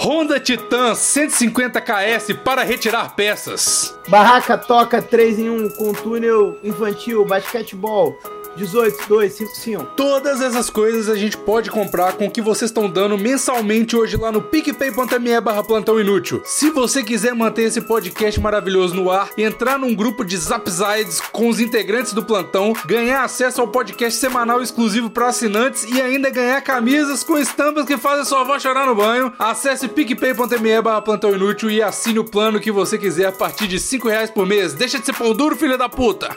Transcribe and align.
Honda 0.00 0.38
Titan 0.38 0.94
150 0.94 1.80
KS 1.80 2.32
para 2.44 2.62
retirar 2.62 3.16
peças. 3.16 3.98
Barraca 4.06 4.56
toca 4.56 5.02
3 5.02 5.40
em 5.40 5.50
1 5.50 5.70
com 5.70 5.92
túnel 5.92 6.56
infantil, 6.62 7.24
basquetebol. 7.24 8.16
18, 8.58 9.08
2, 9.08 9.32
5, 9.32 9.56
5. 9.56 9.84
Todas 9.96 10.40
essas 10.40 10.68
coisas 10.68 11.08
a 11.08 11.14
gente 11.14 11.36
pode 11.36 11.70
comprar 11.70 12.14
com 12.14 12.26
o 12.26 12.30
que 12.30 12.42
vocês 12.42 12.70
estão 12.70 12.90
dando 12.90 13.16
mensalmente 13.16 13.96
hoje 13.96 14.16
lá 14.16 14.32
no 14.32 14.42
picpay.me 14.42 15.40
barra 15.40 15.62
plantão 15.62 16.00
inútil. 16.00 16.42
Se 16.44 16.70
você 16.70 17.02
quiser 17.02 17.34
manter 17.34 17.62
esse 17.62 17.80
podcast 17.80 18.40
maravilhoso 18.40 18.94
no 18.94 19.10
ar, 19.10 19.30
entrar 19.38 19.78
num 19.78 19.94
grupo 19.94 20.24
de 20.24 20.36
Zapsides 20.36 21.20
com 21.32 21.48
os 21.48 21.60
integrantes 21.60 22.12
do 22.12 22.24
plantão, 22.24 22.72
ganhar 22.84 23.22
acesso 23.22 23.60
ao 23.60 23.68
podcast 23.68 24.18
semanal 24.18 24.60
exclusivo 24.60 25.08
para 25.08 25.28
assinantes 25.28 25.84
e 25.84 26.02
ainda 26.02 26.28
ganhar 26.28 26.60
camisas 26.60 27.22
com 27.22 27.38
estampas 27.38 27.86
que 27.86 27.96
fazem 27.96 28.24
sua 28.24 28.40
avó 28.40 28.58
chorar 28.58 28.86
no 28.86 28.94
banho, 28.94 29.32
acesse 29.38 29.86
picpay.me 29.86 30.82
barra 30.82 31.02
plantão 31.02 31.32
inútil 31.32 31.70
e 31.70 31.80
assine 31.80 32.18
o 32.18 32.24
plano 32.24 32.60
que 32.60 32.72
você 32.72 32.98
quiser 32.98 33.26
a 33.26 33.32
partir 33.32 33.68
de 33.68 33.78
5 33.78 34.08
reais 34.08 34.30
por 34.30 34.46
mês. 34.46 34.74
Deixa 34.74 34.98
de 34.98 35.06
ser 35.06 35.14
pão 35.14 35.32
duro, 35.32 35.56
filho 35.56 35.78
da 35.78 35.88
puta! 35.88 36.28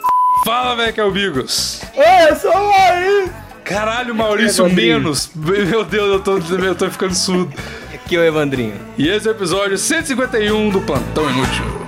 Fala, 0.44 0.74
velho, 0.74 0.92
que 0.92 1.00
é 1.00 1.04
o 1.04 1.10
Bigos. 1.10 1.80
Ei, 1.94 2.34
sou 2.34 2.52
aí! 2.52 3.30
Caralho, 3.64 4.14
Maurício, 4.14 4.68
menos. 4.68 5.30
Meu 5.34 5.84
Deus, 5.84 6.08
eu 6.08 6.20
tô, 6.20 6.38
eu 6.38 6.74
tô 6.74 6.90
ficando 6.90 7.14
surdo. 7.14 7.52
Aqui 7.94 8.16
é 8.16 8.18
o 8.18 8.24
Evandrinho. 8.24 8.74
E 8.98 9.08
esse 9.08 9.28
é 9.28 9.30
o 9.30 9.34
episódio 9.34 9.78
151 9.78 10.70
do 10.70 10.80
Plantão 10.80 11.30
Inútil. 11.30 11.81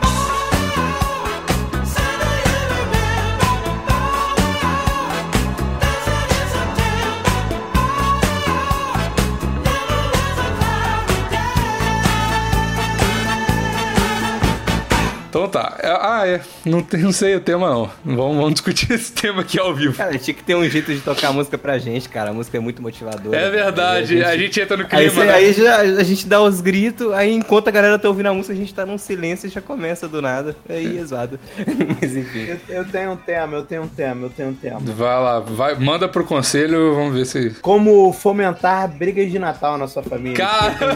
Então 15.34 15.48
tá. 15.48 15.77
Ah, 15.82 16.23
é. 16.29 16.40
Não, 16.65 16.80
tem, 16.80 17.01
não 17.01 17.10
sei 17.10 17.35
o 17.35 17.40
tema, 17.40 17.68
não. 17.68 17.90
Vamos, 18.04 18.37
vamos 18.37 18.52
discutir 18.52 18.93
esse 18.93 19.10
tema 19.10 19.41
aqui 19.41 19.59
ao 19.59 19.74
vivo. 19.74 19.93
Cara, 19.93 20.16
tinha 20.16 20.32
que 20.32 20.45
ter 20.45 20.54
um 20.54 20.65
jeito 20.68 20.95
de 20.95 21.01
tocar 21.01 21.32
música 21.32 21.59
pra 21.59 21.76
gente, 21.76 22.09
cara. 22.09 22.30
A 22.30 22.32
música 22.32 22.57
é 22.57 22.60
muito 22.60 22.80
motivadora. 22.80 23.37
É 23.37 23.51
verdade. 23.51 24.04
A 24.04 24.04
gente, 24.04 24.24
a 24.24 24.37
gente 24.37 24.60
entra 24.60 24.76
no 24.76 24.85
Aí, 24.85 24.88
clima. 25.10 25.10
cê- 25.10 25.24
né? 25.24 25.35
aí 25.35 25.52
já, 25.52 25.79
a 25.79 26.04
gente 26.04 26.29
dá 26.29 26.41
os 26.41 26.60
gritos, 26.60 27.13
aí 27.13 27.32
enquanto 27.35 27.66
a 27.66 27.73
galera 27.73 27.99
tá 27.99 28.07
ouvindo 28.07 28.26
a 28.29 28.32
música, 28.32 28.52
a 28.54 28.57
gente 28.57 28.73
tá 28.73 28.87
num 28.87 28.96
silêncio 28.96 29.49
e 29.49 29.51
já 29.51 29.60
começa 29.60 30.07
do 30.07 30.23
nada. 30.23 30.54
Aí 30.68 30.99
é 30.99 31.04
zoado. 31.04 31.41
Mas 32.01 32.15
enfim. 32.16 32.46
Eu, 32.69 32.76
eu 32.76 32.85
tenho 32.85 33.10
um 33.10 33.16
tema, 33.16 33.57
eu 33.57 33.65
tenho 33.65 33.82
um 33.82 33.88
tema, 33.88 34.26
eu 34.26 34.30
tenho 34.30 34.51
um 34.51 34.54
tema. 34.54 34.79
Vai 34.85 35.21
lá, 35.21 35.41
vai, 35.41 35.74
manda 35.74 36.07
pro 36.07 36.23
conselho, 36.24 36.95
vamos 36.95 37.13
ver 37.13 37.24
se. 37.26 37.51
Como 37.60 38.13
fomentar 38.13 38.87
brigas 38.88 39.29
de 39.32 39.41
Natal 39.41 39.76
na 39.76 39.88
sua 39.88 40.04
família. 40.04 40.37
Cara, 40.37 40.95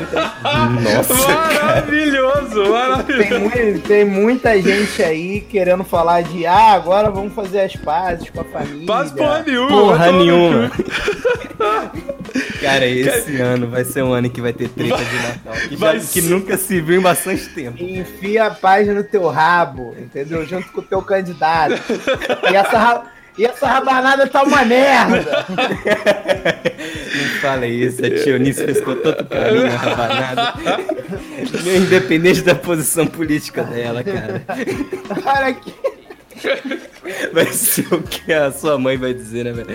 Nossa. 0.81 1.15
maravilhoso, 1.15 2.65
maravilhoso. 2.71 3.29
Tem, 3.29 3.39
mui- 3.41 3.79
tem 3.81 4.05
muita 4.29 4.61
gente 4.61 5.03
aí 5.03 5.41
querendo 5.41 5.83
falar 5.85 6.23
de 6.23 6.45
ah, 6.47 6.73
agora 6.73 7.11
vamos 7.11 7.33
fazer 7.33 7.61
as 7.63 7.75
pazes 7.77 8.29
com 8.29 8.43
a 8.43 8.45
família. 8.45 8.87
Faz 8.87 9.11
porra 9.11 9.43
nenhuma. 9.47 9.69
Porra 9.69 9.97
vai 9.99 10.13
nenhuma. 10.13 10.71
Cara, 12.61 12.85
esse 12.87 13.41
ano 13.41 13.69
vai 13.69 13.85
ser 13.85 14.03
um 14.03 14.13
ano 14.13 14.29
que 14.29 14.41
vai 14.43 14.53
ter 14.53 14.69
treta 14.69 14.97
de 15.03 15.17
Natal. 15.17 15.55
Que, 15.55 15.71
já- 15.71 15.77
Vai 15.79 15.99
que 16.01 16.21
nunca 16.21 16.59
se 16.59 16.79
viu 16.81 17.01
em 17.01 17.03
bastante 17.03 17.49
tempo. 17.49 17.83
Enfia 17.83 18.47
a 18.47 18.51
paz 18.51 18.87
no 18.87 19.03
teu 19.03 19.29
rabo, 19.29 19.95
entendeu? 19.99 20.45
Junto 20.47 20.71
com 20.73 20.81
o 20.81 20.85
teu 20.85 21.01
candidato. 21.01 21.81
E 22.53 22.55
essa, 22.57 22.79
ra- 22.79 23.05
e 23.39 23.45
essa 23.47 23.67
rabanada 23.67 24.27
tá 24.27 24.43
uma 24.43 24.63
merda. 24.65 25.47
Fala 27.41 27.67
isso, 27.67 28.05
a 28.05 28.11
tia 28.11 28.33
Eunice 28.33 28.83
com 28.83 28.95
tanto 28.97 29.25
carinho 29.25 29.67
a 29.67 29.71
rabanada. 29.71 30.55
Independente 31.77 32.43
da 32.43 32.55
posição 32.55 33.07
política 33.07 33.63
dela, 33.65 34.03
cara. 34.03 34.43
Olha 35.25 35.47
aqui. 35.47 35.75
Vai 37.33 37.47
ser 37.47 37.87
o 37.93 38.03
que 38.03 38.33
a 38.33 38.51
sua 38.53 38.79
mãe 38.79 38.97
vai 38.97 39.15
dizer, 39.15 39.45
né, 39.45 39.53
velho? 39.53 39.69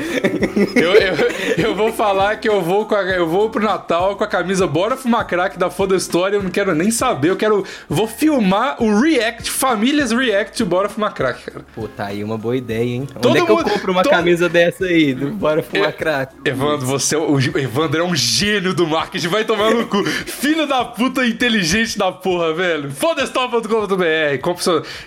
Eu, 0.76 0.94
eu, 0.94 1.66
eu 1.70 1.76
vou 1.76 1.92
falar 1.92 2.36
que 2.38 2.48
eu 2.48 2.62
vou, 2.62 2.86
com 2.86 2.96
a- 2.96 3.04
eu 3.04 3.28
vou 3.28 3.50
pro 3.50 3.64
Natal 3.64 4.16
com 4.16 4.24
a 4.24 4.28
camisa 4.28 4.68
Bora 4.68 4.96
Fumar 4.96 5.26
Crack 5.26 5.58
da 5.58 5.70
Foda 5.70 5.96
História. 5.96 6.38
Eu 6.38 6.44
não 6.44 6.50
quero 6.52 6.74
nem 6.76 6.92
saber. 6.92 7.30
Eu 7.30 7.36
quero. 7.38 7.66
Vou 7.90 8.08
filmar 8.08 8.82
o 8.82 9.00
React, 9.00 9.50
Famílias 9.50 10.12
React 10.12 10.64
Bora 10.66 10.90
Fumar 10.90 11.14
Crack, 11.14 11.44
cara. 11.52 11.66
Pô, 11.74 11.88
tá 11.88 12.08
aí 12.08 12.24
uma 12.24 12.38
boa 12.38 12.56
ideia, 12.56 12.84
hein? 12.84 13.08
Todo 13.22 13.30
Onde 13.32 13.40
é 13.40 13.46
que 13.46 13.52
eu 13.52 13.56
mundo- 13.58 13.70
compro 13.70 13.92
uma 13.92 14.04
todo- 14.04 14.12
camisa 14.12 14.48
dessa 14.50 14.86
aí? 14.86 15.14
Do 15.14 15.32
Bora 15.32 15.64
Fumar 15.64 15.90
Eu- 15.90 15.94
Crack? 15.94 16.34
Evandro, 16.46 16.86
você 16.86 17.16
é 17.16 17.18
o, 17.18 17.38
Evandro 17.58 18.00
é 18.02 18.04
um 18.04 18.16
gênio 18.16 18.74
do 18.74 18.86
marketing. 18.86 19.28
Vai 19.28 19.44
tomar 19.46 19.72
no 19.72 19.88
cu. 19.88 20.04
Filho 20.06 20.68
da 20.68 20.86
puta 20.86 21.26
inteligente 21.26 21.98
da 21.98 22.12
porra, 22.12 22.54
velho. 22.54 22.92
Fodestore.com.br. 22.92 24.38
Compre 24.42 24.64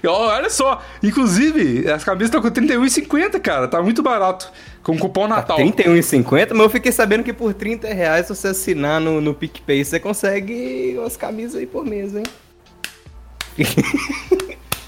Olha 0.07 0.51
só. 0.51 0.83
Inclusive, 1.03 1.46
as 1.93 2.05
camisas 2.05 2.29
estão 2.29 2.41
com 2.41 2.49
R$31,50, 2.49 3.41
cara. 3.41 3.69
Tá 3.69 3.83
muito 3.83 4.03
barato. 4.03 4.51
Com 4.83 4.97
cupom 4.99 5.29
Tá 5.29 5.37
Natal. 5.37 5.59
R$31,50, 5.59 6.53
mas 6.53 6.61
eu 6.61 6.71
fiquei 6.71 6.93
sabendo 6.93 7.25
que 7.25 7.33
por 7.33 7.53
30 7.53 7.89
reais, 7.89 8.27
se 8.27 8.35
você 8.35 8.49
assinar 8.49 9.01
no, 9.01 9.21
no 9.21 9.35
PicPay, 9.35 9.85
você 9.85 9.99
consegue 9.99 10.99
as 11.05 11.17
camisas 11.17 11.57
aí 11.57 11.67
por 11.67 11.85
mês, 11.85 12.15
hein? 12.15 12.25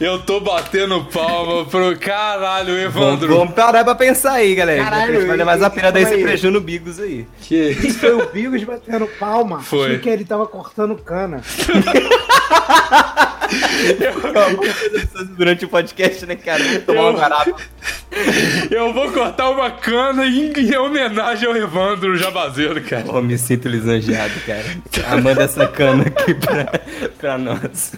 Eu 0.01 0.21
tô 0.21 0.39
batendo 0.39 1.05
palma 1.07 1.65
pro 1.65 1.99
caralho, 1.99 2.79
Evandro. 2.79 3.37
vamos 3.37 3.53
parar 3.55 3.83
pra 3.83 3.97
pensar 3.97 4.35
aí, 4.35 4.55
galera. 4.55 4.85
Caralho, 4.85 5.27
vale 5.27 5.43
mais 5.45 5.61
a 5.61 5.69
pena 5.69 5.91
dar 5.91 6.01
esse 6.01 6.19
prejuízo 6.19 6.53
no 6.53 6.61
Bigos 6.61 7.01
aí. 7.01 7.27
Que 7.41 7.71
Isso 7.71 7.99
foi 7.99 8.13
o 8.13 8.27
Bigos 8.29 8.63
batendo 8.63 9.09
palma. 9.19 9.61
Foi. 9.61 9.87
Achei 9.87 9.99
que 9.99 10.09
ele 10.09 10.25
tava 10.25 10.47
cortando 10.47 10.95
cana. 10.97 11.43
Durante 15.37 15.65
o 15.65 15.69
podcast, 15.69 16.27
né, 16.27 16.37
cara? 16.37 16.63
Tomar 16.81 17.13
garapa. 17.13 17.57
Eu 18.71 18.93
vou 18.93 19.11
cortar 19.13 19.51
uma 19.51 19.71
cana 19.71 20.27
em, 20.27 20.53
em 20.53 20.77
homenagem 20.77 21.49
ao 21.49 21.57
Evandro 21.57 22.17
Jabazeiro, 22.17 22.83
cara. 22.83 23.05
Pô, 23.05 23.21
me 23.23 23.39
sinto 23.39 23.69
lisonjeado, 23.69 24.35
cara. 24.47 24.65
Ah, 25.09 25.17
manda 25.17 25.43
essa 25.45 25.67
cana 25.67 26.05
aqui 26.05 26.35
pra, 26.35 26.67
pra 27.19 27.39
nós. 27.39 27.93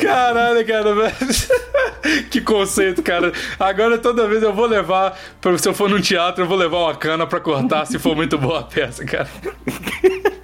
Caralho, 0.00 0.66
cara, 0.66 0.94
velho. 0.94 1.12
Que 2.30 2.40
conceito, 2.40 3.02
cara. 3.02 3.32
Agora 3.58 3.96
toda 3.96 4.26
vez 4.26 4.42
eu 4.42 4.52
vou 4.52 4.66
levar, 4.66 5.16
se 5.58 5.68
eu 5.68 5.74
for 5.74 5.88
num 5.88 6.00
teatro, 6.00 6.42
eu 6.42 6.48
vou 6.48 6.56
levar 6.56 6.78
uma 6.78 6.94
cana 6.96 7.26
pra 7.26 7.38
cortar 7.40 7.86
se 7.86 7.98
for 7.98 8.16
muito 8.16 8.36
boa 8.36 8.60
a 8.60 8.62
peça, 8.64 9.04
cara. 9.04 9.28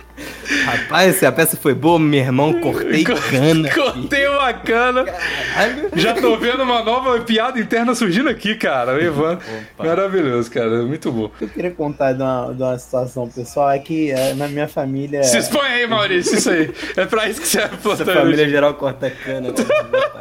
Rapaz, 0.64 1.16
se 1.16 1.26
a 1.26 1.32
peça 1.32 1.56
foi 1.56 1.74
boa, 1.74 1.98
meu 1.98 2.18
irmão, 2.20 2.60
cortei 2.60 3.04
cana. 3.04 3.68
Cortei 3.74 4.26
uma 4.28 4.52
cana. 4.52 5.04
Caralho. 5.04 5.90
Já 5.94 6.14
tô 6.14 6.36
vendo 6.36 6.62
uma 6.62 6.82
nova 6.82 7.20
piada 7.20 7.58
interna 7.60 7.94
surgindo 7.94 8.28
aqui, 8.28 8.54
cara. 8.54 8.94
O 8.94 9.00
Evandro. 9.00 9.44
Maravilhoso, 9.78 10.50
cara. 10.50 10.82
Muito 10.82 11.10
bom. 11.12 11.30
Eu 11.40 11.48
queria 11.48 11.70
contar 11.70 12.12
de 12.12 12.22
uma, 12.22 12.52
de 12.54 12.62
uma 12.62 12.78
situação 12.78 13.28
pessoal. 13.28 13.70
É 13.70 13.78
que 13.78 14.10
é, 14.10 14.34
na 14.34 14.48
minha 14.48 14.68
família. 14.68 15.22
Se 15.22 15.38
expõe 15.38 15.66
aí, 15.66 15.86
Maurício. 15.86 16.36
Isso 16.38 16.50
aí. 16.50 16.70
É 16.96 17.04
pra 17.04 17.28
isso 17.28 17.40
que 17.40 17.46
o 17.56 17.60
Essa 17.60 17.68
plantão. 17.76 18.14
família 18.14 18.48
geral 18.48 18.74
corta 18.74 19.10
cana. 19.10 19.48
né? 19.48 19.54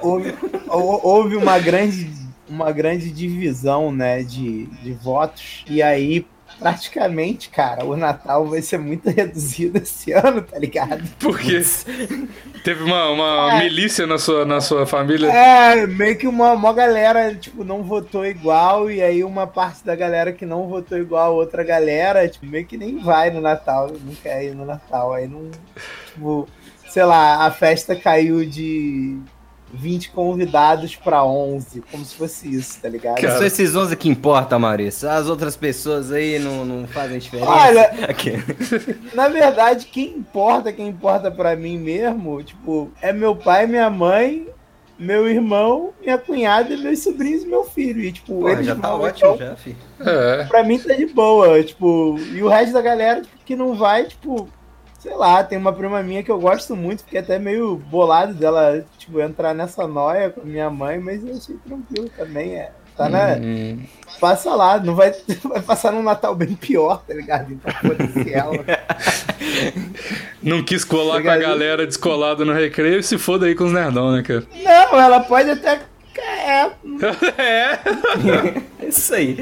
houve, 0.01 0.33
hou- 0.67 1.01
houve 1.03 1.35
uma 1.35 1.57
grande, 1.59 2.09
uma 2.49 2.71
grande 2.71 3.09
divisão, 3.11 3.91
né, 3.91 4.23
de, 4.23 4.65
de 4.83 4.91
votos. 4.93 5.63
E 5.69 5.81
aí, 5.81 6.25
praticamente, 6.59 7.49
cara, 7.49 7.85
o 7.85 7.95
Natal 7.95 8.45
vai 8.45 8.61
ser 8.61 8.77
muito 8.79 9.09
reduzido 9.11 9.77
esse 9.77 10.11
ano, 10.11 10.41
tá 10.41 10.57
ligado? 10.57 11.03
Porque 11.19 11.61
teve 12.63 12.83
uma, 12.83 13.09
uma 13.09 13.53
É. 13.53 13.63
milícia 13.63 14.05
na 14.07 14.17
sua, 14.17 14.45
na 14.45 14.59
sua 14.61 14.85
família. 14.85 15.27
É, 15.31 15.87
meio 15.87 16.17
que 16.17 16.27
uma, 16.27 16.53
uma 16.53 16.73
galera, 16.73 17.33
tipo, 17.35 17.63
não 17.63 17.83
votou 17.83 18.25
igual, 18.25 18.89
e 18.89 19.01
aí 19.01 19.23
uma 19.23 19.47
parte 19.47 19.85
da 19.85 19.95
galera 19.95 20.31
que 20.33 20.45
não 20.45 20.67
votou 20.67 20.97
igual 20.97 21.25
a 21.31 21.35
outra 21.35 21.63
galera, 21.63 22.27
tipo, 22.27 22.45
meio 22.45 22.65
que 22.65 22.77
nem 22.77 22.97
vai 22.99 23.29
no 23.29 23.41
Natal, 23.41 23.91
não 24.03 24.15
quer 24.15 24.43
ir 24.45 24.55
no 24.55 24.65
Natal. 24.65 25.13
Aí 25.13 25.27
não. 25.27 25.49
Tipo, 26.13 26.47
sei 26.89 27.03
lá, 27.03 27.45
a 27.45 27.51
festa 27.51 27.95
caiu 27.95 28.45
de 28.45 29.17
20 29.77 30.09
convidados 30.11 30.95
pra 30.95 31.23
11, 31.23 31.81
como 31.91 32.03
se 32.03 32.15
fosse 32.15 32.53
isso, 32.53 32.81
tá 32.81 32.89
ligado? 32.89 33.21
Cara. 33.21 33.37
São 33.37 33.45
esses 33.45 33.75
11 33.75 33.95
que 33.95 34.09
importam, 34.09 34.59
Maurício. 34.59 35.09
As 35.09 35.27
outras 35.27 35.55
pessoas 35.55 36.11
aí 36.11 36.39
não, 36.39 36.65
não 36.65 36.87
fazem 36.87 37.19
diferença. 37.19 37.49
Olha-. 37.49 37.91
Na 39.13 39.29
verdade, 39.29 39.85
quem 39.85 40.17
importa, 40.17 40.73
quem 40.73 40.87
importa 40.87 41.29
pra 41.29 41.55
mim 41.55 41.77
mesmo, 41.77 42.41
tipo, 42.43 42.91
é 43.01 43.13
meu 43.13 43.35
pai, 43.35 43.67
minha 43.67 43.89
mãe, 43.89 44.47
meu 44.97 45.29
irmão, 45.29 45.93
minha 46.01 46.17
cunhada, 46.17 46.75
meus 46.75 46.99
sobrinhos 47.03 47.43
e 47.43 47.47
meu 47.47 47.63
filho. 47.63 48.01
E, 48.01 48.11
tipo, 48.11 48.39
Porra, 48.39 48.53
eles 48.53 48.65
já 48.65 48.75
tá 48.75 48.89
vão, 48.89 49.01
ótimo, 49.01 49.35
então, 49.35 49.47
já, 49.47 49.55
filho. 49.55 49.77
É. 49.99 50.43
pra 50.45 50.63
mim 50.63 50.79
tá 50.79 50.93
de 50.93 51.05
boa, 51.05 51.63
tipo, 51.63 52.17
e 52.33 52.41
o 52.41 52.47
resto 52.47 52.73
da 52.73 52.81
galera 52.81 53.21
tipo, 53.21 53.37
que 53.45 53.55
não 53.55 53.75
vai, 53.75 54.05
tipo, 54.05 54.49
sei 55.07 55.15
lá, 55.15 55.41
tem 55.41 55.57
uma 55.57 55.71
prima 55.71 56.03
minha 56.03 56.21
que 56.21 56.29
eu 56.29 56.37
gosto 56.37 56.75
muito, 56.75 57.03
fiquei 57.03 57.21
até 57.21 57.39
meio 57.39 57.77
bolado 57.77 58.33
dela, 58.33 58.83
tipo, 58.97 59.21
entrar 59.21 59.53
nessa 59.53 59.87
noia 59.87 60.29
com 60.29 60.41
minha 60.41 60.69
mãe, 60.69 60.99
mas 60.99 61.25
eu 61.25 61.33
achei 61.33 61.55
tranquilo 61.65 62.09
também, 62.17 62.55
é 62.55 62.71
Tá 62.97 63.07
na. 63.07 63.35
Hum. 63.35 63.79
Passa 64.19 64.55
lá, 64.55 64.79
não 64.79 64.95
vai, 64.95 65.13
vai 65.45 65.61
passar 65.61 65.91
num 65.91 66.01
Natal 66.01 66.33
bem 66.33 66.55
pior, 66.55 67.03
tá 67.07 67.13
ligado? 67.13 67.53
Então 67.53 67.71
foda-se 67.71 68.33
ela. 68.33 68.65
Não 70.41 70.63
quis 70.63 70.83
colar 70.83 71.17
tá 71.17 71.21
com 71.21 71.29
a 71.29 71.37
galera 71.37 71.85
descolada 71.85 72.43
no 72.43 72.53
recreio 72.53 72.99
e 72.99 73.03
se 73.03 73.19
foda 73.19 73.45
aí 73.45 73.53
com 73.53 73.65
os 73.65 73.71
nerdão, 73.71 74.11
né, 74.11 74.23
cara? 74.23 74.43
Não, 74.63 74.99
ela 74.99 75.19
pode 75.19 75.51
até 75.51 75.79
é. 76.21 76.71
é. 77.37 77.79
é 78.81 78.85
isso 78.87 79.13
aí. 79.13 79.37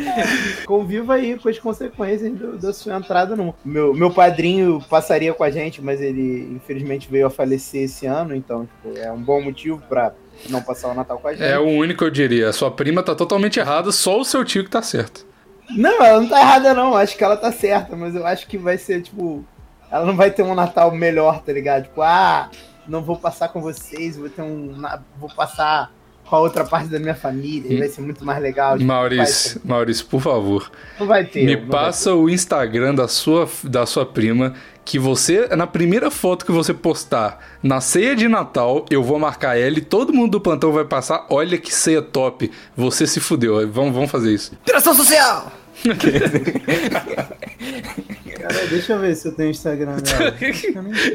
Conviva 0.66 1.16
aí 1.16 1.38
com 1.38 1.50
as 1.50 1.60
consequências 1.60 2.32
do, 2.34 2.58
da 2.58 2.74
sua 2.74 2.96
entrada 2.96 3.36
no. 3.36 3.56
Meu, 3.64 3.94
meu 3.94 4.12
padrinho 4.12 4.84
passaria 4.90 5.34
com 5.34 5.44
a 5.44 5.52
gente, 5.52 5.82
mas 5.82 6.02
ele 6.02 6.56
infelizmente 6.56 7.10
veio 7.10 7.28
a 7.28 7.30
falecer 7.30 7.84
esse 7.84 8.06
ano, 8.06 8.36
então 8.36 8.66
tipo, 8.66 8.98
é 8.98 9.12
um 9.12 9.22
bom 9.22 9.42
motivo 9.42 9.82
para 9.88 10.14
não 10.50 10.62
passar 10.62 10.90
o 10.90 10.94
Natal 10.94 11.18
com 11.20 11.28
a 11.28 11.34
gente. 11.34 11.44
É 11.44 11.58
o 11.58 11.68
único, 11.68 12.04
eu 12.04 12.10
diria. 12.10 12.50
A 12.50 12.54
sua 12.54 12.72
prima 12.72 13.04
tá 13.04 13.16
totalmente 13.16 13.60
errada, 13.60 13.92
só 13.92 14.20
o 14.20 14.26
seu 14.26 14.44
tio 14.44 14.64
que 14.64 14.70
tá 14.70 14.82
certo. 14.82 15.26
Não, 15.70 16.04
ela 16.04 16.22
não 16.22 16.30
tá 16.30 16.40
errada, 16.40 16.74
não. 16.74 16.96
Acho 16.96 17.18
que 17.18 17.24
ela 17.24 17.38
tá 17.38 17.52
certa, 17.52 17.96
mas 17.96 18.16
eu 18.16 18.26
acho 18.26 18.48
que 18.48 18.58
vai 18.58 18.78
ser, 18.78 19.02
tipo. 19.02 19.44
Ela 19.92 20.06
não 20.06 20.16
vai 20.16 20.32
ter 20.32 20.44
um 20.44 20.56
Natal 20.56 20.92
melhor, 20.92 21.42
tá 21.42 21.54
ligado? 21.54 21.84
Tipo, 21.84 22.02
ah, 22.02 22.50
não 22.88 23.02
vou 23.02 23.18
passar 23.18 23.50
com 23.50 23.62
vocês, 23.62 24.18
vou 24.18 24.30
ter 24.30 24.42
um. 24.42 24.76
Vou 25.18 25.30
passar 25.30 25.92
com 26.26 26.36
a 26.36 26.40
outra 26.40 26.66
parte 26.66 26.90
da 26.90 27.00
minha 27.00 27.16
família, 27.16 27.76
hum. 27.76 27.80
vai 27.80 27.88
ser 27.88 28.02
muito 28.02 28.26
mais 28.26 28.42
legal. 28.42 28.78
Maurício, 28.80 29.62
Maurício, 29.64 30.06
por 30.06 30.22
favor. 30.22 30.72
Não 31.00 31.08
vai 31.08 31.24
ter. 31.24 31.46
Me 31.46 31.58
passa 31.58 32.14
o 32.14 32.30
Instagram 32.30 32.96
da 32.96 33.08
sua, 33.08 33.48
da 33.64 33.86
sua 33.86 34.06
prima, 34.06 34.54
que 34.84 35.00
você, 35.00 35.48
na 35.56 35.68
primeira 35.68 36.12
foto 36.12 36.46
que 36.46 36.52
você 36.52 36.74
postar 36.74 37.40
na 37.62 37.82
ceia 37.82 38.16
de 38.16 38.28
Natal, 38.28 38.86
eu 38.90 39.04
vou 39.04 39.20
marcar 39.20 39.58
ela 39.58 39.78
e 39.78 39.82
todo 39.82 40.14
mundo 40.14 40.32
do 40.32 40.42
plantão 40.42 40.72
vai 40.72 40.86
passar. 40.86 41.26
Olha 41.30 41.58
que 41.58 41.74
ceia 41.74 42.02
top. 42.02 42.52
Você 42.76 43.08
se 43.08 43.20
fudeu. 43.20 43.68
Vamos, 43.70 43.94
vamos 43.94 44.12
fazer 44.12 44.34
isso. 44.34 44.54
Tração 44.66 44.94
social! 44.94 45.52
Cara, 48.48 48.68
deixa 48.68 48.94
eu 48.94 49.00
ver 49.00 49.16
se 49.16 49.28
eu 49.28 49.32
tenho 49.32 49.50
Instagram 49.50 49.98
dela. 49.98 50.36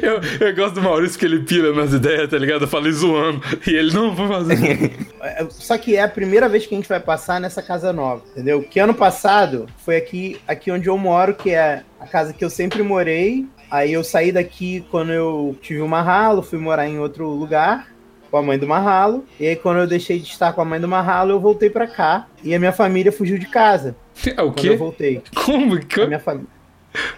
eu, 0.01 0.47
eu 0.47 0.55
gosto 0.55 0.75
do 0.75 0.81
Maurício 0.81 1.17
que 1.17 1.25
ele 1.25 1.39
pira 1.39 1.71
nas 1.73 1.93
ideias, 1.93 2.29
tá 2.29 2.37
ligado? 2.37 2.63
Eu 2.63 2.67
falei 2.67 2.91
zoando. 2.91 3.41
E 3.65 3.69
ele 3.69 3.93
não 3.93 4.13
vai 4.13 4.27
fazer. 4.27 4.91
É, 5.23 5.45
só 5.51 5.77
que 5.77 5.95
é 5.95 6.01
a 6.01 6.07
primeira 6.07 6.49
vez 6.49 6.65
que 6.65 6.73
a 6.73 6.77
gente 6.77 6.89
vai 6.89 6.99
passar 6.99 7.39
nessa 7.39 7.61
casa 7.61 7.93
nova, 7.93 8.23
entendeu? 8.31 8.63
Que 8.63 8.79
ano 8.79 8.93
passado 8.93 9.67
foi 9.77 9.95
aqui, 9.95 10.41
aqui 10.47 10.71
onde 10.71 10.89
eu 10.89 10.97
moro, 10.97 11.35
que 11.35 11.51
é 11.51 11.83
a 11.99 12.07
casa 12.07 12.33
que 12.33 12.43
eu 12.43 12.49
sempre 12.49 12.81
morei. 12.81 13.45
Aí 13.69 13.93
eu 13.93 14.03
saí 14.03 14.31
daqui 14.31 14.83
quando 14.89 15.11
eu 15.11 15.55
tive 15.61 15.79
um 15.79 15.87
marralo, 15.87 16.41
fui 16.41 16.57
morar 16.57 16.87
em 16.87 16.97
outro 16.97 17.29
lugar 17.29 17.87
com 18.31 18.37
a 18.37 18.41
mãe 18.41 18.57
do 18.57 18.65
Marralo. 18.65 19.25
E 19.39 19.45
aí, 19.45 19.55
quando 19.55 19.79
eu 19.79 19.87
deixei 19.87 20.17
de 20.17 20.27
estar 20.27 20.53
com 20.53 20.61
a 20.61 20.65
mãe 20.65 20.79
do 20.79 20.87
Marralo, 20.87 21.31
eu 21.31 21.39
voltei 21.39 21.69
para 21.69 21.85
cá. 21.85 22.25
E 22.43 22.55
a 22.55 22.59
minha 22.59 22.71
família 22.71 23.11
fugiu 23.11 23.37
de 23.37 23.45
casa. 23.45 23.95
É 24.25 24.41
o 24.41 24.51
quê? 24.51 24.69
eu 24.69 24.77
voltei. 24.77 25.21
Como? 25.35 25.75
A 25.75 26.07
minha, 26.07 26.19
fam... 26.19 26.41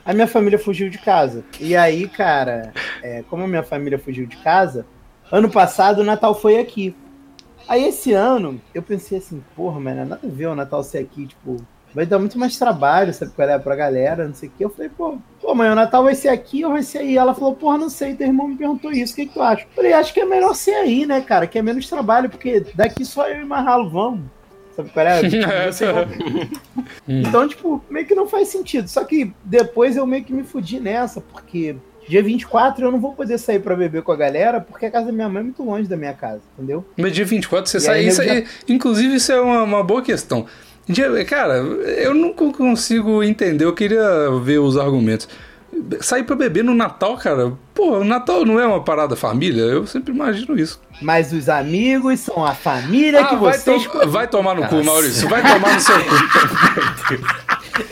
a 0.06 0.14
minha 0.14 0.28
família 0.28 0.60
fugiu 0.60 0.90
de 0.90 0.98
casa. 0.98 1.44
E 1.60 1.76
aí, 1.76 2.08
cara, 2.08 2.74
é, 3.02 3.24
como 3.30 3.44
a 3.44 3.48
minha 3.48 3.64
família 3.64 4.00
fugiu 4.00 4.26
de 4.26 4.38
casa, 4.38 4.86
ano 5.32 5.50
passado 5.50 6.00
o 6.00 6.04
Natal 6.04 6.36
foi 6.36 6.60
aqui. 6.60 6.96
Aí 7.68 7.86
esse 7.86 8.12
ano, 8.12 8.60
eu 8.74 8.84
pensei 8.84 9.18
assim, 9.18 9.44
porra, 9.56 9.80
mano, 9.80 10.06
nada 10.06 10.22
a 10.24 10.30
ver 10.30 10.48
o 10.48 10.56
Natal 10.56 10.84
ser 10.84 10.98
aqui, 10.98 11.28
tipo, 11.28 11.58
vai 11.94 12.06
dar 12.06 12.20
muito 12.20 12.38
mais 12.38 12.58
trabalho, 12.58 13.14
sabe 13.14 13.32
qual 13.32 13.48
é, 13.48 13.58
pra 13.58 13.76
galera, 13.76 14.28
não 14.28 14.34
sei 14.34 14.50
o 14.50 14.52
que. 14.52 14.66
Eu 14.66 14.70
falei, 14.70 14.90
pô, 14.90 15.18
pô, 15.40 15.56
mãe, 15.56 15.70
o 15.70 15.76
Natal 15.76 16.04
vai 16.04 16.16
ser 16.16 16.30
aqui 16.30 16.66
ou 16.66 16.72
vai 16.72 16.84
ser 16.84 17.00
aí? 17.00 17.18
Ela 17.18 17.34
falou, 17.34 17.56
porra, 17.56 17.78
não 17.78 17.90
sei, 17.90 18.16
teu 18.16 18.28
irmão 18.28 18.48
me 18.48 18.58
perguntou 18.58 18.92
isso, 18.92 19.14
o 19.14 19.16
que, 19.16 19.28
que 19.28 19.34
tu 19.34 19.42
acha? 19.42 19.64
Eu 19.64 19.76
falei, 19.76 19.94
acho 19.94 20.14
que 20.14 20.20
é 20.20 20.26
melhor 20.26 20.56
ser 20.56 20.74
aí, 20.74 21.06
né, 21.06 21.22
cara, 21.22 21.48
que 21.48 21.58
é 21.58 21.62
menos 21.62 21.88
trabalho, 21.88 22.30
porque 22.30 22.66
daqui 22.76 23.06
só 23.06 23.28
eu 23.30 23.42
e 23.42 23.46
Marralo 23.46 23.90
vamos. 23.90 24.26
Sabe 24.76 24.90
qual 24.90 25.06
é? 25.06 25.22
então, 27.08 27.48
tipo, 27.48 27.84
meio 27.90 28.06
que 28.06 28.16
não 28.16 28.28
faz 28.28 28.48
sentido. 28.48 28.88
Só 28.88 29.04
que 29.04 29.34
depois 29.44 29.96
eu 29.96 30.06
meio 30.06 30.24
que 30.24 30.34
me 30.34 30.44
fudi 30.44 30.80
nessa, 30.80 31.22
porque 31.22 31.76
Dia 32.08 32.22
24 32.22 32.86
eu 32.86 32.92
não 32.92 33.00
vou 33.00 33.14
poder 33.14 33.38
sair 33.38 33.60
para 33.60 33.76
beber 33.76 34.02
com 34.02 34.12
a 34.12 34.16
galera, 34.16 34.60
porque 34.60 34.86
a 34.86 34.92
casa 34.92 35.08
da 35.08 35.12
minha 35.12 35.30
mãe 35.30 35.40
é 35.40 35.44
muito 35.44 35.64
longe 35.64 35.88
da 35.88 35.96
minha 35.96 36.14
casa, 36.14 36.42
entendeu? 36.58 36.86
Mas 36.98 37.14
dia 37.14 37.26
24 37.26 37.70
você 37.70 37.78
e 37.78 37.82
sai. 37.82 38.04
Isso 38.06 38.22
aí, 38.22 38.46
Inclusive, 38.68 39.16
isso 39.16 39.32
é 39.32 39.40
uma, 39.40 39.64
uma 39.64 39.84
boa 39.84 40.02
questão. 40.02 40.46
Cara, 41.28 41.56
eu 41.56 42.14
não 42.14 42.34
consigo 42.34 43.24
entender, 43.24 43.64
eu 43.64 43.74
queria 43.74 44.30
ver 44.44 44.60
os 44.60 44.78
argumentos. 44.78 45.30
Sair 46.02 46.24
pra 46.24 46.36
beber 46.36 46.64
no 46.64 46.76
Natal, 46.76 47.18
cara, 47.18 47.54
pô, 47.84 47.98
o 48.00 48.04
Natal 48.04 48.46
não 48.46 48.60
é 48.60 48.66
uma 48.66 48.82
parada 48.82 49.16
família? 49.16 49.62
Eu 49.62 49.86
sempre 49.86 50.14
imagino 50.14 50.58
isso. 50.58 50.80
Mas 51.02 51.34
os 51.34 51.50
amigos 51.50 52.22
são 52.22 52.46
a 52.46 52.56
família 52.56 53.22
ah, 53.22 53.26
que 53.26 53.36
vai 53.36 53.58
vocês. 53.58 53.86
To 53.86 54.10
vai 54.10 54.28
tomar 54.28 54.56
no 54.56 54.68
cu, 54.68 54.84
Maurício, 54.84 55.28
vai 55.28 55.42
tomar 55.42 55.74
no 55.74 55.80
seu 55.82 55.96
cu. 56.04 56.16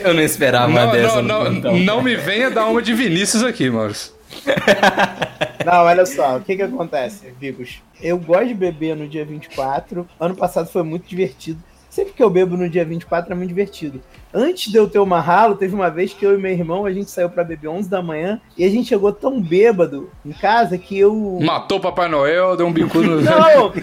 eu 0.00 0.14
não 0.14 0.22
esperava 0.22 0.72
não, 0.72 0.92
dessa. 0.92 1.22
Não, 1.22 1.50
não, 1.50 1.78
não 1.78 2.02
me 2.02 2.16
venha 2.16 2.50
dar 2.50 2.66
uma 2.66 2.80
de 2.80 2.94
Vinícius 2.94 3.42
aqui, 3.42 3.68
Maurício. 3.70 4.12
Não, 5.64 5.84
olha 5.84 6.04
só, 6.04 6.38
o 6.38 6.40
que 6.40 6.56
que 6.56 6.62
acontece, 6.62 7.32
Vigos? 7.38 7.80
Eu 8.00 8.18
gosto 8.18 8.48
de 8.48 8.54
beber 8.54 8.96
no 8.96 9.06
dia 9.06 9.24
24. 9.24 10.08
Ano 10.18 10.34
passado 10.34 10.68
foi 10.68 10.82
muito 10.82 11.06
divertido. 11.06 11.62
Sempre 11.92 12.14
que 12.14 12.22
eu 12.22 12.30
bebo 12.30 12.56
no 12.56 12.70
dia 12.70 12.86
24 12.86 13.30
é 13.30 13.36
muito 13.36 13.50
divertido. 13.50 14.00
Antes 14.32 14.72
de 14.72 14.78
eu 14.78 14.88
ter 14.88 14.98
o 14.98 15.04
Marralo, 15.04 15.56
teve 15.56 15.74
uma 15.74 15.90
vez 15.90 16.14
que 16.14 16.24
eu 16.24 16.32
e 16.32 16.40
meu 16.40 16.50
irmão, 16.50 16.86
a 16.86 16.90
gente 16.90 17.10
saiu 17.10 17.28
para 17.28 17.44
beber 17.44 17.68
11 17.68 17.90
da 17.90 18.00
manhã 18.00 18.40
e 18.56 18.64
a 18.64 18.70
gente 18.70 18.88
chegou 18.88 19.12
tão 19.12 19.38
bêbado 19.38 20.08
em 20.24 20.32
casa 20.32 20.78
que 20.78 20.98
eu... 20.98 21.38
Matou 21.42 21.76
o 21.76 21.80
Papai 21.82 22.08
Noel, 22.08 22.56
deu 22.56 22.66
um 22.66 22.72
bico 22.72 22.98
no... 23.02 23.20
Não! 23.20 23.74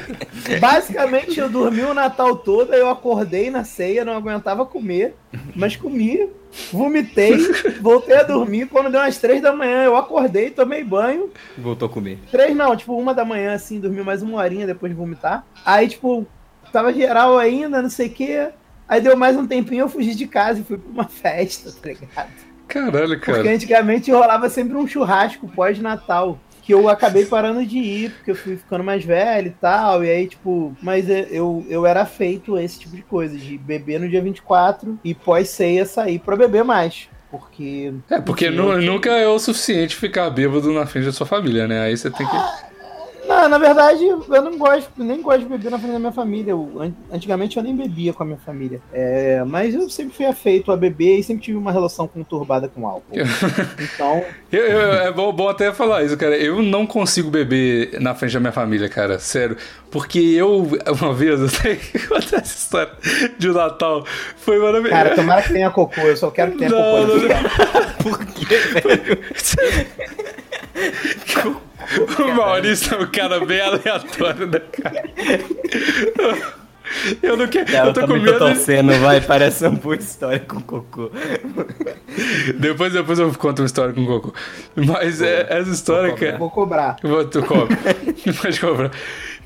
Basicamente, 0.60 1.40
eu 1.40 1.48
dormi 1.52 1.82
o 1.82 1.94
Natal 1.94 2.36
todo, 2.36 2.74
eu 2.74 2.90
acordei 2.90 3.52
na 3.52 3.64
ceia, 3.64 4.04
não 4.04 4.14
aguentava 4.14 4.66
comer, 4.66 5.16
mas 5.56 5.76
comi, 5.76 6.32
vomitei, 6.72 7.38
voltei 7.80 8.16
a 8.16 8.24
dormir. 8.24 8.66
Quando 8.70 8.90
deu 8.90 9.02
umas 9.02 9.20
3 9.20 9.40
da 9.40 9.54
manhã, 9.54 9.84
eu 9.84 9.96
acordei, 9.96 10.50
tomei 10.50 10.84
banho. 10.84 11.30
Voltou 11.56 11.86
a 11.86 11.92
comer. 11.92 12.18
Três 12.32 12.56
não, 12.56 12.76
tipo, 12.76 12.98
uma 12.98 13.14
da 13.14 13.24
manhã, 13.24 13.54
assim, 13.54 13.80
dormi 13.80 14.02
mais 14.02 14.24
uma 14.24 14.40
horinha 14.40 14.66
depois 14.66 14.92
de 14.92 14.98
vomitar. 14.98 15.46
Aí, 15.64 15.88
tipo, 15.88 16.26
tava 16.72 16.94
geral 16.94 17.38
ainda, 17.38 17.82
não 17.82 17.90
sei 17.90 18.08
o 18.08 18.12
quê. 18.12 18.50
Aí 18.88 19.00
deu 19.02 19.16
mais 19.16 19.38
um 19.38 19.46
tempinho, 19.46 19.82
eu 19.82 19.90
fugi 19.90 20.16
de 20.16 20.28
casa 20.28 20.62
e 20.62 20.64
fui 20.64 20.78
pra 20.78 20.92
uma 20.92 21.06
festa, 21.10 21.72
tá 21.72 21.90
ligado? 21.90 22.30
Caralho, 22.68 23.20
cara. 23.20 23.38
Porque 23.40 23.50
antigamente 23.50 24.12
rolava 24.12 24.50
sempre 24.50 24.76
um 24.76 24.88
churrasco 24.88 25.48
pós-Natal. 25.48 26.40
Que 26.62 26.74
eu 26.74 26.88
acabei 26.88 27.26
parando 27.26 27.66
de 27.66 27.80
ir, 27.80 28.12
porque 28.12 28.30
eu 28.30 28.36
fui 28.36 28.56
ficando 28.56 28.84
mais 28.84 29.04
velho 29.04 29.48
e 29.48 29.56
tal. 29.60 30.06
E 30.06 30.10
aí, 30.10 30.28
tipo, 30.28 30.76
mas 30.84 31.10
eu, 31.10 31.66
eu 31.68 31.84
era 31.84 32.06
feito 32.06 32.60
esse 32.60 32.80
tipo 32.80 32.96
de 32.96 33.02
coisa, 33.02 33.36
de 33.36 33.58
beber 33.58 34.00
no 34.00 34.08
dia 34.08 34.22
24 34.22 35.00
e 35.04 35.16
pós-ceia 35.16 35.84
sair 35.84 36.20
pra 36.20 36.36
beber 36.36 36.64
mais. 36.64 37.10
Porque. 37.32 37.94
É, 38.10 38.20
porque 38.20 38.50
nunca 38.52 39.10
é 39.12 39.28
o 39.28 39.40
suficiente 39.40 39.96
ficar 39.96 40.30
bêbado 40.30 40.72
na 40.72 40.86
frente 40.86 41.06
da 41.06 41.12
sua 41.12 41.26
família, 41.26 41.68
né? 41.68 41.82
Aí 41.82 41.98
você 41.98 42.12
tem 42.12 42.28
que. 42.28 42.36
Ah, 42.36 42.64
não, 43.28 43.50
na 43.50 43.58
verdade, 43.58 44.06
eu 44.06 44.42
não 44.42 44.58
gosto, 44.58 44.92
nem 44.98 45.22
gosto 45.22 45.42
de 45.42 45.46
beber 45.46 45.72
na 45.72 45.78
frente 45.78 45.94
da 45.94 46.00
minha 46.00 46.12
família. 46.12 46.52
Eu, 46.52 46.94
antigamente 47.12 47.58
eu 47.58 47.64
nem 47.64 47.76
bebia 47.76 48.14
com 48.14 48.24
a 48.24 48.26
minha 48.26 48.38
família. 48.38 48.82
É, 48.92 49.44
mas 49.46 49.76
eu 49.76 49.90
sempre 49.90 50.16
fui 50.16 50.26
afeito 50.26 50.72
a 50.72 50.78
beber 50.78 51.20
e 51.20 51.24
sempre 51.24 51.44
tive 51.44 51.58
uma 51.58 51.72
relação 51.72 52.08
conturbada 52.08 52.68
com 52.68 52.88
álcool. 52.88 53.16
então. 53.80 54.24
Eu, 54.52 54.66
eu, 54.66 54.94
é 54.94 55.12
bom, 55.12 55.32
bom, 55.32 55.48
até 55.48 55.72
falar 55.72 56.04
isso, 56.04 56.18
cara. 56.18 56.36
Eu 56.36 56.60
não 56.64 56.88
consigo 56.88 57.30
beber 57.30 58.02
na 58.02 58.16
frente 58.16 58.34
da 58.34 58.40
minha 58.40 58.52
família, 58.52 58.90
cara. 58.90 59.20
Sério. 59.20 59.56
Porque 59.92 60.20
eu, 60.20 60.68
uma 61.00 61.14
vez, 61.14 61.38
eu 61.40 61.50
tenho 61.50 61.78
que 61.78 62.00
contar 62.08 62.38
essa 62.38 62.58
história 62.58 62.92
de 63.38 63.48
Natal. 63.50 64.04
Foi 64.38 64.58
maravilhoso. 64.58 64.90
Cara, 64.90 65.16
tomara 65.16 65.42
que 65.44 65.54
tenha 65.54 65.70
cocô. 65.70 66.02
Eu 66.02 66.18
só 66.18 66.32
quero 66.32 66.54
que 66.54 66.58
tenha 66.58 66.72
não, 66.72 66.78
cocô. 66.78 67.16
Não, 67.16 67.28
não. 67.28 67.90
Por 68.02 68.26
quê, 68.26 68.58
Maurício 72.46 72.96
é 72.96 72.98
um 73.04 73.08
cara 73.08 73.46
bem 73.46 73.62
aleatório, 73.62 74.48
né, 74.48 74.60
cara? 74.60 75.04
Eu 77.22 77.38
não 77.38 77.48
quero. 77.48 77.72
eu 77.72 77.94
tô 77.94 78.08
com 78.08 78.14
medo. 78.14 78.34
Tô 78.34 78.40
torcendo, 78.40 78.92
vai, 79.00 79.22
parece 79.22 79.66
uma 79.66 79.78
boa 79.78 79.96
história 79.96 80.40
com 80.40 80.60
cocô. 80.62 81.12
Depois, 82.58 82.94
depois 82.94 83.20
eu 83.20 83.32
conto 83.34 83.60
uma 83.60 83.66
história 83.66 83.94
com 83.94 84.06
cocô. 84.06 84.34
Mas 84.76 85.22
é, 85.22 85.46
essa 85.50 85.70
história, 85.70 86.14
cara. 86.16 86.38
Vou 86.38 86.50
cobrar. 86.50 86.98
Vou, 87.04 87.24
tu 87.26 87.44
cobra. 87.44 87.78
Pode 88.42 88.60
cobrar. 88.60 88.92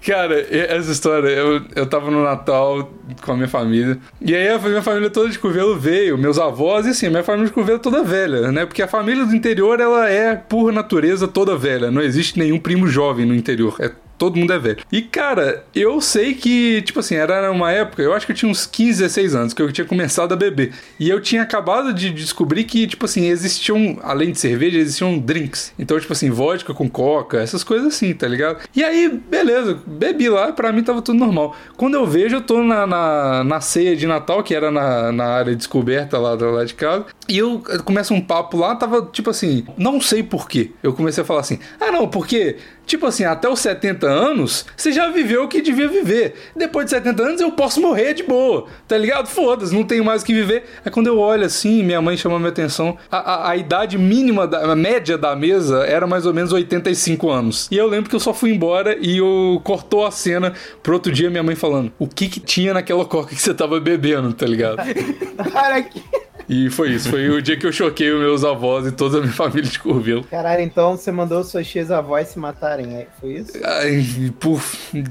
Cara, 0.05 0.37
essa 0.53 0.91
história, 0.91 1.29
eu, 1.29 1.61
eu 1.73 1.85
tava 1.85 2.11
no 2.11 2.23
Natal 2.23 2.91
com 3.21 3.31
a 3.31 3.35
minha 3.35 3.47
família. 3.47 3.97
E 4.19 4.35
aí 4.35 4.49
a 4.49 4.59
minha 4.59 4.81
família 4.81 5.09
toda 5.09 5.29
de 5.29 5.39
Curvelo 5.39 5.79
veio, 5.79 6.17
meus 6.17 6.37
avós, 6.37 6.85
e 6.85 6.89
assim, 6.89 7.09
minha 7.09 7.23
família 7.23 7.47
de 7.47 7.53
Curvelo 7.53 7.79
toda 7.79 8.03
velha, 8.03 8.51
né? 8.51 8.65
Porque 8.65 8.81
a 8.81 8.87
família 8.87 9.25
do 9.25 9.33
interior, 9.33 9.79
ela 9.79 10.09
é, 10.09 10.35
por 10.35 10.73
natureza, 10.73 11.25
toda 11.25 11.55
velha. 11.55 11.89
Não 11.89 12.01
existe 12.01 12.37
nenhum 12.37 12.59
primo 12.59 12.85
jovem 12.85 13.25
no 13.25 13.33
interior. 13.33 13.77
É 13.79 13.91
todo 14.23 14.39
mundo 14.39 14.53
é 14.53 14.59
velho. 14.59 14.77
E, 14.89 15.01
cara, 15.01 15.65
eu 15.75 15.99
sei 15.99 16.33
que, 16.33 16.81
tipo 16.83 17.01
assim, 17.01 17.15
era 17.15 17.51
uma 17.51 17.71
época, 17.71 18.01
eu 18.01 18.13
acho 18.13 18.25
que 18.25 18.31
eu 18.31 18.35
tinha 18.35 18.49
uns 18.49 18.65
15, 18.65 19.01
16 19.01 19.35
anos, 19.35 19.53
que 19.53 19.61
eu 19.61 19.69
tinha 19.69 19.83
começado 19.85 20.31
a 20.31 20.35
beber. 20.37 20.71
E 20.97 21.09
eu 21.09 21.19
tinha 21.19 21.41
acabado 21.41 21.93
de 21.93 22.09
descobrir 22.09 22.63
que, 22.63 22.87
tipo 22.87 23.03
assim, 23.03 23.27
existiam, 23.27 23.99
além 24.01 24.31
de 24.31 24.39
cerveja, 24.39 24.77
existiam 24.77 25.19
drinks. 25.19 25.73
Então, 25.77 25.99
tipo 25.99 26.13
assim, 26.13 26.29
vodka 26.29 26.73
com 26.73 26.89
coca, 26.89 27.41
essas 27.41 27.65
coisas 27.65 27.87
assim, 27.87 28.13
tá 28.13 28.25
ligado? 28.25 28.59
E 28.73 28.81
aí, 28.81 29.09
beleza, 29.29 29.77
bebi 29.85 30.29
lá, 30.29 30.53
pra 30.53 30.71
mim 30.71 30.83
tava 30.83 31.01
tudo 31.01 31.19
normal. 31.19 31.53
Quando 31.75 31.95
eu 31.95 32.05
vejo, 32.05 32.37
eu 32.37 32.41
tô 32.41 32.63
na, 32.63 32.87
na, 32.87 33.43
na 33.43 33.59
ceia 33.59 33.93
de 33.93 34.07
Natal, 34.07 34.41
que 34.41 34.55
era 34.55 34.71
na, 34.71 35.11
na 35.11 35.25
área 35.25 35.53
descoberta 35.53 36.17
lá, 36.17 36.33
lá 36.33 36.63
de 36.63 36.75
casa, 36.75 37.05
e 37.27 37.37
eu 37.37 37.61
começo 37.83 38.13
um 38.13 38.21
papo 38.21 38.55
lá, 38.55 38.73
tava 38.75 39.01
tipo 39.11 39.29
assim, 39.29 39.65
não 39.77 39.99
sei 39.99 40.23
porquê. 40.23 40.71
Eu 40.81 40.93
comecei 40.93 41.23
a 41.23 41.25
falar 41.25 41.41
assim, 41.41 41.59
ah 41.81 41.91
não, 41.91 42.07
porque 42.07 42.55
Tipo 42.85 43.07
assim, 43.07 43.23
até 43.23 43.49
os 43.49 43.59
70 43.59 44.07
anos, 44.07 44.65
você 44.75 44.91
já 44.91 45.09
viveu 45.09 45.43
o 45.43 45.47
que 45.47 45.61
devia 45.61 45.87
viver. 45.87 46.35
Depois 46.55 46.85
de 46.85 46.91
70 46.91 47.23
anos, 47.23 47.41
eu 47.41 47.51
posso 47.51 47.81
morrer 47.81 48.13
de 48.13 48.23
boa, 48.23 48.65
tá 48.87 48.97
ligado? 48.97 49.27
Foda-se, 49.27 49.73
não 49.73 49.83
tenho 49.83 50.03
mais 50.03 50.21
o 50.21 50.25
que 50.25 50.33
viver. 50.33 50.65
Aí 50.85 50.91
quando 50.91 51.07
eu 51.07 51.17
olho 51.17 51.45
assim, 51.45 51.83
minha 51.83 52.01
mãe 52.01 52.17
chama 52.17 52.37
minha 52.37 52.49
atenção, 52.49 52.97
a, 53.11 53.17
a, 53.17 53.49
a 53.51 53.57
idade 53.57 53.97
mínima, 53.97 54.45
da, 54.47 54.71
a 54.71 54.75
média 54.75 55.17
da 55.17 55.35
mesa 55.35 55.85
era 55.85 56.05
mais 56.05 56.25
ou 56.25 56.33
menos 56.33 56.51
85 56.51 57.29
anos. 57.29 57.67
E 57.71 57.77
eu 57.77 57.87
lembro 57.87 58.09
que 58.09 58.15
eu 58.15 58.19
só 58.19 58.33
fui 58.33 58.51
embora 58.51 58.97
e 58.99 59.17
eu 59.17 59.61
cortou 59.63 60.05
a 60.05 60.11
cena 60.11 60.53
pro 60.81 60.93
outro 60.93 61.11
dia 61.11 61.29
minha 61.29 61.43
mãe 61.43 61.55
falando, 61.55 61.91
o 61.97 62.07
que 62.07 62.27
que 62.27 62.39
tinha 62.39 62.73
naquela 62.73 63.05
coca 63.05 63.35
que 63.35 63.41
você 63.41 63.53
tava 63.53 63.79
bebendo, 63.79 64.33
tá 64.33 64.45
ligado? 64.45 64.77
Olha 65.53 65.75
aqui. 65.77 66.03
E 66.47 66.69
foi 66.69 66.91
isso, 66.91 67.09
foi 67.09 67.29
o 67.29 67.41
dia 67.41 67.57
que 67.57 67.65
eu 67.65 67.71
choquei 67.71 68.11
os 68.11 68.19
meus 68.19 68.43
avós 68.43 68.85
e 68.85 68.91
toda 68.91 69.17
a 69.17 69.21
minha 69.21 69.31
família 69.33 69.69
de 69.69 69.79
Curvelo. 69.79 70.23
Caralho, 70.25 70.61
então 70.61 70.97
você 70.97 71.11
mandou 71.11 71.43
suas 71.43 71.67
tias 71.67 71.89
avós 71.89 72.29
se 72.29 72.39
matarem, 72.73 72.95
é? 72.95 73.07
foi 73.19 73.33
isso? 73.33 73.51
Ai, 73.63 74.33
por 74.39 74.61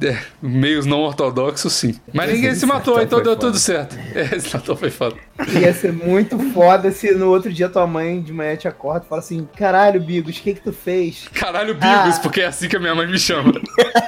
é, 0.05 0.19
meios 0.41 0.87
não 0.87 1.01
ortodoxos, 1.01 1.73
sim. 1.73 1.95
Mas 2.13 2.33
ninguém 2.33 2.55
se 2.55 2.67
matou, 2.67 3.01
então 3.01 3.23
deu 3.23 3.33
foda. 3.33 3.47
tudo 3.47 3.59
certo. 3.59 3.97
É, 4.15 4.37
esse 4.37 4.53
Natal 4.53 4.77
foi 4.77 4.91
foda. 4.91 5.17
Ia 5.61 5.73
ser 5.73 5.93
muito 5.93 6.39
foda 6.53 6.91
se 6.91 7.13
no 7.13 7.29
outro 7.29 7.53
dia 7.53 7.69
tua 7.69 7.87
mãe 7.87 8.21
de 8.21 8.33
manhã 8.33 8.57
te 8.57 8.69
acorda 8.69 9.05
e 9.05 9.09
fala 9.09 9.21
assim: 9.21 9.49
caralho, 9.57 10.01
Bigos, 10.01 10.39
o 10.39 10.43
que 10.43 10.55
que 10.55 10.61
tu 10.61 10.73
fez? 10.73 11.29
Caralho, 11.33 11.75
Bigos, 11.75 12.17
ah. 12.17 12.21
porque 12.23 12.41
é 12.41 12.47
assim 12.47 12.69
que 12.69 12.77
a 12.77 12.81
minha 12.81 12.95
mãe 12.95 13.07
me 13.07 13.19
chama. 13.19 13.53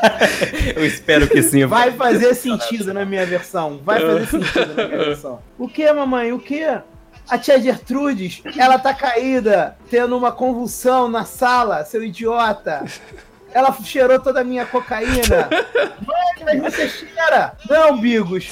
eu 0.74 0.84
espero 0.84 1.28
que 1.28 1.42
sim. 1.42 1.64
Vai 1.66 1.92
fazer 1.92 2.34
sentido 2.34 2.92
na 2.92 3.04
minha 3.04 3.24
versão. 3.24 3.80
Vai 3.84 4.00
fazer 4.00 4.26
sentido 4.26 4.74
na 4.74 4.86
minha 4.86 5.04
versão. 5.04 5.40
O 5.58 5.68
que, 5.68 5.90
mamãe? 5.92 6.32
O 6.32 6.38
que? 6.38 6.64
A 7.28 7.38
tia 7.38 7.58
Gertrudes, 7.58 8.42
ela 8.56 8.78
tá 8.78 8.92
caída, 8.92 9.78
tendo 9.88 10.16
uma 10.16 10.30
convulsão 10.30 11.08
na 11.08 11.24
sala, 11.24 11.82
seu 11.84 12.04
idiota. 12.04 12.84
Ela 13.54 13.72
cheirou 13.84 14.18
toda 14.18 14.40
a 14.40 14.44
minha 14.44 14.66
cocaína. 14.66 15.48
Mãe, 16.04 16.60
mas 16.60 16.74
você 16.74 16.88
cheira. 16.88 17.56
Não, 17.70 17.96
Bigos. 18.00 18.50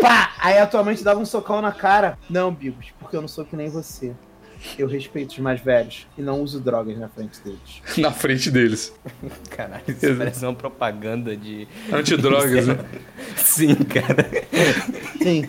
Pá! 0.00 0.32
Aí 0.38 0.58
a 0.58 0.66
tua 0.66 0.82
mãe 0.82 0.94
te 0.94 1.04
dava 1.04 1.20
um 1.20 1.26
socão 1.26 1.60
na 1.60 1.70
cara. 1.70 2.18
Não, 2.28 2.50
Bigos, 2.50 2.86
porque 2.98 3.14
eu 3.14 3.20
não 3.20 3.28
sou 3.28 3.44
que 3.44 3.54
nem 3.54 3.68
você. 3.68 4.14
Eu 4.78 4.86
respeito 4.86 5.30
os 5.32 5.38
mais 5.38 5.60
velhos 5.60 6.06
e 6.16 6.22
não 6.22 6.40
uso 6.40 6.60
drogas 6.60 6.98
na 6.98 7.08
frente 7.08 7.40
deles. 7.40 7.82
na 7.98 8.12
frente 8.12 8.50
deles. 8.50 8.92
Caralho, 9.50 9.82
isso 9.86 10.16
parece 10.16 10.44
uma 10.44 10.54
propaganda 10.54 11.36
de. 11.36 11.68
Antidrogas, 11.92 12.66
né? 12.66 12.78
Sim, 13.36 13.74
cara. 13.74 14.26
Sim. 15.22 15.48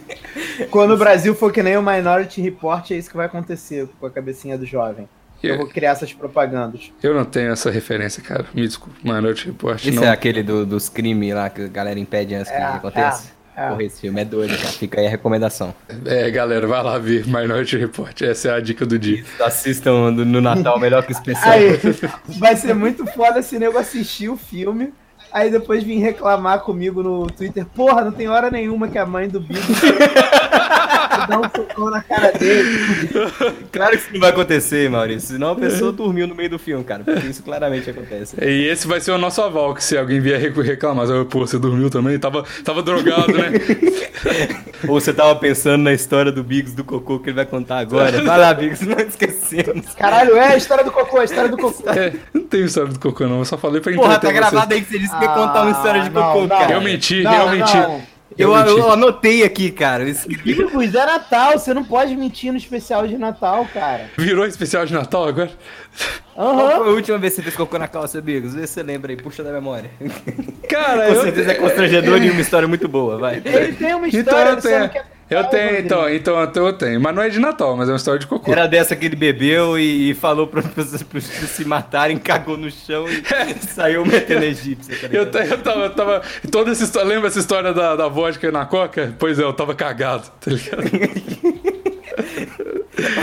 Quando 0.70 0.94
o 0.94 0.98
Brasil 0.98 1.34
for 1.34 1.52
que 1.52 1.64
nem 1.64 1.78
o 1.78 1.82
Minority 1.82 2.42
Report, 2.42 2.92
é 2.92 2.96
isso 2.96 3.10
que 3.10 3.18
vai 3.18 3.26
acontecer 3.26 3.88
com 4.00 4.06
a 4.06 4.12
cabecinha 4.12 4.58
do 4.58 4.66
jovem. 4.66 5.08
Eu 5.44 5.58
vou 5.58 5.68
criar 5.68 5.92
essas 5.92 6.14
propagandas. 6.14 6.92
Eu 7.02 7.14
não 7.14 7.26
tenho 7.26 7.52
essa 7.52 7.72
referência, 7.72 8.22
cara. 8.22 8.46
Me 8.54 8.62
desculpe, 8.68 8.96
Minority 9.04 9.48
Report. 9.48 9.84
Isso 9.84 10.00
não. 10.00 10.08
é 10.08 10.10
aquele 10.10 10.44
do, 10.44 10.66
dos 10.66 10.90
crimes 10.90 11.34
lá 11.34 11.50
que 11.50 11.64
a 11.64 11.68
galera 11.68 12.00
impede 12.00 12.36
antes 12.36 12.52
é, 12.52 12.58
que 12.58 12.62
aconteça? 12.62 13.32
É. 13.38 13.42
É. 13.56 13.68
Porra, 13.68 13.84
esse 13.84 14.02
filme 14.02 14.22
é 14.22 14.26
doido, 14.26 14.58
cara. 14.58 14.70
Fica 14.70 15.02
aí 15.02 15.08
a 15.08 15.10
recomendação. 15.10 15.76
É, 16.06 16.30
galera, 16.32 16.66
vai 16.66 16.82
lá 16.82 16.98
ver 16.98 17.26
Minority 17.26 17.78
Report. 17.78 18.22
Essa 18.22 18.50
é 18.50 18.54
a 18.54 18.60
dica 18.62 18.86
do 18.86 18.98
dia. 18.98 19.20
Isso, 19.20 19.44
assistam 19.44 20.12
no 20.12 20.42
Natal, 20.42 20.80
melhor 20.80 21.04
que 21.04 21.12
o 21.12 21.14
especial. 21.14 21.52
Aí, 21.52 21.78
vai 22.40 22.56
ser 22.56 22.74
muito 22.74 23.06
foda 23.08 23.42
se 23.42 23.60
nego 23.60 23.78
assistir 23.78 24.30
o 24.30 24.38
filme. 24.38 24.94
Aí 25.32 25.50
depois 25.50 25.84
vim 25.84 26.00
reclamar 26.00 26.60
comigo 26.60 27.02
no 27.02 27.28
Twitter. 27.28 27.66
Porra, 27.66 28.04
não 28.04 28.12
tem 28.12 28.28
hora 28.28 28.52
nenhuma 28.52 28.88
que 28.88 28.98
a 28.98 29.06
mãe 29.06 29.30
do 29.30 29.40
Bigo 29.40 29.62
dá 31.32 31.40
um 31.40 31.44
socão 31.44 31.90
na 31.90 32.04
cara 32.04 32.32
dele. 32.32 32.70
Claro 33.72 33.92
que 33.92 33.98
isso 33.98 34.14
não 34.14 34.20
vai 34.20 34.30
acontecer, 34.30 34.90
Maurício. 34.90 35.30
Senão 35.30 35.52
a 35.52 35.56
pessoa 35.56 35.92
dormiu 35.92 36.28
no 36.28 36.36
meio 36.36 36.50
do 36.50 36.60
filme, 36.60 36.84
cara. 36.84 37.04
Porque 37.04 37.28
isso 37.28 37.42
claramente 37.42 37.90
acontece. 37.90 38.36
E 38.42 38.68
esse 38.68 38.86
vai 38.86 39.00
ser 39.00 39.12
o 39.12 39.18
nosso 39.18 39.42
aval, 39.42 39.74
que 39.74 39.84
se 39.84 39.98
alguém 39.98 40.20
vier 40.20 40.40
reclamar, 40.40 41.08
eu, 41.08 41.26
pô, 41.26 41.40
você 41.40 41.58
dormiu 41.58 41.90
também? 41.90 42.20
Tava, 42.20 42.44
tava 42.64 42.84
drogado, 42.84 43.32
né? 43.32 43.52
Ou 44.88 45.00
você 45.00 45.14
tava 45.14 45.36
pensando 45.36 45.84
na 45.84 45.94
história 45.94 46.32
do 46.32 46.44
Biggs 46.44 46.76
do 46.76 46.84
Cocô 46.84 47.20
que 47.20 47.30
ele 47.30 47.36
vai 47.36 47.46
contar 47.46 47.80
agora. 47.80 48.22
Vai 48.22 48.40
lá, 48.40 48.54
Biggs, 48.54 48.86
não 48.86 49.00
esquecemos. 49.00 49.94
Caralho, 49.96 50.36
é 50.36 50.54
a 50.54 50.58
história 50.58 50.84
do 50.84 50.92
Cocô, 50.92 51.20
a 51.20 51.26
história 51.26 51.50
do 51.50 51.58
Cocô. 51.58 51.84
É, 51.92 52.14
não 52.34 52.44
tem 52.44 52.64
história 52.64 52.90
do 52.92 53.00
Cocô, 53.00 53.28
não. 53.28 53.40
Eu 53.40 53.46
só 53.46 53.58
falei 53.58 53.82
pra 53.82 53.94
Porra, 53.94 54.18
tá 54.18 54.32
gravado 54.32 54.74
aí 54.74 54.82
que 54.82 54.92
você 54.92 55.00
disse 55.00 55.16
que 55.18 55.24
ia 55.24 55.30
contar 55.30 55.64
uma 55.64 55.72
história 55.72 56.02
de 56.02 56.08
ah, 56.08 56.12
Cocô, 56.12 56.48
cara. 56.48 56.74
Eu 56.74 56.82
menti, 56.82 57.24
eu 57.24 57.50
menti. 57.50 57.78
Eu, 58.38 58.56
eu, 58.56 58.78
eu, 58.78 58.92
anotei 58.92 59.44
aqui, 59.44 59.72
cara. 59.72 60.06
Bigos, 60.44 60.96
é 60.96 61.06
Natal, 61.06 61.60
você 61.60 61.74
não 61.74 61.84
pode 61.84 62.16
mentir 62.16 62.52
no 62.52 62.58
especial 62.58 63.08
de 63.08 63.18
Natal, 63.18 63.68
cara. 63.74 64.10
Virou 64.18 64.46
especial 64.46 64.86
de 64.86 64.94
Natal 64.94 65.28
agora? 65.28 65.52
Uhum. 66.36 66.56
Qual 66.56 66.78
foi 66.78 66.88
a 66.88 66.92
última 66.92 67.18
vez 67.18 67.34
que 67.34 67.38
você 67.38 67.44
fez 67.44 67.56
cocô 67.56 67.78
na 67.78 67.88
calça, 67.88 68.22
Bigos? 68.22 68.54
Vê 68.54 68.66
se 68.66 68.74
você 68.74 68.84
lembra 68.84 69.12
aí, 69.12 69.18
puxa 69.18 69.44
da 69.44 69.52
memória. 69.52 69.92
Cara, 70.68 71.14
Com 71.14 71.22
certeza 71.22 71.52
é 71.52 71.56
constrangedor 71.56 72.24
e 72.24 72.32
uma 72.32 72.42
história 72.42 72.68
muito 72.68 72.88
boa, 72.88 73.18
vai. 73.18 73.42
Ele 73.44 73.74
tem 73.74 73.94
uma 73.94 74.08
então 74.08 74.20
história, 74.20 74.52
então, 74.54 74.72
eu 74.72 74.90
tenho... 74.90 75.04
Eu 75.32 75.46
tenho, 75.46 75.80
então, 75.80 76.10
então, 76.10 76.44
então 76.44 76.68
eu 76.68 76.74
tenho. 76.74 77.00
Mas 77.00 77.16
não 77.16 77.24
é 77.24 77.30
de 77.30 77.40
Natal, 77.40 77.78
mas 77.78 77.88
é 77.88 77.94
uma 77.94 77.98
história 77.98 78.20
de 78.20 78.28
cocô. 78.28 78.52
Era 78.52 78.68
dessa 78.68 78.98
que 78.98 79.06
ele 79.06 79.16
bebeu 79.16 79.80
e, 79.80 80.12
e 80.12 80.14
falou 80.14 80.46
pra, 80.46 80.60
pra, 80.76 80.84
pra, 80.84 81.22
se 81.22 81.64
matarem, 81.64 82.18
cagou 82.18 82.58
no 82.58 82.70
chão 82.70 83.06
e 83.08 83.24
saiu 83.66 84.06
metendo 84.06 84.44
egípcia. 84.44 84.94
Tá 85.00 85.08
eu, 85.08 85.24
eu, 85.24 85.58
tava, 85.60 85.80
eu 85.86 85.90
tava. 85.92 86.22
Toda 86.52 86.72
essa 86.72 86.84
história. 86.84 87.08
Lembra 87.08 87.30
essa 87.30 87.40
história 87.40 87.74
da, 87.74 87.96
da 87.96 88.10
vodka 88.10 88.52
na 88.52 88.66
coca? 88.66 89.16
Pois 89.18 89.40
é, 89.40 89.44
eu 89.44 89.54
tava 89.54 89.74
cagado, 89.74 90.30
tá 90.42 90.52
ligado? 90.52 90.84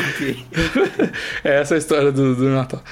ok. 0.09 0.47
É 1.45 1.61
essa 1.61 1.75
a 1.75 1.79
história 1.79 2.11
do, 2.11 2.35
do 2.35 2.49
Natal. 2.49 2.83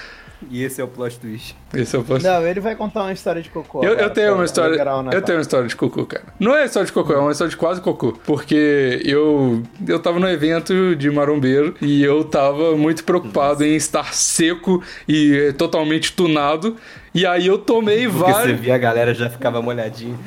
E 0.50 0.62
esse 0.62 0.81
é 0.81 0.85
o 0.85 0.88
plot 0.88 1.19
twist. 1.19 1.57
Esse 1.73 1.97
é 1.97 1.99
o 1.99 2.05
plot 2.05 2.23
Não, 2.23 2.47
ele 2.47 2.61
vai 2.61 2.76
contar 2.76 3.02
uma 3.02 3.12
história 3.12 3.40
de 3.40 3.49
cocô. 3.49 3.83
Eu, 3.83 3.95
eu 3.95 4.11
tenho 4.11 4.35
uma 4.35 4.45
história. 4.45 4.76
Eu 5.12 5.23
tenho 5.23 5.38
uma 5.38 5.43
história 5.43 5.66
de 5.66 5.75
cocô, 5.75 6.05
cara. 6.05 6.25
Não 6.38 6.55
é 6.55 6.64
história 6.64 6.87
de 6.87 6.93
cocô, 6.93 7.12
é 7.12 7.19
uma 7.19 7.33
história 7.33 7.50
de 7.50 7.57
quase 7.57 7.81
cocô. 7.81 8.12
Porque 8.25 9.00
eu, 9.05 9.62
eu 9.87 9.99
tava 9.99 10.21
no 10.21 10.28
evento 10.28 10.95
de 10.95 11.11
marombeiro 11.11 11.75
e 11.81 12.02
eu 12.02 12.25
tava 12.25 12.76
muito 12.76 13.02
preocupado 13.05 13.64
em 13.64 13.75
estar 13.75 14.12
seco 14.14 14.83
e 15.09 15.55
totalmente 15.57 16.12
tunado. 16.12 16.76
E 17.14 17.25
aí 17.25 17.47
eu 17.47 17.57
tomei 17.57 18.07
Porque 18.07 18.31
vários. 18.31 18.57
Você 18.57 18.62
via 18.62 18.75
a 18.75 18.78
galera 18.78 19.14
já 19.14 19.31
ficava 19.31 19.62
molhadinho. 19.62 20.19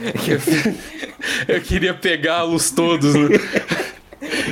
eu 1.48 1.62
queria 1.62 1.94
pegá-los 1.94 2.72
todos, 2.72 3.14
né? 3.14 3.30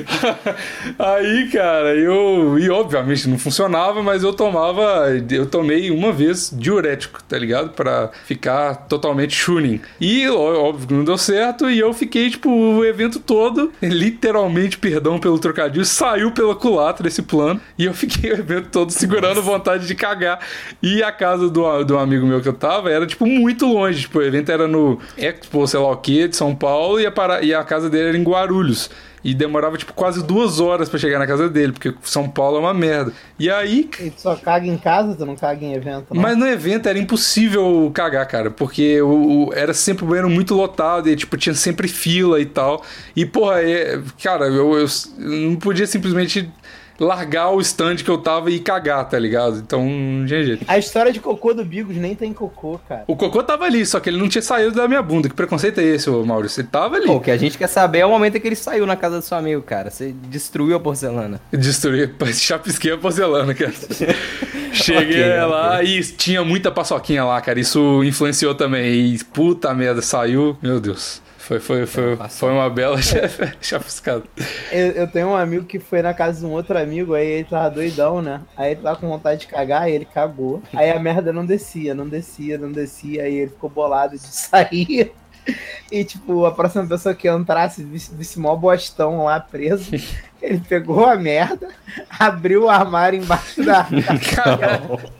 Aí, 0.97 1.49
cara, 1.49 1.95
eu. 1.95 2.57
E 2.59 2.69
obviamente 2.69 3.27
não 3.27 3.37
funcionava, 3.37 4.01
mas 4.03 4.23
eu 4.23 4.33
tomava. 4.33 5.07
Eu 5.29 5.45
tomei 5.45 5.91
uma 5.91 6.11
vez 6.11 6.53
diurético, 6.55 7.21
tá 7.23 7.37
ligado? 7.37 7.69
Pra 7.69 8.09
ficar 8.25 8.75
totalmente 8.87 9.35
chuning. 9.35 9.81
E 9.99 10.27
óbvio 10.29 10.87
que 10.87 10.93
não 10.93 11.03
deu 11.03 11.17
certo. 11.17 11.69
E 11.69 11.79
eu 11.79 11.93
fiquei, 11.93 12.29
tipo, 12.29 12.49
o 12.49 12.85
evento 12.85 13.19
todo, 13.19 13.71
literalmente, 13.81 14.77
perdão 14.77 15.19
pelo 15.19 15.39
trocadilho, 15.39 15.85
saiu 15.85 16.31
pela 16.31 16.55
culatra 16.55 17.07
esse 17.07 17.21
plano. 17.21 17.59
E 17.77 17.85
eu 17.85 17.93
fiquei 17.93 18.31
o 18.31 18.39
evento 18.39 18.69
todo 18.69 18.91
segurando 18.91 19.41
vontade 19.41 19.87
de 19.87 19.95
cagar. 19.95 20.39
E 20.81 21.03
a 21.03 21.11
casa 21.11 21.49
do, 21.49 21.83
do 21.83 21.97
amigo 21.97 22.25
meu 22.25 22.41
que 22.41 22.49
eu 22.49 22.53
tava 22.53 22.91
era, 22.91 23.05
tipo, 23.05 23.25
muito 23.25 23.65
longe. 23.65 24.01
Tipo, 24.01 24.19
o 24.19 24.23
evento 24.23 24.51
era 24.51 24.67
no 24.67 24.99
Expo, 25.17 25.67
sei 25.67 25.79
lá 25.79 25.91
o 25.91 25.97
que, 25.97 26.27
de 26.27 26.35
São 26.35 26.55
Paulo, 26.55 26.99
e 26.99 27.05
a, 27.05 27.11
para... 27.11 27.43
e 27.43 27.53
a 27.53 27.63
casa 27.63 27.89
dele 27.89 28.09
era 28.09 28.17
em 28.17 28.23
Guarulhos. 28.23 28.89
E 29.27 29.33
demorava, 29.33 29.77
tipo, 29.77 29.91
quase 29.91 30.23
duas 30.23 30.61
horas 30.61 30.87
para 30.87 30.97
chegar 30.97 31.19
na 31.19 31.27
casa 31.27 31.49
dele, 31.49 31.73
porque 31.73 31.93
São 32.01 32.29
Paulo 32.29 32.55
é 32.55 32.59
uma 32.61 32.73
merda. 32.73 33.11
E 33.37 33.49
aí. 33.49 33.89
E 33.99 34.09
tu 34.09 34.21
só 34.21 34.37
caga 34.37 34.65
em 34.65 34.77
casa, 34.77 35.15
tu 35.15 35.25
não 35.25 35.35
caga 35.35 35.65
em 35.65 35.73
evento, 35.73 36.13
não? 36.13 36.21
Mas 36.21 36.37
no 36.37 36.47
evento 36.47 36.87
era 36.87 36.97
impossível 36.97 37.91
cagar, 37.93 38.25
cara, 38.25 38.49
porque 38.49 39.01
o, 39.01 39.47
o 39.47 39.53
era 39.53 39.73
sempre 39.73 40.05
o 40.05 40.07
banheiro 40.07 40.29
muito 40.29 40.55
lotado 40.55 41.09
e, 41.09 41.15
tipo, 41.17 41.35
tinha 41.35 41.53
sempre 41.53 41.89
fila 41.89 42.39
e 42.39 42.45
tal. 42.45 42.81
E, 43.17 43.25
porra, 43.25 43.61
é, 43.61 43.99
cara, 44.23 44.45
eu, 44.45 44.77
eu 44.77 44.87
não 45.17 45.57
podia 45.57 45.85
simplesmente 45.85 46.49
largar 46.99 47.51
o 47.51 47.61
stand 47.61 47.97
que 47.97 48.09
eu 48.09 48.17
tava 48.17 48.49
e 48.51 48.59
cagar, 48.59 49.07
tá 49.07 49.17
ligado? 49.17 49.57
Então 49.57 49.83
não 49.85 50.25
tinha 50.25 50.43
jeito. 50.43 50.65
A 50.67 50.77
história 50.77 51.11
de 51.11 51.19
cocô 51.19 51.53
do 51.53 51.63
Bigos 51.63 51.95
nem 51.95 52.15
tem 52.15 52.33
cocô, 52.33 52.79
cara. 52.87 53.03
O 53.07 53.15
cocô 53.15 53.43
tava 53.43 53.65
ali, 53.65 53.85
só 53.85 53.99
que 53.99 54.09
ele 54.09 54.17
não 54.17 54.27
tinha 54.27 54.41
saído 54.41 54.71
da 54.75 54.87
minha 54.87 55.01
bunda. 55.01 55.29
Que 55.29 55.35
preconceito 55.35 55.79
é 55.79 55.83
esse, 55.83 56.09
ô 56.09 56.25
Maurício? 56.25 56.61
Ele 56.61 56.67
tava 56.67 56.95
ali. 56.95 57.07
Pô, 57.07 57.15
o 57.15 57.21
que 57.21 57.31
a 57.31 57.37
gente 57.37 57.57
quer 57.57 57.67
saber 57.67 57.99
é 57.99 58.05
o 58.05 58.09
momento 58.09 58.37
em 58.37 58.39
que 58.39 58.47
ele 58.47 58.55
saiu 58.55 58.85
na 58.85 58.95
casa 58.95 59.19
do 59.19 59.23
seu 59.23 59.37
amigo, 59.37 59.61
cara. 59.61 59.89
Você 59.89 60.13
destruiu 60.29 60.75
a 60.75 60.79
porcelana. 60.79 61.39
Destruí, 61.51 62.09
chapisquei 62.33 62.91
a 62.93 62.97
porcelana, 62.97 63.53
cara. 63.53 63.73
Cheguei 64.73 65.23
Ok, 65.23 65.45
lá 65.49 65.83
e 65.83 66.01
tinha 66.03 66.43
muita 66.43 66.71
paçoquinha 66.71 67.23
lá, 67.23 67.39
cara. 67.41 67.59
Isso 67.59 68.03
influenciou 68.03 68.53
também. 68.53 69.13
E 69.13 69.23
puta 69.23 69.73
merda, 69.73 70.01
saiu. 70.01 70.57
Meu 70.61 70.79
Deus. 70.79 71.21
Foi, 71.47 71.61
foi, 71.61 71.85
foi, 71.85 72.17
foi 72.29 72.51
uma 72.51 72.69
bela 72.69 72.97
chapiscada. 73.61 74.23
Eu, 74.69 74.87
eu 74.91 75.07
tenho 75.07 75.29
um 75.29 75.35
amigo 75.35 75.63
que 75.63 75.79
foi 75.79 76.01
na 76.01 76.13
casa 76.13 76.41
de 76.41 76.45
um 76.45 76.51
outro 76.51 76.77
amigo, 76.77 77.13
aí 77.13 77.25
ele 77.25 77.45
tava 77.45 77.69
doidão, 77.69 78.21
né? 78.21 78.41
Aí 78.57 78.71
ele 78.71 78.81
tava 78.81 78.99
com 78.99 79.07
vontade 79.07 79.39
de 79.39 79.47
cagar, 79.47 79.83
aí 79.83 79.93
ele 79.93 80.03
cagou. 80.03 80.61
Aí 80.73 80.91
a 80.91 80.99
merda 80.99 81.31
não 81.31 81.45
descia, 81.45 81.95
não 81.95 82.05
descia, 82.05 82.57
não 82.57 82.69
descia. 82.69 83.23
Aí 83.23 83.35
ele 83.35 83.51
ficou 83.51 83.69
bolado 83.69 84.17
de 84.17 84.19
sair. 84.27 85.13
E, 85.89 86.03
tipo, 86.03 86.45
a 86.45 86.51
próxima 86.51 86.85
pessoa 86.85 87.15
que 87.15 87.29
entrasse, 87.29 87.81
visse, 87.81 88.13
visse 88.13 88.37
mó 88.37 88.53
bostão 88.53 89.23
lá 89.23 89.39
preso. 89.39 89.89
Ele 90.39 90.61
pegou 90.67 91.05
a 91.05 91.15
merda, 91.15 91.69
abriu 92.19 92.65
o 92.65 92.69
armário 92.69 93.19
embaixo 93.19 93.63
da. 93.63 93.87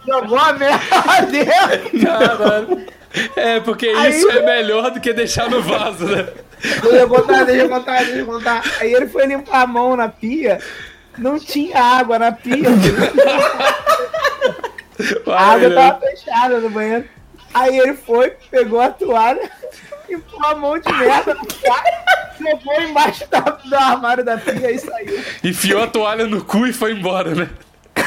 jogou 0.06 0.38
a 0.38 0.54
merda 0.54 0.84
lá 0.94 1.22
dentro. 1.22 2.00
Caralho. 2.02 2.98
É, 3.36 3.60
porque 3.60 3.88
Aí- 3.88 4.12
isso 4.18 4.30
é 4.32 4.42
melhor 4.46 4.92
do 4.92 5.00
que 5.00 5.14
deixar 5.14 5.50
no 5.50 5.62
vaso, 5.62 6.06
né? 6.06 6.28
Deixa 6.62 6.88
eu 6.98 7.08
contar, 7.08 7.44
deixa 7.44 7.62
eu 7.64 7.70
contar, 7.70 7.98
deixa 8.04 8.20
eu 8.20 8.26
contar. 8.26 8.64
Aí 8.80 8.94
ele 8.94 9.08
foi 9.08 9.26
limpar 9.28 9.62
a 9.62 9.68
mão 9.68 9.96
na 9.96 10.10
pia. 10.10 10.60
Não 11.18 11.40
tinha 11.40 11.80
água 11.82 12.18
na 12.20 12.32
pia. 12.32 12.70
A 15.28 15.52
água 15.54 15.70
tava 15.74 16.00
fechada 16.00 16.60
no 16.60 16.70
banheiro. 16.70 17.06
Aí 17.54 17.78
ele 17.78 17.94
foi, 17.94 18.32
pegou 18.52 18.82
a 18.82 18.90
toalha, 18.90 19.50
limpou 20.10 20.44
a 20.46 20.56
mão 20.56 20.78
de 20.80 20.92
merda 20.92 21.34
no 21.36 21.46
cara, 21.46 22.06
jogou 22.40 22.82
embaixo 22.82 23.24
da- 23.30 23.40
do 23.40 23.76
armário 23.76 24.24
da 24.24 24.38
pia 24.38 24.72
e 24.72 24.80
saiu. 24.80 25.24
Enfiou 25.44 25.84
a 25.84 25.88
toalha 25.88 26.26
no 26.26 26.44
cu 26.44 26.66
e 26.68 26.74
foi 26.74 26.92
embora, 26.94 27.34
né? 27.36 27.50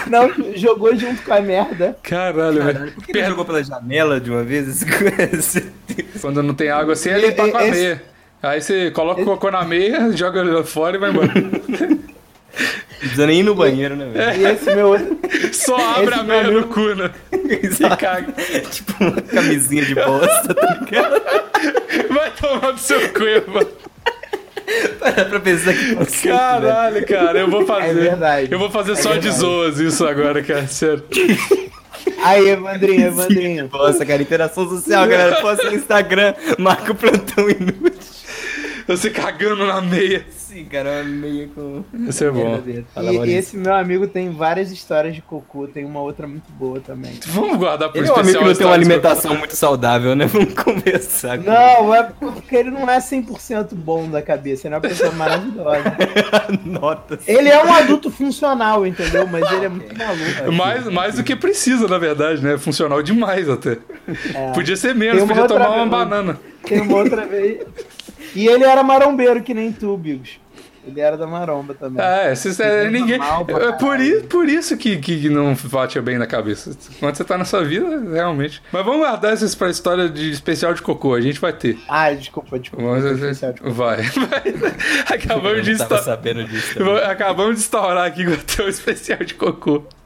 Não, 0.06 0.30
jogou 0.56 0.94
junto 0.96 1.22
com 1.22 1.32
a 1.34 1.40
merda. 1.40 1.96
Caralho, 2.02 2.62
velho. 2.62 2.92
Por 2.92 3.04
que 3.04 3.12
ele 3.16 3.26
jogou 3.26 3.44
pela 3.44 3.62
janela 3.62 4.20
de 4.20 4.30
uma 4.30 4.42
vez? 4.42 4.82
Esse- 4.82 5.66
Quando 6.20 6.42
não 6.42 6.54
tem 6.54 6.70
água 6.70 6.92
assim, 6.94 7.10
é 7.10 7.18
limpar 7.18 7.50
com 7.50 7.58
a 7.58 7.66
Esse- 7.66 7.78
meia. 7.80 8.02
Aí 8.42 8.60
você 8.62 8.90
coloca 8.90 9.20
o 9.20 9.24
cocô 9.24 9.50
na 9.50 9.64
meia, 9.64 10.10
joga 10.16 10.40
ele 10.40 10.62
fora 10.64 10.96
e 10.96 10.98
vai 11.00 11.10
embora. 11.10 11.28
Não 11.34 12.98
precisa 12.98 13.26
nem 13.26 13.40
ir 13.40 13.42
no 13.42 13.54
banheiro, 13.54 13.96
né, 13.96 14.08
velho? 14.12 14.40
E 14.40 14.44
esse 14.52 14.74
meu. 14.74 14.94
Só 15.52 15.76
abre 15.76 16.10
Esse 16.10 16.20
a 16.20 16.22
meia 16.22 16.44
meu 16.44 16.60
no 16.62 16.66
cu, 16.68 16.94
né? 16.94 17.10
E 17.32 17.96
caga. 17.96 18.32
tipo 18.70 18.92
uma 19.04 19.20
camisinha 19.22 19.84
de 19.84 19.94
bosta, 19.94 20.54
tá 20.54 20.78
ligado? 20.80 21.22
Vai 22.12 22.30
tomar 22.32 22.72
no 22.72 22.78
seu 22.78 23.00
cu, 23.10 23.50
mano. 23.52 23.68
Para 24.98 25.24
pra 25.24 25.40
pensar 25.40 25.72
que 25.74 25.94
conceito, 25.94 26.22
velho. 26.22 26.38
Caralho, 26.38 27.06
cara, 27.06 27.38
eu 27.40 27.50
vou 27.50 27.64
fazer. 27.66 27.88
É 27.90 27.94
verdade. 27.94 28.48
Eu 28.52 28.58
vou 28.58 28.70
fazer 28.70 28.96
só 28.96 29.14
de 29.14 29.20
verdade. 29.20 29.38
zoas 29.38 29.78
isso 29.78 30.06
agora, 30.06 30.42
cara, 30.42 30.66
sério. 30.66 31.04
Aí, 32.22 32.48
Evandrinho, 32.48 33.06
Evandrinho. 33.06 33.70
Nossa, 33.72 34.04
cara, 34.04 34.22
interação 34.22 34.68
social, 34.68 35.06
galera. 35.06 35.40
Posta 35.40 35.70
no 35.70 35.76
Instagram, 35.76 36.34
marca 36.58 36.92
o 36.92 36.94
plantão 36.94 37.48
inútil. 37.48 37.90
Você 38.86 39.10
cagando 39.10 39.66
na 39.66 39.80
meia. 39.80 40.24
Sim, 40.50 40.64
cara, 40.64 40.90
uma 40.90 41.04
meia 41.04 41.48
com. 41.54 41.84
Isso 42.08 42.24
é 42.24 42.30
bom. 42.32 42.60
E 42.66 43.00
Maurício. 43.00 43.38
esse 43.38 43.56
meu 43.56 43.72
amigo 43.72 44.08
tem 44.08 44.30
várias 44.30 44.72
histórias 44.72 45.14
de 45.14 45.22
cocô, 45.22 45.68
tem 45.68 45.84
uma 45.84 46.00
outra 46.00 46.26
muito 46.26 46.50
boa 46.50 46.80
também. 46.80 47.20
Vamos 47.30 47.56
guardar 47.56 47.88
pro 47.88 48.00
Ele 48.00 48.08
é 48.08 48.12
um 48.12 48.16
amigo 48.16 48.28
especial 48.28 48.42
que 48.42 48.48
não 48.48 48.56
tem 48.56 48.66
uma 48.66 48.74
alimentação 48.74 49.36
muito 49.36 49.54
saudável, 49.54 50.16
né? 50.16 50.26
Vamos 50.32 50.52
conversar 50.54 51.38
com 51.38 51.44
Não, 51.44 51.94
é 51.94 52.02
porque 52.02 52.56
ele 52.56 52.70
não 52.72 52.90
é 52.90 52.98
100% 52.98 53.74
bom 53.74 54.10
da 54.10 54.20
cabeça, 54.20 54.66
ele 54.66 54.74
é 54.74 54.78
uma 54.78 54.82
pessoa 54.82 55.12
maravilhosa. 55.12 55.96
Nota. 56.66 57.20
Ele 57.28 57.48
é 57.48 57.64
um 57.64 57.72
adulto 57.72 58.10
funcional, 58.10 58.84
entendeu? 58.84 59.28
Mas 59.28 59.48
ele 59.52 59.66
é 59.66 59.68
muito 59.68 59.96
maluco. 59.96 60.52
Mais, 60.52 60.84
mais 60.86 61.14
do 61.14 61.22
que 61.22 61.36
precisa, 61.36 61.86
na 61.86 61.98
verdade, 61.98 62.42
né? 62.42 62.58
Funcional 62.58 63.00
demais 63.04 63.48
até. 63.48 63.78
É. 64.34 64.50
Podia 64.50 64.76
ser 64.76 64.96
menos, 64.96 65.22
podia 65.22 65.46
tomar 65.46 65.70
uma 65.70 65.86
banana. 65.86 66.40
Tem 66.64 66.80
uma 66.80 66.96
outra 66.96 67.24
vez. 67.24 67.60
E 68.34 68.46
ele 68.46 68.64
era 68.64 68.82
marombeiro, 68.82 69.42
que 69.42 69.54
nem 69.54 69.72
tu, 69.72 69.96
Bigos. 69.96 70.38
Ele 70.86 70.98
era 70.98 71.16
da 71.16 71.26
maromba 71.26 71.74
também. 71.74 72.02
É, 72.02 72.32
esses, 72.32 72.58
é, 72.58 72.84
Vivendo 72.84 72.92
ninguém. 73.00 73.18
mal 73.18 73.46
É 73.48 73.72
por, 73.72 74.00
isso, 74.00 74.24
por 74.24 74.48
isso 74.48 74.76
que, 74.78 74.96
que 74.96 75.28
não 75.28 75.54
bate 75.64 76.00
bem 76.00 76.16
na 76.16 76.26
cabeça. 76.26 76.74
Quando 76.98 77.14
você 77.16 77.22
tá 77.22 77.36
nessa 77.36 77.62
vida, 77.62 77.86
realmente. 78.14 78.62
Mas 78.72 78.84
vamos 78.84 79.00
guardar 79.00 79.34
isso 79.34 79.56
pra 79.58 79.68
história 79.68 80.08
de 80.08 80.30
especial 80.30 80.72
de 80.72 80.80
cocô. 80.80 81.14
A 81.14 81.20
gente 81.20 81.38
vai 81.38 81.52
ter. 81.52 81.78
Ah, 81.86 82.10
desculpa, 82.12 82.58
desculpa. 82.58 82.82
Vamos, 82.82 83.04
especial 83.04 83.52
de- 83.52 83.60
vai. 83.70 84.00
vai. 84.02 84.74
Acabamos 85.06 85.64
de 85.64 85.72
instaurar. 85.72 86.02
sabendo 86.02 86.44
disso. 86.44 86.74
também. 86.78 86.96
Acabamos 87.04 87.56
de 87.56 87.60
instaurar 87.60 88.06
aqui 88.06 88.26
o 88.26 88.36
teu 88.38 88.66
especial 88.66 89.18
de 89.18 89.34
cocô. 89.34 89.82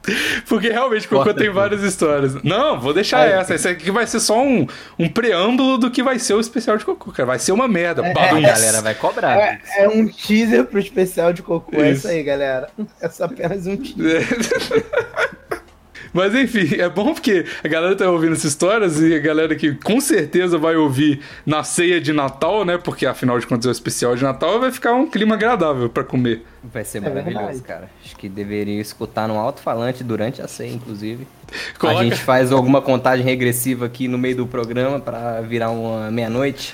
Porque 0.47 0.69
realmente 0.69 1.07
cocô 1.07 1.23
Corta 1.23 1.39
tem 1.39 1.49
várias 1.49 1.81
histórias. 1.83 2.35
Não, 2.43 2.79
vou 2.79 2.93
deixar 2.93 3.27
É. 3.27 3.33
essa. 3.39 3.55
Esse 3.55 3.67
aqui 3.67 3.89
vai 3.91 4.05
ser 4.05 4.19
só 4.19 4.41
um, 4.41 4.67
um 4.99 5.09
preâmbulo 5.09 5.77
do 5.77 5.89
que 5.91 6.03
vai 6.03 6.19
ser 6.19 6.33
o 6.33 6.39
especial 6.39 6.77
de 6.77 6.85
cocô, 6.85 7.11
cara. 7.11 7.27
Vai 7.27 7.39
ser 7.39 7.51
uma 7.51 7.67
merda. 7.67 8.05
É, 8.05 8.11
A 8.11 8.13
Badum. 8.13 8.41
galera 8.41 8.81
vai 8.81 8.95
cobrar. 8.95 9.37
É, 9.39 9.59
é 9.77 9.89
um 9.89 10.07
teaser 10.07 10.65
pro 10.65 10.79
especial 10.79 11.33
de 11.33 11.41
cocô. 11.41 11.75
É 11.81 11.89
Isso. 11.91 11.99
isso 11.99 12.07
aí, 12.07 12.23
galera. 12.23 12.69
É 13.01 13.09
só 13.09 13.25
apenas 13.25 13.65
um 13.67 13.77
teaser. 13.77 14.25
Mas 16.15 16.33
enfim, 16.33 16.75
é 16.79 16.87
bom 16.87 17.13
porque 17.13 17.45
a 17.61 17.67
galera 17.67 17.93
tá 17.95 18.09
ouvindo 18.09 18.31
essas 18.31 18.45
histórias 18.45 19.01
e 19.01 19.13
a 19.13 19.19
galera 19.19 19.53
que 19.55 19.73
com 19.75 19.99
certeza 19.99 20.57
vai 20.57 20.77
ouvir 20.77 21.19
na 21.45 21.61
ceia 21.61 21.99
de 21.99 22.13
Natal, 22.13 22.63
né? 22.63 22.77
Porque 22.77 23.05
afinal 23.05 23.37
de 23.37 23.45
contas 23.45 23.65
é 23.65 23.69
o 23.69 23.71
especial 23.71 24.15
de 24.15 24.23
Natal, 24.23 24.57
vai 24.59 24.71
ficar 24.71 24.93
um 24.93 25.05
clima 25.09 25.35
agradável 25.35 25.89
pra 25.89 26.05
comer. 26.05 26.43
Vai 26.63 26.85
ser 26.85 26.99
É 26.99 27.01
maravilhoso, 27.01 27.45
verdade. 27.45 27.61
cara. 27.63 27.89
Acho 28.03 28.15
que 28.15 28.29
deveria 28.29 28.79
escutar 28.79 29.27
no 29.27 29.37
alto-falante 29.37 30.03
durante 30.05 30.41
a 30.41 30.47
ceia, 30.47 30.71
inclusive. 30.73 31.27
Coloca- 31.77 31.99
A 31.99 32.03
gente 32.05 32.15
faz 32.15 32.51
alguma 32.51 32.81
contagem 32.81 33.25
regressiva 33.25 33.85
aqui 33.85 34.07
no 34.07 34.17
meio 34.17 34.37
do 34.37 34.47
programa 34.47 34.99
pra 35.01 35.41
virar 35.41 35.69
uma 35.69 36.09
meia-noite. 36.09 36.73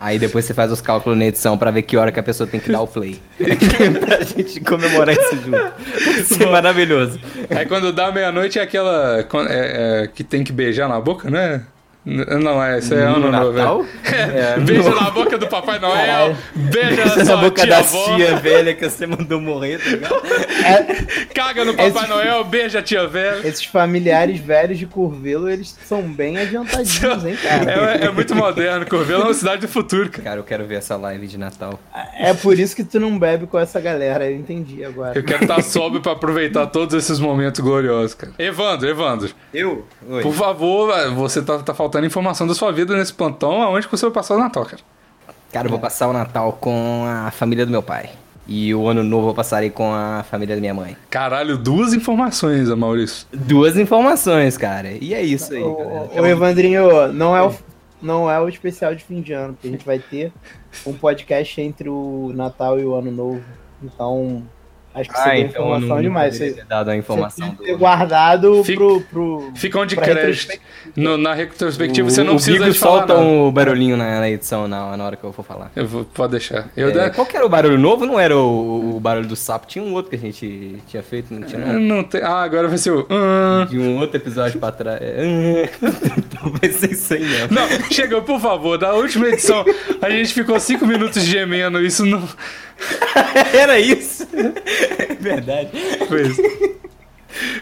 Aí 0.00 0.16
depois 0.16 0.44
você 0.44 0.54
faz 0.54 0.70
os 0.70 0.80
cálculos 0.80 1.18
na 1.18 1.26
edição 1.26 1.58
pra 1.58 1.72
ver 1.72 1.82
que 1.82 1.96
hora 1.96 2.12
que 2.12 2.20
a 2.20 2.22
pessoa 2.22 2.46
tem 2.46 2.60
que 2.60 2.70
dar 2.70 2.80
o 2.80 2.86
play. 2.86 3.20
pra 3.98 4.22
gente 4.22 4.60
comemorar 4.60 5.12
isso 5.12 5.36
junto. 5.36 5.50
Vai 5.50 6.22
ser 6.22 6.46
maravilhoso. 6.46 7.18
Aí 7.50 7.66
quando 7.66 7.92
dá 7.92 8.12
meia-noite 8.12 8.60
é 8.60 8.62
aquela 8.62 9.18
é, 9.18 9.24
é, 10.04 10.06
que 10.06 10.22
tem 10.22 10.44
que 10.44 10.52
beijar 10.52 10.88
na 10.88 11.00
boca, 11.00 11.28
né? 11.28 11.64
Não, 12.42 12.62
é, 12.62 12.78
isso 12.78 12.94
é 12.94 13.04
No 13.06 13.16
ano 13.16 13.30
novo. 13.30 13.52
Natal? 13.52 13.84
É. 14.08 14.54
É, 14.56 14.60
Beija 14.60 14.88
no- 14.90 15.00
na 15.00 15.10
boca 15.10 15.36
do 15.36 15.46
Papai 15.46 15.78
Noel, 15.78 15.94
Caralho. 16.06 16.36
beija 16.54 17.16
na 17.16 17.24
na 17.24 17.36
boca 17.36 17.60
tia 17.62 17.70
da 17.70 17.78
avó, 17.78 18.16
tia 18.16 18.36
velha 18.36 18.74
que 18.74 18.88
você 18.88 19.06
mandou 19.06 19.40
morrer, 19.40 19.78
tá 19.78 19.90
ligado? 19.90 20.22
caga 21.34 21.64
no 21.64 21.72
Papai 21.74 21.88
Esse- 22.04 22.06
Noel, 22.08 22.44
beija 22.44 22.78
a 22.78 22.82
tia 22.82 23.06
velha. 23.06 23.46
Esses 23.46 23.64
familiares 23.64 24.40
velhos 24.40 24.78
de 24.78 24.86
Curvelo, 24.86 25.48
eles 25.48 25.76
são 25.84 26.02
bem 26.02 26.38
adiantadinhos, 26.38 27.24
hein, 27.24 27.36
cara? 27.42 27.98
É, 28.02 28.04
é 28.06 28.10
muito 28.10 28.34
moderno, 28.34 28.86
Corvelo 28.86 29.22
é 29.22 29.24
uma 29.26 29.34
cidade 29.34 29.60
do 29.62 29.68
futuro, 29.68 30.08
cara. 30.10 30.22
Cara, 30.28 30.40
eu 30.40 30.44
quero 30.44 30.64
ver 30.66 30.76
essa 30.76 30.96
live 30.96 31.26
de 31.26 31.38
Natal. 31.38 31.78
É 32.18 32.34
por 32.34 32.58
isso 32.58 32.74
que 32.74 32.84
tu 32.84 32.98
não 33.00 33.18
bebe 33.18 33.46
com 33.46 33.58
essa 33.58 33.80
galera, 33.80 34.24
eu 34.30 34.36
entendi 34.36 34.84
agora. 34.84 35.18
Eu 35.18 35.22
quero 35.24 35.42
estar 35.44 35.62
sóbrio 35.62 36.00
pra 36.00 36.12
aproveitar 36.12 36.66
todos 36.66 36.94
esses 36.94 37.18
momentos 37.18 37.60
gloriosos, 37.60 38.14
cara. 38.14 38.32
Evandro, 38.38 38.88
Evandro, 38.88 39.30
Eu? 39.52 39.86
Oi. 40.08 40.22
por 40.22 40.32
favor, 40.32 40.92
você 41.14 41.42
tá, 41.42 41.58
tá 41.58 41.74
faltando 41.74 41.97
informação 42.06 42.46
da 42.46 42.54
sua 42.54 42.72
vida 42.72 42.96
nesse 42.96 43.12
plantão, 43.12 43.62
aonde 43.62 43.86
que 43.86 43.96
você 43.96 44.06
vai 44.06 44.14
passar 44.14 44.36
o 44.36 44.38
Natal, 44.38 44.64
cara? 44.64 44.82
Cara, 45.52 45.66
eu 45.66 45.70
vou 45.70 45.78
passar 45.78 46.08
o 46.08 46.12
Natal 46.12 46.52
com 46.60 47.04
a 47.06 47.30
família 47.30 47.64
do 47.64 47.72
meu 47.72 47.82
pai. 47.82 48.10
E 48.46 48.74
o 48.74 48.88
ano 48.88 49.02
novo 49.02 49.28
eu 49.28 49.34
passarei 49.34 49.68
com 49.68 49.92
a 49.92 50.22
família 50.22 50.54
da 50.54 50.60
minha 50.60 50.72
mãe. 50.72 50.96
Caralho, 51.10 51.58
duas 51.58 51.92
informações, 51.92 52.68
Maurício. 52.70 53.26
Duas 53.30 53.76
informações, 53.76 54.56
cara. 54.56 54.90
E 54.92 55.12
é 55.12 55.22
isso 55.22 55.52
aí, 55.52 55.62
ô, 55.62 56.08
ô, 56.16 56.26
Evandrinho, 56.26 57.12
não 57.12 57.36
é, 57.36 57.42
o, 57.42 57.54
não 58.00 58.30
é 58.30 58.40
o 58.40 58.48
especial 58.48 58.94
de 58.94 59.04
fim 59.04 59.20
de 59.20 59.34
ano, 59.34 59.52
porque 59.52 59.68
a 59.68 59.70
gente 59.70 59.84
vai 59.84 59.98
ter 59.98 60.32
um 60.86 60.94
podcast 60.94 61.60
entre 61.60 61.90
o 61.90 62.32
Natal 62.34 62.80
e 62.80 62.84
o 62.84 62.94
Ano 62.94 63.10
Novo. 63.10 63.42
Então, 63.82 64.42
acho 65.00 65.10
que 65.10 65.16
Ah, 65.16 65.22
seria 65.24 65.40
então 65.40 65.62
não, 65.62 65.68
informação 65.76 65.96
não 65.96 66.02
demais. 66.02 66.32
poderia 66.34 66.54
Você, 66.54 66.64
dado 66.68 66.88
a 66.88 66.92
você 66.92 66.98
informação 66.98 67.46
tem 67.46 67.54
que 67.56 67.62
do... 67.62 67.64
ter 67.66 67.76
guardado 67.76 68.64
Fica- 68.64 68.78
pro, 68.78 69.00
pro. 69.02 69.52
Fica 69.54 69.78
onde 69.80 69.94
pra 69.94 70.04
crédito. 70.04 70.58
No- 70.96 71.16
na 71.18 71.34
retrospectiva 71.34 72.08
O- 72.08 72.10
você 72.10 72.22
não 72.22 72.32
o 72.32 72.36
precisa 72.36 72.58
Bigo 72.58 72.70
de 72.72 72.78
solta 72.78 73.14
nada. 73.14 73.20
um 73.20 73.50
barulhinho 73.50 73.96
na, 73.96 74.20
na 74.20 74.30
edição 74.30 74.66
na, 74.66 74.96
na 74.96 75.04
hora 75.04 75.16
que 75.16 75.24
eu 75.24 75.32
for 75.32 75.44
falar. 75.44 75.70
Eu 75.76 75.86
vou, 75.86 76.04
pode 76.04 76.32
deixar. 76.32 76.68
Eu, 76.76 76.88
É, 77.00 77.10
qual 77.10 77.26
que 77.26 77.36
era 77.36 77.44
o 77.44 77.48
barulho 77.48 77.78
novo? 77.78 78.06
Não 78.06 78.18
era 78.18 78.36
o, 78.36 78.96
o 78.96 79.00
barulho 79.00 79.26
do 79.28 79.36
sapo, 79.36 79.66
tinha 79.66 79.84
um 79.84 79.92
outro 79.92 80.10
que 80.10 80.16
a 80.16 80.18
gente 80.18 80.76
tinha 80.86 81.02
feito, 81.02 81.32
não 81.32 81.42
tinha 81.46 81.60
eu 81.60 81.74
não? 81.74 81.80
não 81.80 82.04
tenho. 82.04 82.24
Ah, 82.26 82.42
agora 82.42 82.68
vai 82.68 82.78
ser 82.78 82.90
o. 82.92 83.06
De 83.68 83.78
um 83.78 83.98
outro 83.98 84.16
episódio 84.16 84.58
pra 84.58 84.72
trás. 84.72 84.98
É, 85.02 85.68
Então 86.38 86.52
vai 86.52 86.70
ser 86.70 86.92
isso 86.92 87.14
aí. 87.14 87.24
Não, 87.50 87.66
chega, 87.90 88.20
por 88.22 88.40
favor, 88.40 88.78
da 88.78 88.94
última 88.94 89.26
edição 89.28 89.64
a 90.00 90.08
gente 90.10 90.32
ficou 90.32 90.58
cinco 90.60 90.86
minutos 90.86 91.22
gemendo, 91.22 91.80
isso 91.84 92.04
não. 92.06 92.22
Era 93.52 93.78
isso. 93.80 94.26
É 94.98 95.14
verdade. 95.14 95.70
Foi 96.06 96.22
isso. 96.22 96.42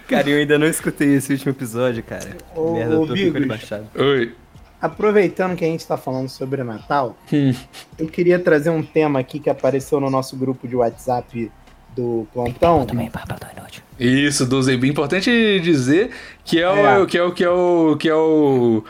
Cara, 0.09 0.29
eu 0.31 0.39
ainda 0.39 0.59
não 0.59 0.67
escutei 0.67 1.15
esse 1.17 1.33
último 1.33 1.51
episódio, 1.53 2.03
cara. 2.03 2.37
Ô, 2.55 2.75
Merda, 2.75 2.97
ô, 2.99 3.01
tô 3.01 3.07
com 3.09 3.13
ele 3.17 3.31
Bigos. 3.33 3.49
baixado. 3.49 3.89
Oi. 3.97 4.33
Aproveitando 4.81 5.57
que 5.57 5.65
a 5.65 5.69
gente 5.69 5.85
tá 5.87 5.97
falando 5.97 6.29
sobre 6.29 6.63
Natal, 6.63 7.17
Hum. 7.33 7.53
eu 7.99 8.07
queria 8.07 8.39
trazer 8.39 8.71
um 8.71 8.83
tema 8.83 9.19
aqui 9.19 9.41
que 9.41 9.51
apareceu 9.51 9.99
no 9.99 10.09
nosso 10.09 10.37
grupo 10.37 10.69
de 10.69 10.77
WhatsApp 10.77 11.51
do 11.97 12.29
plantão. 12.33 12.85
Também, 12.85 13.11
papo 13.11 13.35
inútil. 13.57 13.83
Isso, 13.99 14.45
do 14.45 14.63
Zeb. 14.63 14.85
Importante 14.85 15.59
dizer 15.61 16.11
que 16.45 16.61
é, 16.61 16.69
o, 16.69 17.03
É. 17.03 17.07
que 17.07 17.17
é 17.17 17.23
o 17.23 17.33
que 17.33 17.43
é 17.43 17.49
o 17.49 17.97
que 17.99 18.09
é 18.11 18.15
o, 18.15 18.85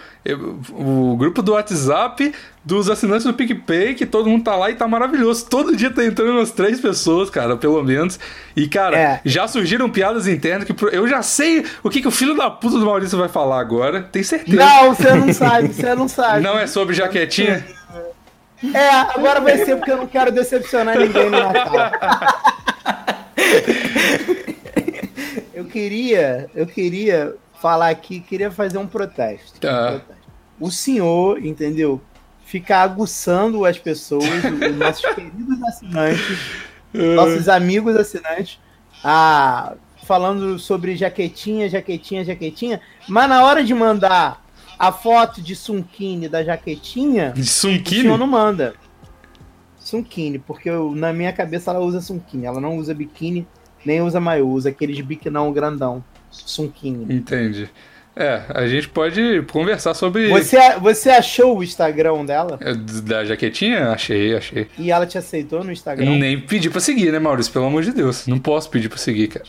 o 0.73 1.17
grupo 1.17 1.41
do 1.43 1.53
WhatsApp 1.53 2.35
dos 2.65 2.91
assinantes 2.91 3.25
do 3.25 3.33
PicPay, 3.33 3.95
que 3.95 4.05
todo 4.05 4.29
mundo 4.29 4.43
tá 4.43 4.57
lá 4.57 4.69
e 4.69 4.75
tá 4.75 4.89
maravilhoso. 4.89 5.47
Todo 5.49 5.77
dia 5.77 5.89
tá 5.93 6.05
entrando 6.05 6.33
umas 6.33 6.51
três 6.51 6.81
pessoas, 6.81 7.31
cara, 7.31 7.57
pelo 7.57 7.81
menos. 7.85 8.19
E, 8.57 8.67
cara, 8.67 8.99
É. 8.99 9.21
já 9.25 9.47
surgiram 9.47 9.89
piadas 9.89 10.27
internas 10.27 10.67
que 10.69 10.75
eu 10.93 11.07
já 11.07 11.23
sei 11.23 11.65
o 11.85 11.89
que, 11.89 12.03
que 12.03 12.09
o 12.09 12.11
filho 12.11 12.35
da 12.37 12.51
puta 12.51 12.77
do 12.77 12.85
Maurício 12.85 13.17
vai 13.17 13.29
falar 13.29 13.61
agora. 13.61 14.03
Tem 14.03 14.25
certeza. 14.25 14.57
Não, 14.57 14.93
você 14.93 15.15
não 15.15 15.33
sabe, 15.33 15.69
você 15.73 15.95
não 15.95 16.09
sabe. 16.09 16.43
Não 16.43 16.59
é 16.59 16.67
sobre 16.67 16.97
jaquetinha? 16.97 17.65
É, 18.75 18.89
agora 19.15 19.41
vai 19.41 19.59
ser 19.59 19.77
porque 19.77 19.93
eu 19.93 19.99
não 19.99 20.07
quero 20.09 20.33
decepcionar 20.33 20.99
ninguém 20.99 21.31
no 21.31 21.39
Natal. 21.39 21.73
Eu 25.55 25.56
queria, 25.67 26.49
eu 26.55 26.67
queria 26.67 27.35
falar 27.61 27.89
aqui, 27.91 28.21
queria 28.21 28.51
fazer 28.51 28.79
um 28.79 28.87
protesto. 28.87 29.61
Tá. 29.61 29.69
Um 29.87 29.91
protesto. 29.99 30.27
O 30.61 30.71
senhor, 30.71 31.45
entendeu? 31.45 32.01
Ficar 32.45 32.83
aguçando 32.83 33.65
as 33.65 33.79
pessoas, 33.79 34.25
os 34.71 34.77
nossos 34.77 35.15
queridos 35.15 35.63
assinantes, 35.65 36.39
nossos 36.95 37.49
amigos 37.49 37.97
assinantes, 37.97 38.59
a 39.05 39.75
falando 40.05 40.57
sobre 40.59 40.95
jaquetinha, 40.95 41.69
jaquetinha, 41.69 42.25
jaquetinha, 42.25 42.81
mas 43.09 43.29
na 43.29 43.43
hora 43.45 43.65
de 43.65 43.75
mandar 43.75 44.45
a 44.79 44.93
foto 44.93 45.43
de 45.43 45.57
Sunkine 45.57 46.29
da 46.29 46.45
jaquetinha, 46.45 47.33
De 47.33 47.41
o 47.41 47.45
Sunkine? 47.45 48.03
senhor 48.03 48.17
não 48.17 48.27
manda. 48.29 48.75
Sunkine, 49.79 50.39
porque 50.39 50.69
eu- 50.71 50.95
na 50.95 51.13
minha 51.13 51.33
cabeça 51.33 51.71
ela 51.73 51.81
usa 51.81 52.01
Sunkine. 52.01 52.45
Ela 52.47 52.61
não 52.61 52.77
usa 52.77 52.95
biquíni, 52.95 53.47
nem 53.87 54.03
usa 54.03 54.21
maiô, 54.21 54.49
usa 54.49 54.69
aqueles 54.69 55.01
biquinão 55.01 55.53
grandão. 55.53 56.03
Sunkine. 56.31 57.15
Entendi. 57.15 57.69
É, 58.19 58.43
a 58.49 58.67
gente 58.67 58.89
pode 58.89 59.43
conversar 59.53 59.93
sobre. 59.93 60.29
Você, 60.29 60.57
você 60.81 61.11
achou 61.11 61.59
o 61.59 61.63
Instagram 61.63 62.25
dela? 62.25 62.59
É, 62.63 62.73
Da 62.75 63.25
jaquetinha? 63.27 63.91
Achei, 63.91 64.35
achei. 64.35 64.69
E 64.79 64.91
ela 64.91 65.07
te 65.07 65.19
aceitou 65.19 65.63
no 65.63 65.71
Instagram? 65.71 66.17
Nem 66.17 66.41
pedi 66.41 66.71
pra 66.71 66.81
seguir, 66.81 67.13
né, 67.13 67.19
Maurício? 67.19 67.53
Pelo 67.53 67.67
amor 67.67 67.83
de 67.83 67.93
Deus. 67.93 68.27
Não 68.27 68.39
posso 68.39 68.71
pedir 68.71 68.89
pra 68.89 68.97
seguir, 68.97 69.29
cara. 69.29 69.45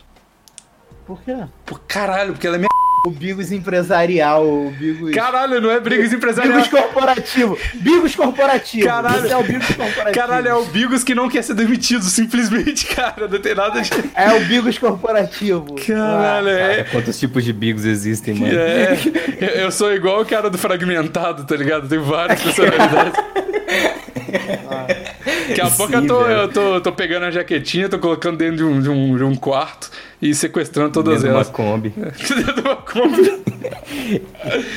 Por 1.06 1.22
quê? 1.22 1.34
Pô, 1.66 1.80
caralho, 1.88 2.34
porque 2.34 2.46
ela 2.46 2.58
é 2.58 2.60
minha. 2.60 2.68
O 3.06 3.10
Bigos 3.10 3.52
empresarial, 3.54 4.46
o 4.46 4.70
Bigos. 4.72 5.12
Caralho, 5.12 5.62
não 5.62 5.72
é 5.72 5.80
brigas 5.80 6.12
empresarial. 6.12 6.56
Bigos 6.62 6.68
corporativo. 6.70 7.58
Bigos 7.76 8.16
corporativo. 8.16 8.86
Caralho. 8.86 9.24
Esse 9.26 9.34
é 9.34 9.38
o 9.38 9.44
Bigos 9.44 9.68
corporativo. 9.68 10.12
Caralho, 10.14 10.48
é 10.50 10.54
o 10.56 10.66
Bigos 10.66 11.04
que 11.06 11.16
não 11.16 11.30
quer 11.30 11.42
ser 11.44 11.54
demitido, 11.54 12.04
simplesmente, 12.04 12.86
cara. 12.94 13.28
Não 13.30 13.40
tem 13.40 13.56
nada 13.56 13.80
de. 13.82 13.90
É 14.14 14.34
o 14.34 14.42
Bigos 14.46 14.78
corporativo. 14.78 15.76
Caralho, 15.76 16.48
Cara, 16.48 16.74
é. 16.74 16.84
quantos 16.84 17.18
tipos 17.18 17.46
de 17.46 17.54
bigos 17.54 17.86
existem, 17.86 18.34
mano? 18.34 18.52
É, 18.54 18.98
eu- 19.40 19.48
eu 19.48 19.72
sou 19.72 19.94
igual 19.94 20.22
o 20.22 20.26
cara 20.26 20.50
do 20.50 20.58
fragmentado, 20.58 21.46
tá 21.46 21.56
ligado? 21.56 21.88
Tem 21.88 22.00
várias 22.00 22.42
personalidades. 22.42 23.14
Daqui 25.48 25.62
a 25.62 25.66
Sim, 25.68 25.78
pouco 25.78 25.94
eu 25.94 26.08
tô, 26.08 26.24
velho. 26.24 26.40
eu 26.42 26.48
tô, 26.50 26.82
tô 26.82 26.92
pegando 26.92 27.26
a 27.26 27.32
jaquetinha, 27.32 27.88
tô 27.88 27.98
colocando 28.00 28.38
dentro 28.38 28.58
de 28.58 28.64
um, 28.64 28.82
de 28.82 28.90
um, 28.90 29.16
de 29.18 29.24
um 29.24 29.36
quarto 29.36 29.90
e 30.22 30.34
sequestrando 30.34 30.92
todas 30.92 31.22
Dentro 31.22 31.28
de 31.28 31.34
uma 31.34 31.38
elas. 31.38 31.50
Kombi. 31.50 31.90
Dentro 31.96 32.54
de 32.54 32.62
uma 32.62 32.76
Kombi. 32.78 33.47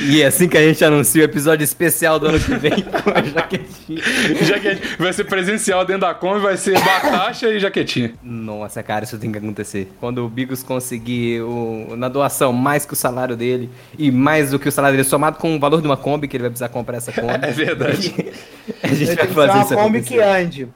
E 0.09 0.23
é 0.23 0.27
assim 0.27 0.49
que 0.49 0.57
a 0.57 0.63
gente 0.63 0.85
anuncia 0.85 1.23
o 1.23 1.25
episódio 1.25 1.65
especial 1.65 2.19
do 2.19 2.27
ano 2.27 2.41
que 2.41 2.55
vem 2.57 2.73
com 2.83 3.11
a 3.11 3.23
jaquetinha. 3.23 4.03
Jaquetinha. 4.45 4.97
Vai 4.99 5.13
ser 5.13 5.25
presencial 5.25 5.85
dentro 5.85 6.03
da 6.03 6.15
Kombi, 6.15 6.41
vai 6.41 6.57
ser 6.57 6.79
batacha 6.81 7.49
e 7.49 7.59
jaquetinha. 7.61 8.13
Nossa, 8.23 8.83
cara, 8.83 9.05
isso 9.05 9.19
tem 9.19 9.31
que 9.31 9.39
acontecer. 9.39 9.89
Quando 10.01 10.25
o 10.25 10.29
Bigos 10.29 10.63
conseguir 10.63 11.43
o- 11.43 11.95
na 11.97 12.09
doação 12.09 12.53
mais 12.53 12.85
que 12.87 12.93
o 12.93 12.97
salário 12.97 13.37
dele 13.37 13.71
e 13.99 14.11
mais 14.11 14.51
do 14.51 14.59
que 14.59 14.69
o 14.69 14.73
salário 14.73 14.97
dele 14.97 15.09
somado 15.09 15.39
com 15.39 15.57
o 15.57 15.61
valor 15.61 15.81
de 15.81 15.87
uma 15.87 15.97
Kombi 15.97 16.29
que 16.29 16.37
ele 16.37 16.43
vai 16.43 16.51
precisar 16.51 16.69
comprar 16.69 16.97
essa 16.99 17.13
Kombi. 17.13 17.31
É 17.43 17.51
verdade. 17.53 18.15
a 18.83 18.89
gente 18.89 19.15
Vai 19.15 19.27
fazer 19.27 19.51
uma 19.53 19.63
isso 19.65 19.75
Kombi 19.75 19.99
acontecer. 19.99 20.15
que 20.15 20.21
ande. 20.21 20.69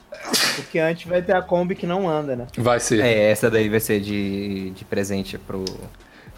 Porque 0.55 0.79
antes 0.79 1.07
vai 1.07 1.21
ter 1.21 1.35
a 1.35 1.41
Kombi 1.41 1.75
que 1.75 1.85
não 1.85 2.09
anda, 2.09 2.35
né? 2.35 2.47
Vai 2.57 2.79
ser. 2.79 2.99
É, 3.01 3.29
essa 3.31 3.49
daí 3.49 3.69
vai 3.69 3.79
ser 3.79 3.99
de, 3.99 4.71
de 4.71 4.83
presente 4.85 5.37
pro, 5.37 5.63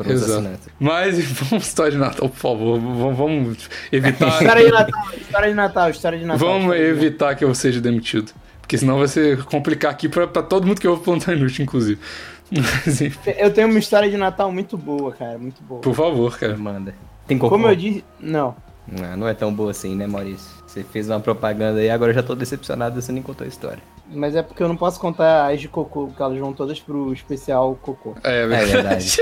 Exato. 0.05 0.31
assinantes. 0.31 0.67
Mas 0.79 1.19
vamos 1.31 1.67
história 1.67 1.91
de 1.91 1.97
Natal, 1.97 2.29
por 2.29 2.37
favor. 2.37 2.79
Vamos, 2.79 3.17
vamos 3.17 3.69
evitar. 3.91 4.27
História 4.41 4.65
de 4.65 4.71
Natal, 4.71 5.03
história 5.17 5.49
de 5.49 5.55
Natal, 5.55 5.89
história 5.89 6.19
de 6.19 6.25
Natal. 6.25 6.47
vamos 6.47 6.75
evitar 6.75 7.35
que 7.35 7.43
eu 7.43 7.53
seja 7.55 7.79
demitido. 7.81 8.31
Porque 8.61 8.77
senão 8.77 8.97
vai 8.99 9.07
ser 9.07 9.43
complicar 9.45 9.91
aqui 9.91 10.09
pra, 10.09 10.27
pra 10.27 10.43
todo 10.43 10.67
mundo 10.67 10.81
que 10.81 10.85
eu 10.87 10.95
vou 10.95 11.03
plantar 11.03 11.33
inútil, 11.33 11.63
inclusive. 11.63 11.99
Mas, 12.51 13.01
enfim, 13.01 13.31
Eu 13.37 13.51
tenho 13.53 13.67
uma 13.69 13.79
história 13.79 14.09
de 14.09 14.17
Natal 14.17 14.51
muito 14.51 14.77
boa, 14.77 15.11
cara, 15.13 15.37
muito 15.37 15.61
boa. 15.63 15.81
por 15.81 15.93
favor, 15.95 16.37
cara. 16.37 16.55
Manda. 16.57 16.93
Tem 17.25 17.37
cocô? 17.37 17.55
Como 17.55 17.67
eu 17.67 17.75
disse, 17.75 18.03
não. 18.19 18.55
Não, 18.87 19.17
não 19.17 19.27
é 19.27 19.33
tão 19.33 19.53
boa 19.53 19.71
assim, 19.71 19.95
né, 19.95 20.07
Maurício? 20.07 20.47
Você 20.65 20.81
fez 20.83 21.09
uma 21.09 21.19
propaganda 21.19 21.79
aí, 21.79 21.89
agora 21.89 22.11
eu 22.11 22.15
já 22.15 22.23
tô 22.23 22.35
decepcionado, 22.35 23.01
você 23.01 23.11
nem 23.11 23.21
contou 23.21 23.43
a 23.43 23.47
história. 23.47 23.81
Mas 24.09 24.33
é 24.35 24.41
porque 24.41 24.63
eu 24.63 24.67
não 24.69 24.77
posso 24.77 24.97
contar 24.97 25.51
as 25.51 25.59
de 25.59 25.67
cocô, 25.67 26.07
porque 26.07 26.21
elas 26.21 26.37
vão 26.37 26.53
todas 26.53 26.79
pro 26.79 27.11
especial 27.11 27.77
cocô. 27.81 28.15
É 28.23 28.43
É 28.43 28.47
verdade. 28.47 29.17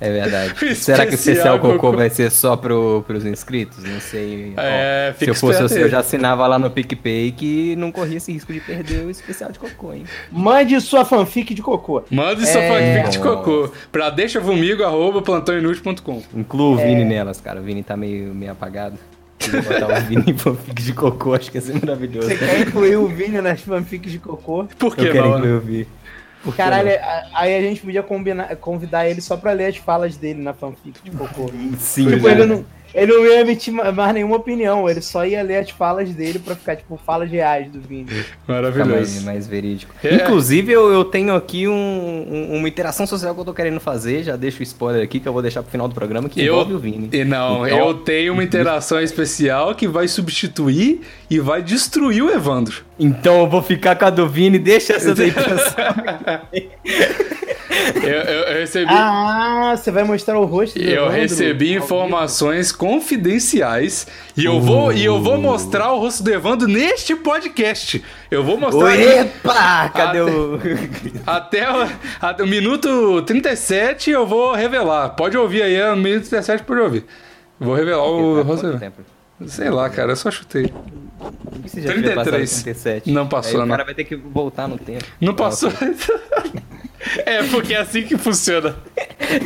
É 0.00 0.10
verdade. 0.10 0.74
Será 0.76 1.06
que 1.06 1.12
o 1.12 1.14
especial 1.14 1.58
cocô 1.58 1.74
cocô. 1.78 1.96
vai 1.96 2.10
ser 2.10 2.30
só 2.30 2.56
pro, 2.56 3.04
pros 3.06 3.24
inscritos? 3.24 3.82
Não 3.84 4.00
sei. 4.00 4.52
É, 4.56 5.12
Ó, 5.14 5.18
se 5.18 5.28
eu 5.30 5.34
fosse 5.34 5.62
você, 5.62 5.82
eu 5.82 5.88
já 5.88 6.00
assinava 6.00 6.46
lá 6.46 6.58
no 6.58 6.70
PicPay 6.70 7.32
que 7.32 7.76
não 7.76 7.92
corria 7.92 8.16
esse 8.16 8.32
risco 8.32 8.52
de 8.52 8.60
perder 8.60 9.04
o 9.04 9.10
especial 9.10 9.50
de 9.52 9.58
cocô, 9.58 9.92
hein? 9.92 10.04
Mande 10.30 10.80
sua 10.80 11.04
fanfic 11.04 11.54
de 11.54 11.62
cocô. 11.62 12.02
Mande 12.10 12.46
sua 12.46 12.60
É. 12.62 12.98
fanfic 12.98 13.10
de 13.12 13.18
cocô 13.18 13.70
pra 13.92 14.10
arroba 14.84 15.22
plantãoinútil.com. 15.22 16.22
Inclua 16.34 16.70
o 16.70 16.76
Vini 16.76 17.04
nelas, 17.04 17.40
cara. 17.40 17.60
O 17.60 17.62
Vini 17.62 17.82
tá 17.82 17.96
meio, 17.96 18.34
meio 18.34 18.52
apagado. 18.52 18.96
Eu 19.52 19.62
botar 19.62 19.98
o 19.98 20.02
Vini 20.06 20.24
em 20.28 20.36
fanfic 20.38 20.82
de 20.82 20.92
cocô, 20.92 21.34
acho 21.34 21.50
que 21.50 21.58
ia 21.58 21.62
ser 21.62 21.74
maravilhoso. 21.74 22.28
Você 22.28 22.36
quer 22.36 22.60
incluir 22.60 22.96
o 22.96 23.06
Vini 23.06 23.40
nas 23.40 23.60
fanfics 23.60 24.10
de 24.10 24.18
cocô? 24.18 24.64
Por 24.78 24.96
que 24.96 25.06
Eu 25.06 25.12
quero 25.12 25.28
não? 25.28 25.36
incluir 25.38 25.52
o 25.52 25.60
Vini. 25.60 25.88
Caralho, 26.52 26.90
aí 27.34 27.56
a 27.56 27.60
gente 27.60 27.80
podia 27.80 28.02
combinar, 28.02 28.54
convidar 28.56 29.08
ele 29.08 29.20
só 29.20 29.36
pra 29.36 29.52
ler 29.52 29.66
as 29.66 29.76
falas 29.76 30.16
dele 30.16 30.42
na 30.42 30.52
fanfic 30.52 30.98
de 31.04 31.10
cocô. 31.10 31.50
Sim, 31.78 32.08
tipo, 32.08 32.28
ele 32.28 32.46
não, 32.46 32.64
ele 32.96 33.12
não 33.12 33.24
ia 33.26 33.40
emitir 33.40 33.72
ma- 33.72 33.92
mais 33.92 34.14
nenhuma 34.14 34.36
opinião, 34.36 34.88
ele 34.88 35.00
só 35.00 35.24
ia 35.26 35.42
ler 35.42 35.58
as 35.58 35.70
falas 35.70 36.08
dele 36.14 36.38
pra 36.38 36.56
ficar, 36.56 36.76
tipo, 36.76 36.98
falas 37.04 37.30
reais 37.30 37.70
do 37.70 37.80
Vini. 37.80 38.06
Fica 38.08 38.26
mais, 38.48 38.62
Maravilhoso. 38.74 39.24
mais 39.24 39.46
verídico. 39.46 39.94
É. 40.02 40.14
Inclusive, 40.16 40.72
eu, 40.72 40.90
eu 40.92 41.04
tenho 41.04 41.34
aqui 41.34 41.68
um- 41.68 41.72
um- 41.72 42.56
uma 42.58 42.68
interação 42.68 43.06
social 43.06 43.34
que 43.34 43.40
eu 43.40 43.44
tô 43.44 43.54
querendo 43.54 43.78
fazer. 43.78 44.22
Já 44.22 44.34
deixo 44.36 44.60
o 44.60 44.62
spoiler 44.62 45.02
aqui 45.04 45.20
que 45.20 45.28
eu 45.28 45.32
vou 45.32 45.42
deixar 45.42 45.62
pro 45.62 45.70
final 45.70 45.86
do 45.86 45.94
programa, 45.94 46.28
que 46.28 46.40
Eu- 46.40 46.54
envolve 46.54 46.74
o 46.74 46.78
Vini. 46.78 47.08
E 47.12 47.24
não, 47.24 47.66
Então- 47.66 47.78
eu 47.78 47.94
tenho 47.94 48.32
uma 48.32 48.42
interação 48.42 49.00
especial 49.00 49.74
que 49.74 49.86
vai 49.86 50.08
substituir 50.08 51.02
e 51.30 51.38
vai 51.38 51.62
destruir 51.62 52.22
o 52.22 52.30
Evandro. 52.30 52.84
Então 52.98 53.40
eu 53.40 53.46
vou 53.48 53.62
ficar 53.62 53.94
com 53.96 54.06
a 54.06 54.10
do 54.10 54.26
Vini, 54.26 54.58
deixa 54.58 54.94
essa 54.94 55.14
daí 55.14 55.30
pra 55.30 55.44
Eu, 58.02 58.08
eu- 58.10 58.42
eu 58.44 58.60
recebi, 58.60 58.86
Ah, 58.92 59.74
você 59.76 59.90
vai 59.90 60.04
mostrar 60.04 60.38
o 60.38 60.44
rosto 60.44 60.78
do 60.78 60.84
eu 60.84 61.02
Evandro? 61.04 61.12
recebi 61.20 61.74
informações 61.74 62.72
confidenciais 62.72 64.06
e 64.36 64.44
eu, 64.44 64.60
vou, 64.60 64.92
e 64.92 65.04
eu 65.04 65.20
vou 65.20 65.38
mostrar 65.38 65.92
o 65.92 65.98
rosto 66.00 66.22
do 66.22 66.32
Evandro 66.32 66.68
neste 66.68 67.14
podcast. 67.16 68.02
Eu 68.30 68.42
vou 68.44 68.56
mostrar 68.58 68.98
Epa! 68.98 69.88
Cadê 69.90 70.20
o. 70.20 70.58
até, 71.26 71.70
o- 71.70 71.88
até 72.20 72.42
o 72.42 72.46
minuto 72.46 73.22
37 73.22 74.10
eu 74.10 74.26
vou 74.26 74.54
revelar. 74.54 75.10
Pode 75.10 75.36
ouvir 75.36 75.62
aí, 75.62 75.74
é 75.74 75.90
o 75.90 75.96
minuto 75.96 76.28
37 76.28 76.62
pode 76.64 76.80
ouvir. 76.80 77.04
Vou 77.58 77.74
revelar 77.74 78.04
o 78.06 78.42
rosto. 78.42 78.72
Do- 78.72 78.78
tempo? 78.78 79.02
Sei 79.46 79.68
lá, 79.70 79.88
cara, 79.90 80.12
eu 80.12 80.16
só 80.16 80.30
chutei. 80.30 80.72
E 81.64 81.68
se 81.68 81.82
já 81.82 81.92
tiver 81.92 82.14
passado 82.14 82.34
33. 82.36 82.62
37? 82.62 83.10
Não 83.10 83.26
passou, 83.26 83.50
Aí 83.52 83.56
o 83.56 83.60
não. 83.60 83.68
cara 83.68 83.84
vai 83.84 83.94
ter 83.94 84.04
que 84.04 84.16
voltar 84.16 84.66
no 84.68 84.78
tempo. 84.78 85.04
Não 85.20 85.34
passou. 85.34 85.70
é, 87.24 87.42
porque 87.44 87.74
é 87.74 87.78
assim 87.78 88.02
que 88.02 88.16
funciona. 88.16 88.76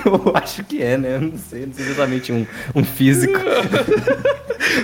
Eu 0.05 0.33
acho 0.35 0.65
que 0.65 0.83
é, 0.83 0.97
né? 0.97 1.17
Eu 1.17 1.21
não 1.23 1.39
sei, 1.39 1.67
não 1.67 1.73
sei 1.73 1.87
exatamente 1.87 2.33
um, 2.33 2.47
um 2.75 2.85
físico. 2.85 3.39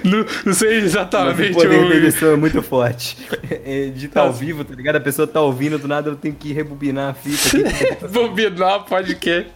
Não, 0.02 0.24
não 0.44 0.52
sei 0.54 0.74
Mas 0.76 0.82
o 0.82 0.86
exatamente 0.86 1.52
poder 1.54 1.68
da 1.78 1.86
o. 1.86 1.92
edição 1.92 2.32
é 2.32 2.36
muito 2.36 2.60
forte. 2.62 3.16
É, 3.64 3.86
de 3.94 4.08
tá 4.08 4.22
ao 4.22 4.32
vivo, 4.32 4.64
tá 4.64 4.74
ligado? 4.74 4.96
A 4.96 5.00
pessoa 5.00 5.28
tá 5.28 5.40
ouvindo, 5.40 5.78
do 5.78 5.86
nada 5.86 6.10
eu 6.10 6.16
tenho 6.16 6.34
que 6.34 6.52
rebobinar 6.52 7.10
a 7.10 7.14
fita 7.14 7.56
aqui. 7.58 8.06
Bobinar 8.08 8.84
podcast. 8.84 9.48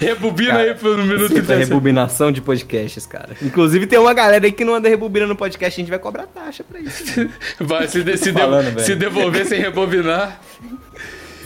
Rebobina 0.00 0.50
Cara, 0.52 0.62
aí 0.64 0.74
pro 0.74 0.96
minuto 0.98 1.28
Sinta 1.28 1.40
a 1.40 1.44
37. 1.44 1.58
rebobinação 1.68 2.32
de 2.32 2.40
podcasts, 2.40 3.06
cara. 3.06 3.36
Inclusive 3.42 3.86
tem 3.86 3.98
uma 3.98 4.12
galera 4.14 4.44
aí 4.44 4.52
que 4.52 4.64
não 4.64 4.74
anda 4.74 4.88
rebobinando 4.88 5.36
podcast, 5.36 5.78
a 5.80 5.82
gente 5.82 5.90
vai 5.90 5.98
cobrar 5.98 6.26
taxa 6.26 6.64
pra 6.64 6.80
isso. 6.80 7.28
Vai, 7.60 7.86
se, 7.88 8.02
de- 8.02 8.16
se, 8.16 8.32
Falando, 8.32 8.80
se 8.80 8.96
devolver 8.96 9.46
sem 9.46 9.60
rebobinar. 9.60 10.40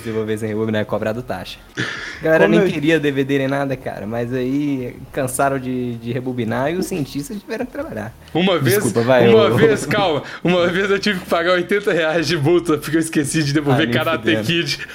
Se 0.03 0.09
eu 0.09 0.15
vou 0.15 0.25
ver 0.25 0.39
sem 0.39 0.49
rebobinar, 0.49 0.81
é 0.81 0.85
cobrado 0.85 1.23
taxa. 1.23 1.59
A 1.77 2.25
galera 2.25 2.45
Como 2.45 2.57
nem 2.57 2.67
eu- 2.67 2.73
queria 2.73 2.99
DVD 2.99 3.39
nem 3.39 3.49
nada, 3.49 3.77
cara, 3.77 4.07
mas 4.07 4.33
aí 4.33 4.97
cansaram 5.13 5.59
de, 5.59 5.97
de 5.97 6.13
rebobinar 6.13 6.71
e 6.73 6.77
os 6.77 6.87
cientistas 6.87 7.39
tiveram 7.39 7.67
que 7.67 7.73
trabalhar. 7.73 8.13
Uma 8.33 8.59
vez, 8.59 8.77
Desculpa, 8.77 9.03
vai, 9.03 9.29
uma 9.29 9.45
eu- 9.45 9.57
vez, 9.57 9.85
calma, 9.85 10.23
uma 10.43 10.67
vez 10.69 10.91
eu 10.91 10.99
tive 10.99 11.21
que 11.21 11.27
pagar 11.27 11.53
80 11.53 11.93
reais 11.93 12.27
de 12.27 12.37
multa 12.37 12.79
porque 12.79 12.97
eu 12.97 13.01
esqueci 13.01 13.43
de 13.43 13.51
Ah, 13.51 13.55
devolver 13.55 13.87
nem 13.87 13.95
Karate. 13.95 14.37
Kid. 14.43 14.87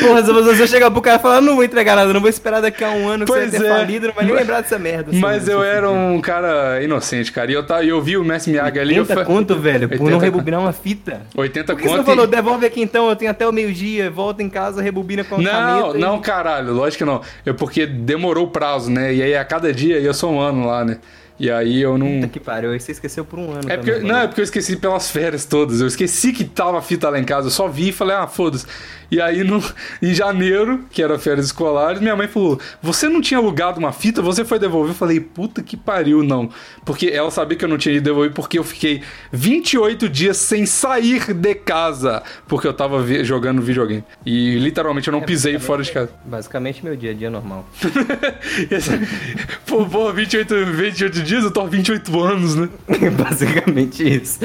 Porra, 0.00 0.22
se 0.24 0.32
você 0.32 0.66
chegar 0.66 0.90
pro 0.90 1.00
cara 1.02 1.18
e 1.18 1.22
falar, 1.22 1.40
não 1.40 1.54
vou 1.56 1.64
entregar 1.64 1.94
nada, 1.96 2.12
não 2.12 2.20
vou 2.20 2.30
esperar 2.30 2.60
daqui 2.60 2.82
a 2.82 2.90
um 2.90 3.08
ano 3.08 3.24
que 3.24 3.32
Pois 3.32 3.50
você 3.50 3.58
vai 3.58 3.66
ter 3.68 3.72
é. 3.72 3.78
falido, 3.78 4.06
não 4.08 4.14
vai 4.14 4.24
nem 4.24 4.34
lembrar 4.34 4.60
dessa 4.62 4.78
merda. 4.78 5.10
Mas 5.12 5.44
seu- 5.44 5.54
eu 5.58 5.62
era 5.62 5.90
um 5.90 6.20
cara 6.20 6.82
inocente, 6.82 7.30
cara. 7.30 7.50
E 7.50 7.54
eu, 7.54 7.64
tá, 7.66 7.84
eu 7.84 8.00
vi 8.00 8.16
o 8.16 8.24
Messi 8.24 8.50
Miyagi 8.50 8.78
ali. 8.78 8.96
Eu 8.96 9.02
80 9.02 9.20
fa- 9.20 9.24
conto, 9.26 9.56
velho, 9.56 9.88
por 9.88 9.94
80 9.94 10.10
não 10.10 10.18
rebobinar 10.18 10.60
uma 10.60 10.72
fita. 10.72 11.22
80 11.36 11.72
Por 11.74 11.82
que 11.82 11.88
você 11.88 11.96
conto. 11.96 12.06
não 12.06 12.12
e- 12.12 12.16
falou, 12.16 12.26
devolve 12.26 12.66
aqui 12.66 12.80
então, 12.82 13.08
eu 13.08 13.16
tenho 13.16 13.30
até 13.30 13.46
o 13.46 13.52
meio-dia, 13.52 14.10
volta 14.10 14.42
em 14.42 14.48
casa, 14.48 14.80
rebobina 14.82 15.22
com 15.24 15.36
a 15.36 15.38
Não, 15.38 15.50
caneta. 15.50 15.98
e- 15.98 16.00
não, 16.00 16.20
caralho, 16.20 16.72
lógico 16.72 16.98
que 16.98 17.04
não. 17.04 17.20
É 17.44 17.52
porque 17.52 17.86
demorou 17.86 18.46
o 18.46 18.50
prazo, 18.50 18.90
né? 18.90 19.14
E 19.14 19.22
aí 19.22 19.36
a 19.36 19.44
cada 19.44 19.72
dia 19.72 19.98
eu 19.98 20.14
sou 20.14 20.32
um 20.32 20.40
ano 20.40 20.66
lá, 20.66 20.84
né? 20.84 20.98
E 21.38 21.50
aí 21.50 21.80
eu 21.80 21.98
não. 21.98 22.20
Puta 22.20 22.28
que 22.28 22.38
pariu, 22.40 22.70
aí 22.70 22.78
você 22.80 22.92
esqueceu 22.92 23.24
por 23.24 23.38
um 23.38 23.50
ano. 23.50 23.62
É 23.68 23.76
porque, 23.76 23.92
também, 23.92 24.06
não, 24.08 24.14
é 24.14 24.18
mano. 24.18 24.28
porque 24.28 24.40
eu 24.40 24.44
esqueci 24.44 24.76
pelas 24.76 25.10
férias 25.10 25.44
todas. 25.44 25.80
Eu 25.80 25.86
esqueci 25.86 26.32
que 26.32 26.44
tava 26.44 26.78
a 26.78 26.82
fita 26.82 27.08
lá 27.10 27.18
em 27.18 27.24
casa. 27.24 27.48
Eu 27.48 27.50
só 27.50 27.66
vi 27.66 27.88
e 27.88 27.92
falei, 27.92 28.14
ah, 28.16 28.26
foda-se. 28.26 28.66
E 29.10 29.20
aí, 29.20 29.44
no, 29.44 29.62
em 30.02 30.14
janeiro, 30.14 30.84
que 30.90 31.02
era 31.02 31.18
férias 31.18 31.46
escolares, 31.46 32.00
minha 32.00 32.16
mãe 32.16 32.26
falou: 32.26 32.58
Você 32.82 33.08
não 33.08 33.20
tinha 33.20 33.38
alugado 33.38 33.78
uma 33.78 33.92
fita? 33.92 34.22
Você 34.22 34.44
foi 34.44 34.58
devolver? 34.58 34.90
Eu 34.90 34.94
falei, 34.94 35.20
puta 35.20 35.62
que 35.62 35.76
pariu, 35.76 36.22
não. 36.22 36.48
Porque 36.84 37.08
ela 37.08 37.30
sabia 37.30 37.56
que 37.56 37.64
eu 37.64 37.68
não 37.68 37.78
tinha 37.78 37.94
ido 37.94 38.02
devolver, 38.04 38.32
porque 38.32 38.58
eu 38.58 38.64
fiquei 38.64 39.02
28 39.32 40.08
dias 40.08 40.36
sem 40.36 40.66
sair 40.66 41.32
de 41.34 41.54
casa. 41.54 42.22
Porque 42.48 42.66
eu 42.66 42.72
tava 42.72 43.02
vi- 43.02 43.24
jogando 43.24 43.60
videogame. 43.62 44.02
E 44.24 44.58
literalmente 44.58 45.08
eu 45.08 45.12
não 45.12 45.20
pisei 45.20 45.58
fora 45.58 45.82
de 45.82 45.92
casa. 45.92 46.10
Basicamente 46.24 46.84
meu 46.84 46.96
dia 46.96 47.10
a 47.10 47.14
dia 47.14 47.30
normal. 47.30 47.68
pô, 49.66 50.12
28, 50.12 50.66
28 50.66 51.12
dias, 51.22 51.23
eu 51.32 51.50
tô 51.50 51.60
há 51.60 51.66
28 51.66 52.20
anos, 52.20 52.54
né? 52.54 52.68
Basicamente 53.16 54.02
isso. 54.02 54.38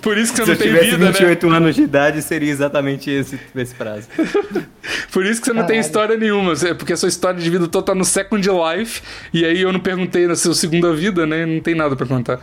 Por 0.00 0.16
isso 0.16 0.32
que 0.32 0.38
você 0.38 0.44
Se 0.44 0.48
não 0.48 0.54
eu 0.54 0.58
tem 0.58 0.68
tivesse 0.68 0.90
vida, 0.90 1.04
né? 1.04 1.10
28 1.12 1.50
anos 1.50 1.74
de 1.74 1.82
idade, 1.82 2.22
seria 2.22 2.50
exatamente 2.50 3.10
esse, 3.10 3.38
esse 3.54 3.74
prazo. 3.74 4.08
Por 5.10 5.24
isso 5.24 5.40
que 5.40 5.46
você 5.46 5.52
não 5.52 5.62
tem 5.62 5.76
Caralho. 5.76 5.86
história 5.86 6.16
nenhuma, 6.16 6.52
é 6.52 6.74
porque 6.74 6.92
a 6.92 6.96
sua 6.96 7.08
história 7.08 7.40
de 7.40 7.50
vida 7.50 7.66
toda 7.66 7.86
tá 7.86 7.94
no 7.94 8.04
Second 8.04 8.46
Life, 8.48 9.02
e 9.32 9.44
aí 9.44 9.62
eu 9.62 9.72
não 9.72 9.80
perguntei 9.80 10.26
na 10.26 10.36
sua 10.36 10.54
segunda 10.54 10.92
vida, 10.92 11.26
né? 11.26 11.44
Não 11.46 11.60
tem 11.60 11.74
nada 11.74 11.96
pra 11.96 12.06
contar. 12.06 12.40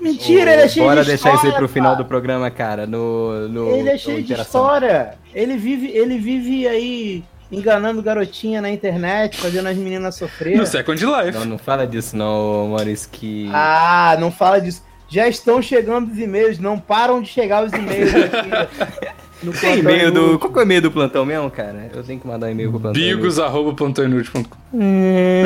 Mentira, 0.00 0.52
ele 0.52 0.62
é 0.62 0.68
cheio 0.68 0.86
Bora 0.86 1.02
de 1.02 1.08
deixar 1.08 1.34
isso 1.34 1.46
aí 1.46 1.52
pro 1.52 1.68
final 1.68 1.96
do 1.96 2.04
programa, 2.04 2.50
cara. 2.50 2.86
No, 2.86 3.48
no, 3.48 3.70
Ele 3.76 3.90
é 3.90 3.92
no 3.92 3.98
cheio 3.98 4.22
de 4.22 4.32
história. 4.32 5.14
Ele 5.34 5.56
vive, 5.56 5.88
ele 5.88 6.18
vive 6.18 6.66
aí 6.66 7.22
enganando 7.54 8.02
garotinha 8.02 8.60
na 8.60 8.70
internet, 8.70 9.36
fazendo 9.36 9.68
as 9.68 9.76
meninas 9.76 10.16
sofrer. 10.16 10.56
No 10.56 10.66
Second 10.66 11.04
Life. 11.04 11.38
Não, 11.38 11.44
não 11.44 11.58
fala 11.58 11.86
disso 11.86 12.16
não, 12.16 12.68
Maurício, 12.68 13.08
que... 13.10 13.48
Ah, 13.52 14.16
não 14.18 14.30
fala 14.30 14.60
disso. 14.60 14.82
Já 15.08 15.28
estão 15.28 15.62
chegando 15.62 16.10
os 16.10 16.18
e-mails, 16.18 16.58
não 16.58 16.78
param 16.78 17.22
de 17.22 17.28
chegar 17.28 17.64
os 17.64 17.72
e-mails 17.72 18.10
aqui. 18.14 19.06
no 19.44 19.52
Tem 19.52 19.78
e-mail 19.78 20.10
do... 20.10 20.38
Qual 20.38 20.52
que 20.52 20.58
é 20.58 20.62
o 20.62 20.64
e-mail 20.64 20.82
do 20.82 20.90
plantão 20.90 21.24
mesmo, 21.24 21.50
cara? 21.50 21.90
Eu 21.94 22.02
tenho 22.02 22.18
que 22.18 22.26
mandar 22.26 22.46
um 22.48 22.50
e-mail 22.50 22.70
pro 22.70 22.80
plantão. 22.80 23.00
Bigos.plantoinútil.com 23.00 24.56
Hum, 24.72 25.42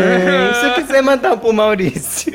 se 0.59 0.67
eu 0.67 0.75
quiser 0.75 1.03
mandar 1.03 1.37
pro 1.37 1.53
Maurício. 1.53 2.33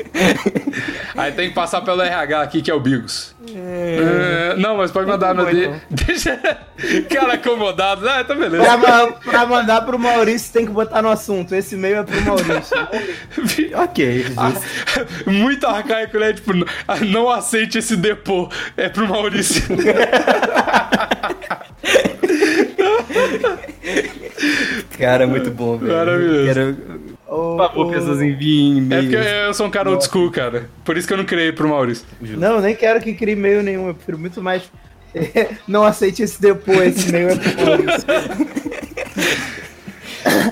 Aí 1.16 1.32
tem 1.32 1.48
que 1.48 1.54
passar 1.54 1.80
pelo 1.80 2.02
RH 2.02 2.42
aqui, 2.42 2.62
que 2.62 2.70
é 2.70 2.74
o 2.74 2.78
Bigos. 2.80 3.33
É, 3.54 4.54
não, 4.56 4.76
mas 4.76 4.90
pode 4.90 5.06
mandar 5.08 5.34
no 5.34 5.44
bom, 5.44 5.50
D. 5.50 5.64
então. 5.66 5.80
Deixa. 5.90 6.36
Cara 7.10 7.34
acomodado. 7.34 8.08
Ah, 8.08 8.24
tá 8.24 8.34
beleza. 8.34 8.64
Pra, 8.78 9.06
pra 9.12 9.46
mandar 9.46 9.82
pro 9.82 9.98
Maurício, 9.98 10.52
tem 10.52 10.64
que 10.64 10.72
botar 10.72 11.02
no 11.02 11.08
assunto. 11.10 11.54
Esse 11.54 11.74
e-mail 11.74 11.98
é 11.98 12.02
pro 12.04 12.20
Maurício. 12.22 12.76
ok, 13.82 14.22
justo. 14.22 15.30
Muito 15.30 15.66
arcaico, 15.66 16.18
né? 16.18 16.32
Tipo, 16.32 16.52
n- 16.54 16.64
não 17.10 17.28
aceite 17.30 17.78
esse 17.78 17.96
depô. 17.96 18.48
É 18.76 18.88
pro 18.88 19.06
Maurício. 19.08 19.62
Cara, 24.98 25.26
muito 25.26 25.50
bom, 25.50 25.76
velho. 25.78 25.92
Maravilhoso. 25.94 26.44
Quero... 26.46 27.13
Por 27.26 27.56
favor, 27.58 27.92
pessoas 27.92 28.20
enviem 28.22 28.74
É 28.74 28.78
e-mails. 28.78 29.04
porque 29.06 29.16
eu 29.48 29.54
sou 29.54 29.66
um 29.66 29.70
cara 29.70 29.90
old 29.90 30.04
school, 30.04 30.30
cara. 30.30 30.68
Por 30.84 30.96
isso 30.96 31.06
que 31.06 31.12
eu 31.14 31.16
não 31.18 31.24
criei 31.24 31.52
pro 31.52 31.68
Maurício. 31.68 32.04
Não, 32.20 32.60
nem 32.60 32.74
quero 32.76 33.00
que 33.00 33.14
crie 33.14 33.32
e-mail 33.32 33.62
nenhum. 33.62 33.88
Eu 33.88 33.94
prefiro 33.94 34.18
muito 34.18 34.42
mais. 34.42 34.62
não 35.66 35.84
aceite 35.84 36.22
esse 36.22 36.40
depois. 36.40 36.96
Esse 36.96 37.08
e-mail 37.08 37.28
é 37.30 37.36
pro 37.36 37.66
Maurício. 37.66 38.06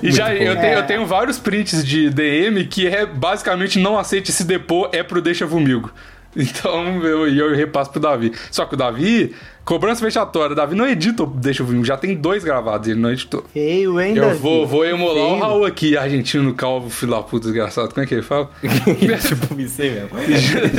E 0.03 0.11
já 0.13 0.35
eu 0.35 0.55
tenho, 0.57 0.75
É. 0.75 0.79
eu 0.79 0.87
tenho 0.87 1.07
vários 1.07 1.39
prints 1.39 1.85
de 1.85 2.11
DM 2.11 2.65
que 2.67 2.87
é 2.87 3.07
basicamente 3.07 3.79
não 3.79 3.99
aceite 3.99 4.31
esse 4.31 4.45
depô, 4.45 4.89
é 4.93 5.03
pro 5.03 5.21
deixa 5.23 5.47
comigo. 5.47 5.91
Então 6.35 7.05
eu, 7.05 7.29
e 7.29 7.39
eu 7.39 7.55
repasso 7.55 7.91
pro 7.91 8.01
Davi. 8.01 8.33
Só 8.51 8.65
que 8.65 8.75
o 8.75 8.77
Davi, 8.77 9.35
cobrança 9.65 10.03
vexatória, 10.05 10.53
o 10.53 10.57
Davi 10.57 10.75
não 10.75 10.89
edita 10.89 11.23
o 11.25 11.27
deixa 11.27 11.63
comigo, 11.63 11.85
já 11.85 11.97
tem 11.97 12.15
dois 12.17 12.43
gravados, 12.43 12.89
ele 12.89 12.99
não 12.99 13.13
editou. 13.13 13.45
Feio, 13.53 14.01
hein, 14.01 14.17
Eu 14.17 14.29
Davi? 14.29 14.39
vou, 14.39 14.67
vou 14.67 14.85
emular 14.85 15.25
o 15.25 15.29
Feio. 15.29 15.41
Raul 15.41 15.65
aqui, 15.67 15.97
argentino, 15.97 16.55
calvo, 16.55 16.89
filho 16.89 17.13
da 17.13 17.23
puta, 17.23 17.45
desgraçado. 17.47 17.93
Como 17.93 18.03
é 18.03 18.07
que 18.07 18.15
ele 18.15 18.23
fala? 18.23 18.51
tipo, 18.63 19.61
isso 19.61 19.83
aí 19.83 19.91
mesmo. 19.91 20.09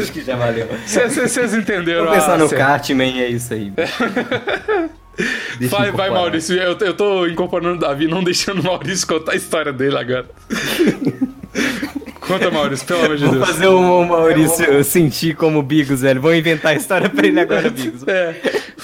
Acho 0.02 0.12
que 0.12 0.24
já 0.24 0.36
valeu. 0.36 0.68
Vocês 0.86 1.54
entenderam 1.54 2.06
Vou 2.06 2.14
pensar 2.14 2.34
a 2.34 2.38
no. 2.38 2.50
Cartman 2.50 3.18
e 3.18 3.22
é 3.24 3.30
isso 3.30 3.54
aí. 3.54 3.72
Vai, 5.70 5.92
vai. 5.92 6.10
Maurício. 6.10 6.56
Eu, 6.56 6.76
eu 6.80 6.94
tô 6.96 7.28
incorporando 7.28 7.76
o 7.76 7.80
Davi, 7.80 8.08
não 8.08 8.24
deixando 8.24 8.62
o 8.62 8.64
Maurício 8.64 9.08
contar 9.08 9.34
a 9.34 9.36
história 9.36 9.72
dele 9.72 9.96
agora. 9.98 10.26
Conta, 12.34 12.52
Maurício, 12.52 12.86
pelo 12.88 13.06
amor 13.06 13.18
de 13.18 13.26
Vou 13.26 13.34
Deus. 13.36 13.48
fazer 13.48 13.68
o 13.68 14.04
Maurício 14.06 14.84
sentir 14.84 15.36
como 15.36 15.62
Bigos, 15.62 16.02
velho. 16.02 16.20
Vou 16.22 16.34
inventar 16.34 16.72
a 16.74 16.76
história 16.76 17.10
pra 17.10 17.26
ele 17.28 17.40
agora, 17.40 17.70
Bigos. 17.72 18.08
É. 18.08 18.36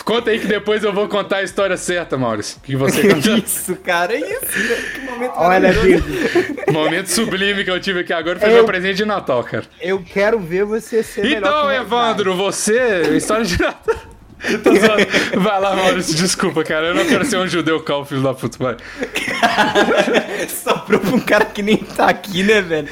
Conta 0.06 0.32
aí 0.32 0.40
que 0.40 0.48
depois 0.48 0.84
eu 0.84 0.92
vou 0.92 1.08
contar 1.08 1.38
a 1.38 1.44
história 1.44 1.78
certa, 1.78 2.18
Maurício. 2.18 2.60
Que 2.64 2.76
você 2.76 3.08
contou. 3.14 3.38
Isso, 3.38 3.76
cara, 3.78 4.16
isso. 4.16 4.40
velho. 4.52 4.92
Que 4.94 5.00
momento 5.02 5.34
Olha, 5.36 5.60
maravilhoso. 5.70 6.04
Bigo, 6.06 6.72
Momento 6.74 7.08
sublime 7.08 7.64
que 7.64 7.72
eu 7.72 7.80
tive 7.80 8.00
aqui 8.00 8.14
agora 8.14 8.40
foi 8.40 8.50
Eu- 8.50 8.54
meu 8.56 8.66
presente 8.66 8.98
de 8.98 9.06
Natal, 9.06 9.44
cara. 9.44 9.64
eu 9.82 10.02
quero 10.04 10.40
ver 10.40 10.66
você 10.66 11.04
ser 11.04 11.22
melhor 11.24 11.38
Então, 11.40 11.62
que 11.62 11.68
o 11.68 11.72
Evandro, 11.72 12.36
você. 12.36 13.02
História 13.16 13.44
de 13.46 13.60
Natal. 13.60 13.96
Tô 14.64 14.74
zoando. 14.76 15.06
Vai 15.44 15.60
lá, 15.60 15.76
Maurício, 15.76 16.16
desculpa, 16.16 16.64
cara. 16.64 16.88
Eu 16.88 16.96
não 16.96 17.06
quero 17.06 17.26
ser 17.26 17.38
um 17.38 17.48
judeu 17.48 17.82
calvo, 17.84 18.08
filho 18.08 18.22
da 18.22 18.34
puta, 18.34 18.58
vai. 18.58 18.78
Soprou 20.48 21.00
pra 21.00 21.10
um 21.16 21.20
cara 21.20 21.46
que 21.46 21.62
nem 21.62 21.78
tá 21.78 22.08
aqui, 22.10 22.44
né, 22.44 22.62
velho? 22.62 22.88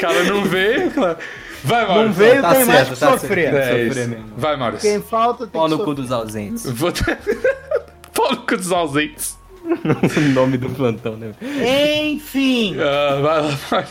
Cara, 0.00 0.22
não 0.24 0.44
veio, 0.44 0.90
claro. 0.90 1.16
Vai, 1.64 1.86
Maurício. 1.86 2.06
Não 2.06 2.12
veio, 2.12 2.42
Tá 2.42 2.54
tem 2.54 2.64
mais 2.64 2.78
certo, 2.78 2.94
que 2.94 3.00
tá 3.00 3.18
sofrer. 3.18 3.50
certo. 3.52 3.56
É 3.56 3.86
sofrer 3.88 4.08
mesmo. 4.08 4.24
Vai, 4.36 4.56
Maurício. 4.56 4.90
Quem 4.90 5.02
falta 5.02 5.46
tem 5.46 5.52
Pau 5.60 5.64
que 5.64 5.70
no 5.70 5.78
cu 5.78 5.84
sofrer. 5.84 6.02
dos 6.02 6.12
ausentes. 6.12 6.66
Vou... 6.70 6.92
Pau 8.14 8.30
no 8.32 8.36
cu 8.46 8.56
dos 8.56 8.72
ausentes. 8.72 9.38
O 9.70 10.20
nome 10.34 10.56
do 10.58 10.68
plantão, 10.70 11.16
né? 11.16 11.32
Enfim, 12.10 12.76
Ah, 12.80 13.20
vai 13.20 13.42
lá, 13.42 13.84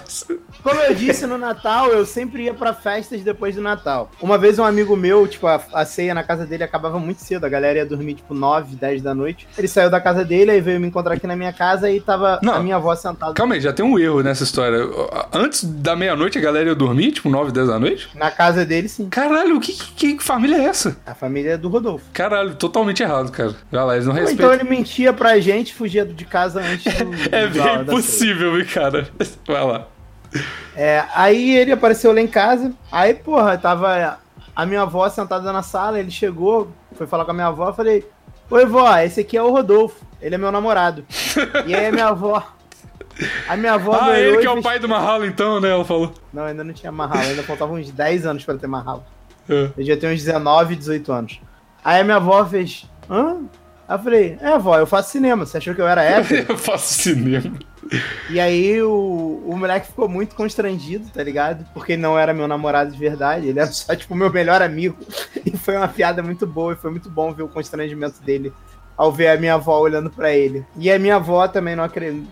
como 0.64 0.80
eu 0.82 0.94
disse 0.94 1.26
no 1.26 1.38
Natal, 1.38 1.88
eu 1.90 2.06
sempre 2.06 2.44
ia 2.44 2.54
pra 2.54 2.74
festas 2.74 3.22
depois 3.22 3.56
do 3.56 3.62
Natal. 3.62 4.12
Uma 4.22 4.38
vez 4.38 4.60
um 4.60 4.64
amigo 4.64 4.96
meu, 4.96 5.26
tipo, 5.28 5.48
a, 5.48 5.62
a 5.74 5.86
ceia 5.86 6.14
na 6.14 6.24
casa 6.24 6.46
dele 6.46 6.64
acabava 6.64 7.00
muito 7.00 7.20
cedo, 7.22 7.46
a 7.46 7.50
galera 7.50 7.80
ia 7.80 7.86
dormir 7.86 8.16
tipo 8.16 8.34
9, 8.34 8.76
10 8.76 9.02
da 9.02 9.14
noite. 9.16 9.48
Ele 9.58 9.68
saiu 9.68 9.90
da 9.90 10.02
casa 10.02 10.26
dele, 10.26 10.52
aí 10.52 10.62
veio 10.62 10.80
me 10.80 10.88
encontrar 10.88 11.14
aqui 11.16 11.26
na 11.28 11.36
minha 11.36 11.54
casa 11.54 11.90
e 11.90 12.00
tava 12.02 12.40
Não. 12.44 12.56
a 12.56 12.60
minha 12.60 12.76
avó 12.76 12.94
sentada 12.96 13.34
Calma 13.34 13.56
aí, 13.56 13.62
já 13.62 13.72
tem 13.72 13.86
um 13.86 13.98
erro 13.98 14.22
nessa 14.22 14.44
história. 14.44 14.80
Antes 15.32 15.64
da 15.64 15.96
meia-noite 15.96 16.38
a 16.38 16.42
galera 16.42 16.70
ia 16.70 16.76
dormir, 16.76 17.12
tipo 17.14 17.30
9, 17.30 17.52
10 17.52 17.68
da 17.68 17.80
noite? 17.80 18.10
na 18.16 18.30
casa 18.32 18.66
dele, 18.66 18.90
sim. 18.90 19.08
Caralho, 19.10 19.60
que, 19.60 19.74
que, 19.74 20.16
que 20.16 20.24
família 20.24 20.58
é 20.58 20.66
essa? 20.66 20.98
A 21.06 21.16
família 21.16 21.52
é 21.52 21.58
do 21.58 21.70
Rodolfo. 21.70 22.06
Caralho, 22.14 22.56
totalmente 22.56 23.02
errado, 23.02 23.32
cara. 23.32 23.56
Galera, 23.72 23.96
eles 23.96 24.06
não 24.08 24.14
Ou 24.14 24.20
respeitam. 24.20 24.54
então 24.54 24.60
ele 24.60 24.70
mentia 24.70 25.14
pra 25.14 25.40
gente, 25.40 25.69
fugia 25.74 26.06
de 26.06 26.26
casa 26.26 26.62
antes 26.62 26.94
do, 26.94 27.14
É 27.36 27.48
da- 27.48 27.64
bem 27.64 27.84
da 27.84 27.92
possível, 27.94 28.54
cara. 28.74 29.08
Vai 29.48 29.64
lá. 29.66 29.88
É, 30.76 31.04
aí 31.16 31.58
ele 31.58 31.72
apareceu 31.72 32.14
lá 32.14 32.22
em 32.22 32.28
casa, 32.28 32.72
aí, 32.92 33.14
porra, 33.16 33.58
tava 33.58 34.20
a 34.56 34.66
minha 34.66 34.82
avó 34.84 35.08
sentada 35.10 35.52
na 35.52 35.64
sala, 35.64 36.00
ele 36.00 36.12
chegou, 36.12 36.72
foi 36.96 37.08
falar 37.08 37.26
com 37.26 37.32
a 37.32 37.34
minha 37.34 37.48
avó, 37.48 37.74
falei, 37.74 38.08
oi 38.50 38.66
vó, 38.66 38.96
esse 39.00 39.22
aqui 39.22 39.36
é 39.36 39.42
o 39.42 39.50
Rodolfo, 39.52 40.06
ele 40.22 40.36
é 40.36 40.38
meu 40.38 40.52
namorado. 40.52 41.04
e 41.66 41.74
aí 41.74 41.88
a 41.88 41.92
minha 41.92 42.08
avó, 42.10 42.46
a 43.48 43.58
minha 43.58 43.74
avó 43.74 43.98
Ah, 44.00 44.20
ele 44.20 44.38
que 44.38 44.46
é 44.46 44.52
o 44.52 44.62
pai 44.62 44.78
do 44.80 44.88
Mahalo, 44.88 45.26
então, 45.26 45.60
né? 45.60 45.70
Ela 45.72 45.84
falou. 45.84 46.14
Não, 46.32 46.44
ainda 46.44 46.64
não 46.64 46.74
tinha 46.74 46.92
marralo, 46.92 47.28
ainda 47.30 47.44
faltavam 47.44 47.78
uns 47.78 47.90
10 47.92 48.26
anos 48.26 48.46
pra 48.46 48.56
ter 48.56 48.68
marralo. 48.68 49.04
É. 49.50 49.70
Eu 49.78 49.84
já 49.84 49.98
tenho 49.98 50.14
uns 50.14 50.24
19, 50.24 50.76
18 50.76 51.12
anos. 51.12 51.42
Aí 51.84 52.02
a 52.02 52.04
minha 52.04 52.18
avó 52.18 52.46
fez, 52.46 52.86
hã? 53.10 53.38
Aí 53.90 53.96
eu 53.96 54.04
falei, 54.04 54.38
é 54.40 54.60
vó, 54.60 54.78
eu 54.78 54.86
faço 54.86 55.10
cinema, 55.10 55.48
você 55.48 55.58
achou 55.58 55.74
que 55.74 55.82
eu 55.82 55.88
era 55.88 56.04
hétero? 56.04 56.46
Eu 56.54 56.58
faço 56.60 56.94
cinema. 56.94 57.58
E 58.30 58.40
aí 58.40 58.80
o, 58.84 59.44
o 59.48 59.58
moleque 59.58 59.88
ficou 59.88 60.08
muito 60.08 60.36
constrangido, 60.36 61.10
tá 61.10 61.24
ligado? 61.24 61.66
Porque 61.74 61.94
ele 61.94 62.02
não 62.04 62.18
era 62.18 62.32
meu 62.32 62.48
namorado 62.48 62.92
de 62.92 63.00
verdade, 63.00 63.48
ele 63.48 63.60
era 63.60 63.66
só, 63.74 63.96
tipo, 63.96 64.14
meu 64.14 64.32
melhor 64.32 64.62
amigo. 64.62 64.96
E 65.44 65.58
foi 65.58 65.76
uma 65.76 65.88
piada 65.88 66.22
muito 66.22 66.46
boa, 66.46 66.74
e 66.74 66.76
foi 66.76 66.92
muito 66.92 67.10
bom 67.10 67.34
ver 67.34 67.42
o 67.42 67.48
constrangimento 67.48 68.22
dele 68.22 68.54
ao 68.96 69.12
ver 69.12 69.30
a 69.30 69.38
minha 69.38 69.56
avó 69.56 69.80
olhando 69.80 70.12
pra 70.12 70.32
ele. 70.32 70.64
E 70.78 70.92
a 70.92 71.00
minha 71.00 71.16
avó 71.16 71.48
também 71.48 71.76
não 71.76 71.84
acredita 71.84 72.28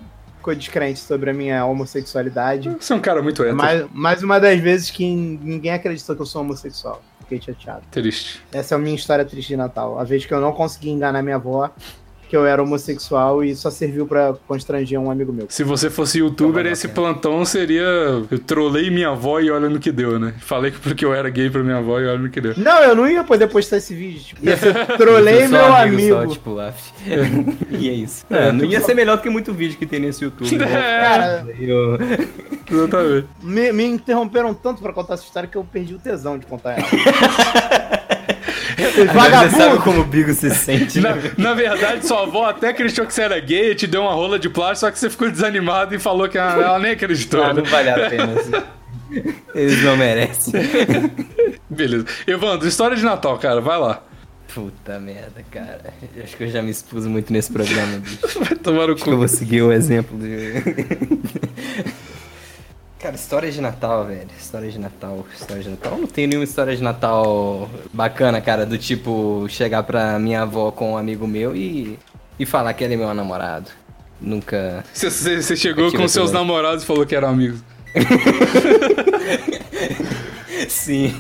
ficou 0.48 0.56
descrente 0.56 1.00
sobre 1.00 1.32
a 1.32 1.34
minha 1.34 1.66
homossexualidade. 1.66 2.70
Você 2.80 2.94
é 2.94 2.96
um 2.96 3.02
cara 3.02 3.22
muito 3.22 3.42
hétero. 3.42 3.58
Mais, 3.58 3.86
mais 3.92 4.24
uma 4.24 4.40
das 4.40 4.60
vezes 4.60 4.90
que 4.90 5.04
ninguém 5.06 5.74
acreditou 5.74 6.16
que 6.16 6.22
eu 6.22 6.26
sou 6.26 6.42
homossexual. 6.42 7.02
Fiquei 7.28 7.42
chateado. 7.42 7.84
Triste. 7.92 8.42
Essa 8.54 8.76
é 8.76 8.78
a 8.78 8.80
minha 8.80 8.96
história 8.96 9.26
triste 9.26 9.50
de 9.50 9.58
Natal. 9.58 10.00
A 10.00 10.04
vez 10.06 10.26
que 10.26 10.34
eu 10.34 10.40
não 10.40 10.54
consegui 10.54 10.90
enganar 10.90 11.22
minha 11.22 11.36
avó, 11.36 11.70
que 12.30 12.36
eu 12.36 12.46
era 12.46 12.62
homossexual 12.62 13.44
e 13.44 13.56
só 13.56 13.70
serviu 13.70 14.06
pra 14.06 14.34
constranger 14.48 15.00
um 15.00 15.10
amigo 15.10 15.32
meu. 15.32 15.46
Se 15.50 15.64
você 15.64 15.90
fosse 15.90 16.20
youtuber, 16.20 16.64
Toma, 16.64 16.74
esse 16.74 16.88
plantão 16.90 17.44
seria. 17.46 17.82
Eu 18.30 18.40
trolei 18.46 18.90
minha 18.90 19.10
avó 19.10 19.40
e 19.40 19.50
olha 19.50 19.70
no 19.70 19.80
que 19.80 19.92
deu, 19.92 20.20
né? 20.20 20.34
Falei 20.40 20.72
que 20.72 20.80
porque 20.80 21.06
eu 21.06 21.14
era 21.14 21.30
gay 21.30 21.50
pra 21.50 21.64
minha 21.64 21.78
avó 21.78 22.00
e 22.00 22.08
olha 22.08 22.18
no 22.18 22.30
que 22.30 22.42
deu. 22.42 22.54
Não, 22.58 22.84
eu 22.84 22.96
não 22.96 23.08
ia 23.08 23.24
poder 23.24 23.48
postar 23.48 23.78
esse 23.78 23.94
vídeo. 23.96 24.20
Tipo, 24.22 24.46
ia 24.46 24.58
ser 24.58 24.74
trolei 24.98 25.44
Só 25.44 25.50
meu 25.50 25.60
Só, 25.62 25.76
amigo. 25.78 26.28
tipo, 26.28 26.60
af. 26.60 26.92
e 27.72 27.90
é 27.90 27.94
isso. 27.94 28.26
É, 28.30 28.52
não 28.52 28.66
ia 28.66 28.82
ser 28.82 28.94
melhor 28.94 29.18
do 29.18 29.24
que 29.24 29.30
muito 29.30 29.54
vídeo 29.54 29.78
que 29.78 29.86
tem 29.86 30.00
nesse 30.00 30.24
YouTube. 30.24 30.58
né? 30.58 30.66
Cara, 30.68 31.46
Eu- 31.60 31.98
Exatamente. 32.70 33.28
me, 33.42 33.72
me 33.72 33.86
interromperam 33.86 34.54
tanto 34.54 34.82
pra 34.82 34.92
contar 34.92 35.14
essa 35.14 35.24
história 35.24 35.48
que 35.48 35.58
eu 35.58 35.64
perdi 35.64 35.96
o 35.96 36.00
tesão 36.00 36.38
de 36.38 36.46
contar 36.46 36.74
ela. 36.78 38.07
Você 38.78 39.06
sabe 39.08 39.14
Vagabundo! 39.14 39.82
como 39.82 40.02
o 40.02 40.04
Bigo 40.04 40.34
se 40.34 40.50
sente, 40.52 41.00
Na, 41.02 41.16
né? 41.16 41.32
na 41.38 41.54
verdade, 41.56 42.06
sua 42.06 42.24
avó 42.24 42.46
até 42.46 42.70
acreditou 42.70 43.06
que 43.08 43.14
você 43.14 43.24
era 43.24 43.40
gay, 43.40 43.74
te 43.74 43.88
deu 43.88 44.02
uma 44.04 44.14
rola 44.14 44.38
de 44.38 44.50
plástico, 44.50 44.82
só 44.82 44.92
que 44.92 45.00
você 45.00 45.10
ficou 45.10 45.32
desanimado 45.32 45.96
e 45.96 46.00
falou 46.00 46.30
que 46.30 46.38
ela, 46.38 46.54
ela 46.64 46.80
nem 46.80 46.92
acreditou. 46.92 47.44
Ah, 47.44 47.54
né? 47.54 47.62
não 47.62 47.70
vale 47.70 47.90
a 47.90 48.10
pena. 48.10 48.34
assim. 48.40 48.52
Eles 49.56 49.82
não 49.84 49.98
merecem. 49.98 50.54
Beleza. 51.70 52.06
Evandro, 52.28 52.68
história 52.68 52.96
de 52.96 53.04
Natal, 53.04 53.38
cara, 53.40 53.62
vai 53.62 53.80
lá. 53.80 54.04
Puta 54.54 55.00
merda, 55.00 55.44
cara. 55.52 55.94
Eu 56.16 56.24
Acho 56.24 56.36
que 56.38 56.44
eu 56.44 56.50
já 56.50 56.62
me 56.62 56.72
expus 56.72 57.06
muito 57.06 57.32
nesse 57.34 57.52
programa, 57.52 57.98
bicho. 58.00 58.20
Vai 58.44 58.56
tomar 58.56 58.90
o 58.90 58.94
Acho 58.94 59.04
que 59.04 59.10
eu 59.10 59.14
cu. 59.14 59.20
vou 59.20 59.28
seguir 59.28 59.62
o 59.62 59.72
exemplo 59.72 60.18
de. 60.18 60.54
Cara, 63.00 63.16
história 63.16 63.52
de 63.52 63.62
Natal, 63.62 64.06
velho. 64.06 64.28
História 64.40 64.72
de 64.72 64.80
Natal. 64.80 65.26
História 65.34 65.62
de 65.62 65.70
Natal. 65.70 65.92
Eu 65.94 65.98
não 66.00 66.08
tenho 66.08 66.28
nenhuma 66.30 66.44
história 66.44 66.76
de 66.76 66.82
Natal 66.82 67.70
bacana, 67.94 68.42
cara. 68.42 68.66
Do 68.66 68.78
tipo, 68.78 69.46
chegar 69.50 69.84
pra 69.84 70.18
minha 70.18 70.42
avó 70.42 70.72
com 70.72 70.94
um 70.94 70.98
amigo 70.98 71.28
meu 71.28 71.56
e, 71.56 72.00
e 72.40 72.46
falar 72.46 72.74
que 72.74 72.84
ele 72.84 72.96
é 72.96 72.98
meu 72.98 73.14
namorado. 73.14 73.70
Nunca. 74.20 74.84
Você, 74.94 75.56
chegou 75.56 75.92
com 75.92 76.08
seus 76.08 76.32
né? 76.32 76.40
namorados 76.40 76.84
e 76.84 76.88
falou 76.88 77.06
que 77.06 77.16
eram 77.16 77.30
amigos. 77.30 77.60
Sim. 80.68 81.16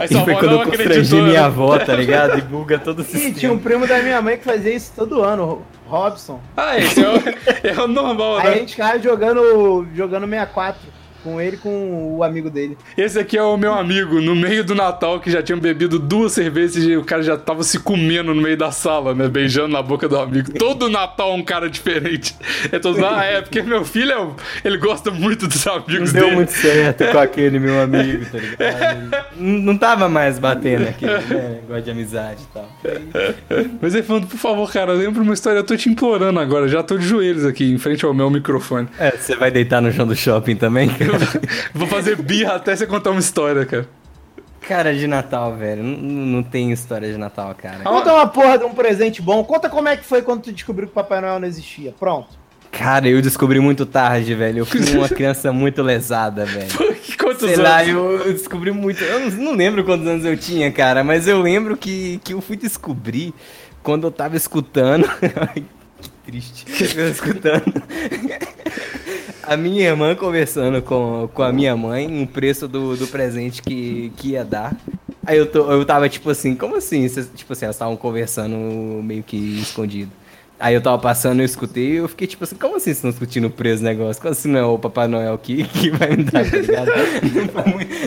Aí 0.00 0.08
E 0.10 0.24
foi 0.24 0.34
quando 0.34 0.50
eu 0.50 0.58
constrangi 0.64 0.82
acreditou, 0.90 1.22
minha 1.22 1.40
né? 1.40 1.46
avó, 1.46 1.78
tá 1.78 1.94
ligado? 1.94 2.38
E 2.38 2.42
buga 2.42 2.76
todo 2.76 2.98
o 3.00 3.04
sistema. 3.04 3.34
tinha 3.34 3.52
um 3.52 3.58
primo 3.58 3.86
da 3.86 4.02
minha 4.02 4.20
mãe 4.20 4.36
que 4.36 4.44
fazia 4.44 4.74
isso 4.74 4.92
todo 4.96 5.22
ano, 5.22 5.62
Robson. 5.86 6.40
Ah, 6.56 6.76
esse 6.76 7.00
é 7.00 7.08
o, 7.08 7.14
é 7.80 7.84
o 7.84 7.86
normal, 7.86 8.38
Aí 8.38 8.46
a 8.46 8.50
né? 8.50 8.56
gente 8.58 8.70
ficava 8.72 8.98
jogando, 8.98 9.86
jogando 9.94 10.26
64 10.28 10.80
com 11.22 11.40
ele 11.40 11.56
e 11.56 11.58
com 11.58 12.16
o 12.16 12.24
amigo 12.24 12.50
dele. 12.50 12.76
Esse 12.96 13.18
aqui 13.18 13.36
é 13.36 13.42
o 13.42 13.56
meu 13.56 13.74
amigo, 13.74 14.20
no 14.20 14.34
meio 14.34 14.64
do 14.64 14.74
Natal, 14.74 15.20
que 15.20 15.30
já 15.30 15.42
tinha 15.42 15.56
bebido 15.56 15.98
duas 15.98 16.32
cervejas 16.32 16.76
e 16.84 16.96
o 16.96 17.04
cara 17.04 17.22
já 17.22 17.36
tava 17.36 17.62
se 17.62 17.78
comendo 17.78 18.34
no 18.34 18.40
meio 18.40 18.56
da 18.56 18.70
sala, 18.70 19.14
né? 19.14 19.28
Beijando 19.28 19.68
na 19.68 19.82
boca 19.82 20.08
do 20.08 20.18
amigo. 20.18 20.52
Todo 20.52 20.88
Natal 20.88 21.32
é 21.32 21.34
um 21.34 21.42
cara 21.42 21.68
diferente. 21.68 22.34
É 22.70 22.78
todo, 22.78 23.02
ah, 23.04 23.24
é, 23.24 23.40
porque 23.40 23.62
meu 23.62 23.84
filho, 23.84 24.12
é 24.12 24.68
ele 24.68 24.78
gosta 24.78 25.10
muito 25.10 25.46
dos 25.46 25.64
Não 25.64 25.74
amigos 25.76 26.12
deu 26.12 26.24
dele. 26.24 26.36
muito 26.36 26.52
certo 26.52 27.04
com 27.10 27.18
aquele 27.18 27.58
meu 27.58 27.80
amigo, 27.82 28.24
tá 28.26 28.38
ligado? 28.38 29.26
não, 29.36 29.58
não 29.58 29.78
tava 29.78 30.08
mais 30.08 30.38
batendo 30.38 30.88
aquele 30.88 31.12
né, 31.12 31.60
negócio 31.62 31.82
de 31.82 31.90
amizade 31.90 32.40
e 32.42 32.52
tal. 32.52 32.68
Mas 33.80 33.94
ele 33.94 34.02
falando, 34.02 34.26
por 34.26 34.38
favor, 34.38 34.70
cara, 34.72 34.92
lembra 34.92 35.22
uma 35.22 35.34
história, 35.34 35.58
eu 35.58 35.64
tô 35.64 35.76
te 35.76 35.88
implorando 35.88 36.38
agora, 36.40 36.68
já 36.68 36.82
tô 36.82 36.96
de 36.96 37.06
joelhos 37.06 37.44
aqui, 37.44 37.72
em 37.72 37.78
frente 37.78 38.04
ao 38.04 38.14
meu 38.14 38.30
microfone. 38.30 38.88
É, 38.98 39.10
você 39.10 39.34
vai 39.36 39.50
deitar 39.50 39.80
no 39.80 39.92
chão 39.92 40.06
do 40.06 40.16
shopping 40.16 40.56
também? 40.56 40.90
Vou 41.74 41.86
fazer 41.86 42.16
birra 42.16 42.56
até 42.56 42.74
você 42.74 42.86
contar 42.86 43.10
uma 43.10 43.20
história, 43.20 43.64
cara. 43.66 43.88
Cara, 44.60 44.94
de 44.94 45.06
Natal, 45.06 45.56
velho. 45.56 45.82
Não, 45.82 45.96
não 45.98 46.42
tem 46.42 46.70
história 46.70 47.10
de 47.10 47.18
Natal, 47.18 47.54
cara. 47.54 47.82
Conta 47.82 48.12
uma 48.12 48.26
porra 48.28 48.58
de 48.58 48.64
um 48.64 48.74
presente 48.74 49.20
bom. 49.22 49.42
Conta 49.42 49.68
como 49.68 49.88
é 49.88 49.96
que 49.96 50.04
foi 50.04 50.22
quando 50.22 50.42
tu 50.42 50.52
descobriu 50.52 50.86
que 50.86 50.92
o 50.92 50.94
Papai 50.94 51.20
Noel 51.20 51.40
não 51.40 51.48
existia. 51.48 51.94
Pronto. 51.98 52.38
Cara, 52.70 53.08
eu 53.08 53.20
descobri 53.20 53.58
muito 53.58 53.84
tarde, 53.84 54.34
velho. 54.34 54.58
Eu 54.58 54.66
fui 54.66 54.80
uma 54.94 55.08
criança 55.10 55.52
muito 55.52 55.82
lesada, 55.82 56.44
velho. 56.44 56.70
Quantos 57.18 57.40
Sei 57.40 57.54
anos? 57.54 57.64
lá, 57.64 57.84
eu, 57.84 58.26
eu 58.26 58.32
descobri 58.32 58.70
muito. 58.70 59.02
Eu 59.02 59.20
não, 59.20 59.30
não 59.30 59.54
lembro 59.54 59.84
quantos 59.84 60.06
anos 60.06 60.24
eu 60.24 60.36
tinha, 60.36 60.70
cara, 60.70 61.02
mas 61.02 61.26
eu 61.26 61.40
lembro 61.40 61.76
que, 61.76 62.20
que 62.22 62.32
eu 62.32 62.40
fui 62.40 62.56
descobrir 62.56 63.34
quando 63.82 64.06
eu 64.06 64.10
tava 64.10 64.36
escutando. 64.36 65.08
Ai, 65.36 65.64
que 66.00 66.10
triste. 66.24 66.64
Eu 66.96 67.08
escutando. 67.10 67.82
A 69.42 69.56
minha 69.56 69.86
irmã 69.88 70.14
conversando 70.14 70.80
com, 70.82 71.28
com 71.32 71.42
a 71.42 71.52
minha 71.52 71.76
mãe 71.76 72.22
o 72.22 72.26
preço 72.26 72.68
do, 72.68 72.96
do 72.96 73.06
presente 73.06 73.62
que, 73.62 74.12
que 74.16 74.30
ia 74.30 74.44
dar. 74.44 74.76
Aí 75.26 75.36
eu, 75.38 75.46
tô, 75.46 75.70
eu 75.70 75.84
tava 75.84 76.08
tipo 76.08 76.30
assim, 76.30 76.54
como 76.54 76.76
assim? 76.76 77.06
Cês- 77.08 77.30
tipo 77.34 77.52
assim, 77.52 77.64
elas 77.64 77.76
estavam 77.76 77.96
conversando 77.96 78.56
meio 79.02 79.22
que 79.22 79.36
escondido. 79.60 80.10
Aí 80.58 80.74
eu 80.74 80.80
tava 80.82 80.98
passando, 80.98 81.40
eu 81.40 81.46
escutei 81.46 81.92
e 81.92 81.96
eu 81.96 82.08
fiquei 82.08 82.26
tipo 82.26 82.44
assim, 82.44 82.54
como 82.54 82.76
assim 82.76 82.84
vocês 82.84 82.96
estão 82.98 83.10
discutindo 83.10 83.46
o 83.46 83.50
preço 83.50 83.82
do 83.82 83.86
negócio? 83.86 84.20
Como 84.20 84.30
assim 84.32 84.48
não 84.50 84.60
é 84.60 84.64
o 84.64 84.78
Papai 84.78 85.08
Noel 85.08 85.38
que, 85.38 85.64
que 85.64 85.88
vai 85.88 86.10
me 86.10 86.22
dar, 86.24 86.44
tá 86.50 86.56
ligado? 86.58 86.90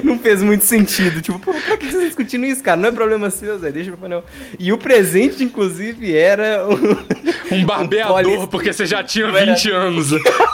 não, 0.04 0.14
não 0.14 0.20
fez 0.20 0.44
muito 0.44 0.64
sentido. 0.64 1.20
Tipo, 1.20 1.40
pô, 1.40 1.52
por 1.52 1.62
que 1.80 1.86
vocês 1.86 1.94
estão 1.94 2.06
discutindo 2.06 2.46
isso, 2.46 2.62
cara? 2.62 2.78
Não 2.80 2.90
é 2.90 2.92
problema 2.92 3.32
seu, 3.32 3.58
Zé, 3.58 3.72
deixa 3.72 3.90
o 3.90 3.94
Papai 3.94 4.10
Noel. 4.10 4.24
E 4.60 4.72
o 4.72 4.78
presente, 4.78 5.44
inclusive, 5.44 6.16
era 6.16 6.64
o... 6.68 7.56
Um 7.56 7.66
barbeador, 7.66 8.22
poli- 8.38 8.48
porque 8.48 8.72
você 8.72 8.86
já 8.86 9.04
tinha 9.04 9.28
Não 9.28 9.36
era- 9.36 9.54
20 9.56 9.72
anos. 9.72 10.12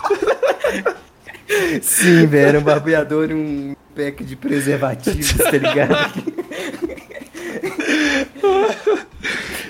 Sim, 1.81 2.27
velho, 2.27 2.47
era 2.49 2.59
um 2.59 2.63
barbeador 2.63 3.31
e 3.31 3.33
um 3.33 3.75
pack 3.95 4.23
de 4.23 4.35
preservativos, 4.35 5.33
tá 5.33 5.51
ligado? 5.51 6.23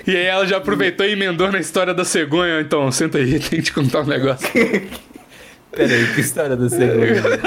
E 0.05 0.15
aí 0.15 0.25
ela 0.25 0.45
já 0.45 0.57
aproveitou 0.57 1.05
e 1.05 1.11
emendou 1.11 1.51
na 1.51 1.59
história 1.59 1.93
da 1.93 2.03
cegonha. 2.03 2.59
Então, 2.61 2.91
senta 2.91 3.17
aí, 3.19 3.33
tem 3.39 3.59
que 3.59 3.61
te 3.61 3.73
contar 3.73 4.01
um 4.01 4.05
negócio. 4.07 4.47
Pera 5.71 5.93
aí, 5.93 6.07
que 6.15 6.21
história 6.21 6.55
da 6.55 6.67
segunda? 6.69 7.39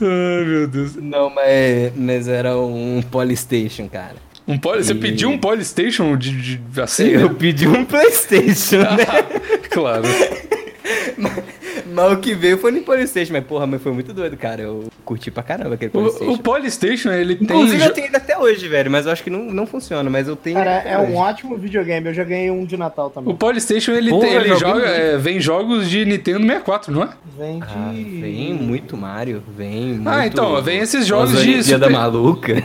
Ai, 0.00 0.44
meu 0.44 0.66
Deus. 0.66 0.96
Não, 0.96 1.30
mas, 1.30 1.92
mas 1.94 2.28
era 2.28 2.56
um 2.56 3.02
Polystation, 3.10 3.88
cara. 3.88 4.16
Um 4.48 4.58
poly... 4.58 4.82
Você 4.82 4.92
E- 4.92 4.96
pediu 4.96 5.28
um 5.30 5.38
Polystation 5.38 6.16
de, 6.16 6.56
de 6.56 6.80
assim? 6.80 7.08
Eu 7.08 7.28
né? 7.28 7.36
pedi 7.38 7.68
um 7.68 7.84
Playstation, 7.84 8.78
né? 8.78 9.06
claro. 9.70 10.02
Mas 11.92 12.12
o 12.12 12.16
que 12.18 12.34
veio 12.34 12.58
foi 12.58 12.70
no 12.72 12.80
Polystation, 12.82 13.32
mas 13.32 13.44
porra, 13.44 13.66
mas 13.66 13.82
foi 13.82 13.92
muito 13.92 14.12
doido, 14.12 14.36
cara. 14.36 14.62
Eu 14.62 14.84
curti 15.04 15.30
pra 15.30 15.42
caramba 15.42 15.74
aquele 15.74 15.90
O, 15.90 15.92
Polystation. 15.92 16.32
o 16.32 16.38
Polystation, 16.38 17.12
ele 17.12 17.36
tem. 17.36 17.44
Inclusive 17.44 17.84
eu 17.84 17.92
tenho 17.92 18.06
ele 18.08 18.16
até 18.16 18.38
hoje, 18.38 18.68
velho, 18.68 18.90
mas 18.90 19.06
eu 19.06 19.12
acho 19.12 19.22
que 19.22 19.30
não, 19.30 19.44
não 19.44 19.66
funciona, 19.66 20.08
mas 20.08 20.28
eu 20.28 20.36
tenho. 20.36 20.56
Cara, 20.56 20.70
é 20.84 20.98
um 20.98 21.04
hoje. 21.04 21.14
ótimo 21.14 21.56
videogame. 21.56 22.06
Eu 22.08 22.14
já 22.14 22.24
ganhei 22.24 22.50
um 22.50 22.64
de 22.64 22.76
Natal 22.76 23.06
O 23.06 23.10
também. 23.10 23.36
Polystation, 23.36 23.92
ele, 23.92 24.10
Porra, 24.10 24.26
tem, 24.26 24.34
ele 24.36 24.56
joga. 24.56 24.86
é, 24.86 25.16
vem 25.18 25.40
jogos 25.40 25.88
de 25.90 26.04
Nintendo 26.04 26.40
64, 26.40 26.92
não 26.92 27.02
é? 27.04 27.08
Vem 27.38 27.58
de. 27.60 27.66
Ah, 27.66 27.92
vem 27.92 28.54
muito 28.54 28.96
Mario, 28.96 29.42
vem 29.56 29.94
muito... 29.94 30.08
Ah, 30.08 30.26
então, 30.26 30.60
vem 30.62 30.78
esses 30.78 31.06
jogos 31.06 31.34
As 31.34 31.42
de 31.42 31.50
Olimpíada 31.50 31.86
Super- 31.86 31.90
maluca. 31.98 32.52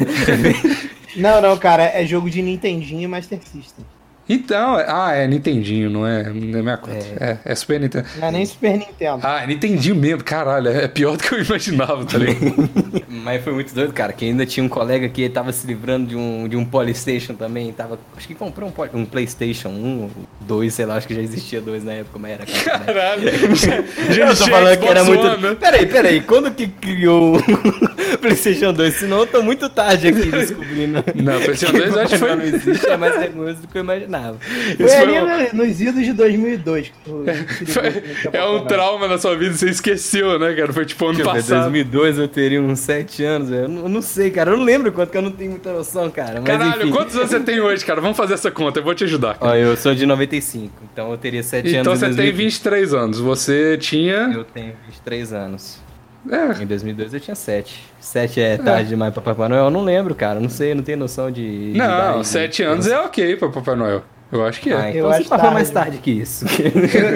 Não, 1.16 1.42
não, 1.42 1.58
cara. 1.58 1.84
É 1.84 2.06
jogo 2.06 2.30
de 2.30 2.44
Nintendinho 2.44 3.02
e 3.02 3.08
Master 3.08 3.40
System. 3.40 3.84
Então, 4.30 4.76
ah, 4.88 5.14
é 5.14 5.26
Nintendinho, 5.28 5.90
não 5.90 6.06
é, 6.06 6.24
não 6.24 6.60
é 6.60 6.78
64. 6.78 6.96
É. 7.20 7.38
É, 7.46 7.56
Super 7.56 7.80
Nintendo. 7.80 8.08
Não 8.20 8.28
é 8.28 8.32
nem 8.32 8.46
Super 8.46 8.78
Nintendo. 8.78 9.20
Ah, 9.24 9.44
é 9.44 9.48
Nintendinho 9.48 9.96
mesmo, 9.96 10.24
caralho, 10.24 10.68
é 10.70 10.88
pior 10.88 11.16
do 11.16 11.24
que 11.24 11.34
eu 11.34 11.42
imaginava, 11.42 12.04
tá 12.06 12.18
ligado? 12.18 12.70
Mas 13.08 13.44
foi 13.44 13.54
muito 13.54 13.74
doido, 13.74 13.94
cara, 13.94 14.12
que 14.12 14.26
ainda 14.26 14.46
tinha 14.46 14.64
um 14.64 14.70
colega 14.70 15.08
que 15.08 15.28
tava 15.30 15.52
se 15.54 15.66
livrando 15.66 16.08
de 16.08 16.16
um, 16.16 16.48
de 16.48 16.58
um 16.58 16.66
Polystation 16.66 17.36
também, 17.36 17.72
tava, 17.72 18.00
acho 18.18 18.28
que 18.28 18.36
comprou 18.36 18.70
um, 18.94 19.00
um 19.00 19.06
Playstation 19.06 19.70
1, 19.70 20.10
2, 20.42 20.74
sei 20.74 20.86
lá, 20.86 20.96
acho 20.96 21.08
que 21.08 21.16
já 21.16 21.22
existia 21.22 21.62
dois 21.62 21.84
na 21.84 21.94
época, 21.94 22.20
mas 22.20 22.32
era 22.32 22.46
cara, 22.64 22.80
né? 22.80 22.86
Caralho. 22.86 23.30
Eu 24.28 24.36
tô 24.36 24.48
falando 24.48 24.78
que 24.80 24.88
era 24.88 25.04
muito... 25.04 25.26
One, 25.26 25.42
né? 25.42 25.56
Peraí, 25.60 25.86
peraí, 25.86 26.22
quando 26.22 26.52
que 26.52 26.68
criou 26.68 27.38
o 27.38 28.18
Playstation 28.20 28.74
2? 28.74 28.94
Senão 28.94 29.20
eu 29.20 29.28
tô 29.28 29.42
muito 29.42 29.70
tarde 29.70 30.08
aqui 30.08 30.30
descobrindo. 30.32 31.04
Não, 31.16 31.40
PlayStation 31.42 31.78
2 31.78 31.94
eu 31.94 32.00
acho 32.02 32.10
que 32.14 32.18
foi- 32.18 32.36
Não 32.36 32.44
existe, 32.44 32.88
é 32.88 32.98
mais 32.98 33.16
vergonhoso 33.18 33.62
do 33.62 33.68
que 33.68 33.78
eu 33.78 33.82
imaginava. 33.84 34.17
Imaginava. 34.18 34.38
Foi 34.40 34.86
Isso 34.86 34.96
ali 34.96 35.14
foi 35.20 35.54
no- 35.58 35.66
nos 35.66 35.82
idos 35.82 36.06
de 36.06 36.14
2002 36.14 36.88
que 36.90 36.94
tu 37.04 37.24
se 37.66 37.66
ligou 37.66 37.74
Foi- 37.74 37.92
que 38.02 38.08
não 38.08 38.32
tinha 38.32 38.42
é 38.42 38.46
um 38.46 38.66
trauma 38.66 39.08
na 39.08 39.18
sua 39.18 39.36
vida, 39.36 39.54
você 39.54 39.70
esqueceu, 39.70 40.38
né, 40.40 40.54
cara? 40.54 40.74
Foi 40.74 40.86
tipo 40.86 41.06
ano 41.06 41.16
Deixa 41.16 41.32
ver, 41.32 41.38
passado. 41.40 41.62
2002 41.72 42.18
eu 42.20 42.28
teria 42.28 42.62
uns 42.62 42.80
7 42.80 43.24
anos. 43.24 43.52
Eu 43.52 43.68
não, 43.68 43.84
eu 43.84 43.90
não 43.90 44.02
sei, 44.02 44.30
cara. 44.32 44.52
Eu 44.52 44.58
não 44.58 44.64
lembro 44.64 44.92
quanto 44.92 45.12
que 45.12 45.18
eu 45.18 45.22
não 45.22 45.32
tenho 45.32 45.52
muita 45.52 45.72
noção, 45.74 46.10
cara. 46.10 46.36
Mas 46.42 46.44
Caralho, 46.46 46.84
enfim. 46.84 46.92
quantos 46.92 47.16
anos 47.16 47.30
você 47.30 47.40
tem 47.40 47.60
hoje, 47.60 47.86
cara? 47.86 48.02
Vamos 48.02 48.18
fazer 48.18 48.34
essa 48.34 48.52
conta, 48.52 48.80
eu 48.80 48.84
vou 48.84 48.94
te 48.96 49.04
ajudar. 49.04 49.36
cara. 49.38 49.52
Ó, 49.52 49.56
eu 49.56 49.76
sou 49.78 49.94
de 49.94 50.06
95, 50.06 50.74
então 50.92 51.12
eu 51.12 51.18
teria 51.18 51.44
7 51.44 51.68
Então 51.70 51.92
anos 51.92 52.00
você 52.00 52.06
em 52.06 52.10
tem 52.10 52.16
2020. 52.18 52.38
23 52.48 52.94
anos, 52.94 53.20
você 53.20 53.78
tinha. 53.78 54.32
Eu 54.34 54.44
tenho 54.44 54.74
23 54.88 55.34
anos. 55.34 55.87
É, 56.30 56.62
Em 56.64 56.66
2002 56.66 57.14
eu 57.14 57.20
tinha 57.20 57.36
7. 57.36 57.84
7 58.00 58.42
é 58.42 58.58
tarde 58.58 58.90
demais 58.90 59.14
pra 59.14 59.22
Papai 59.22 59.48
Noel? 59.48 59.66
Eu 59.66 59.72
não 59.72 59.84
lembro, 59.84 60.14
cara. 60.16 60.40
Não 60.40 60.50
sei, 60.50 60.74
não 60.76 60.84
tenho 60.84 60.98
noção 60.98 61.32
de. 61.32 61.72
de 61.74 61.78
não, 61.78 61.86
idade. 61.86 62.28
7 62.28 62.64
anos 62.64 62.88
é 62.88 63.00
ok 63.00 63.36
pra 63.38 63.50
Papai 63.50 63.76
Noel. 63.76 64.04
Eu 64.32 64.46
acho 64.46 64.60
que 64.60 64.70
é. 64.72 64.76
Ah, 64.76 64.90
Eu 64.92 64.98
então 64.98 65.10
você 65.12 65.20
acho 65.22 65.30
passou 65.30 65.52
mais 65.52 65.70
tarde. 65.70 65.92
tarde 65.92 66.04
que 66.04 66.12
isso. 66.12 66.46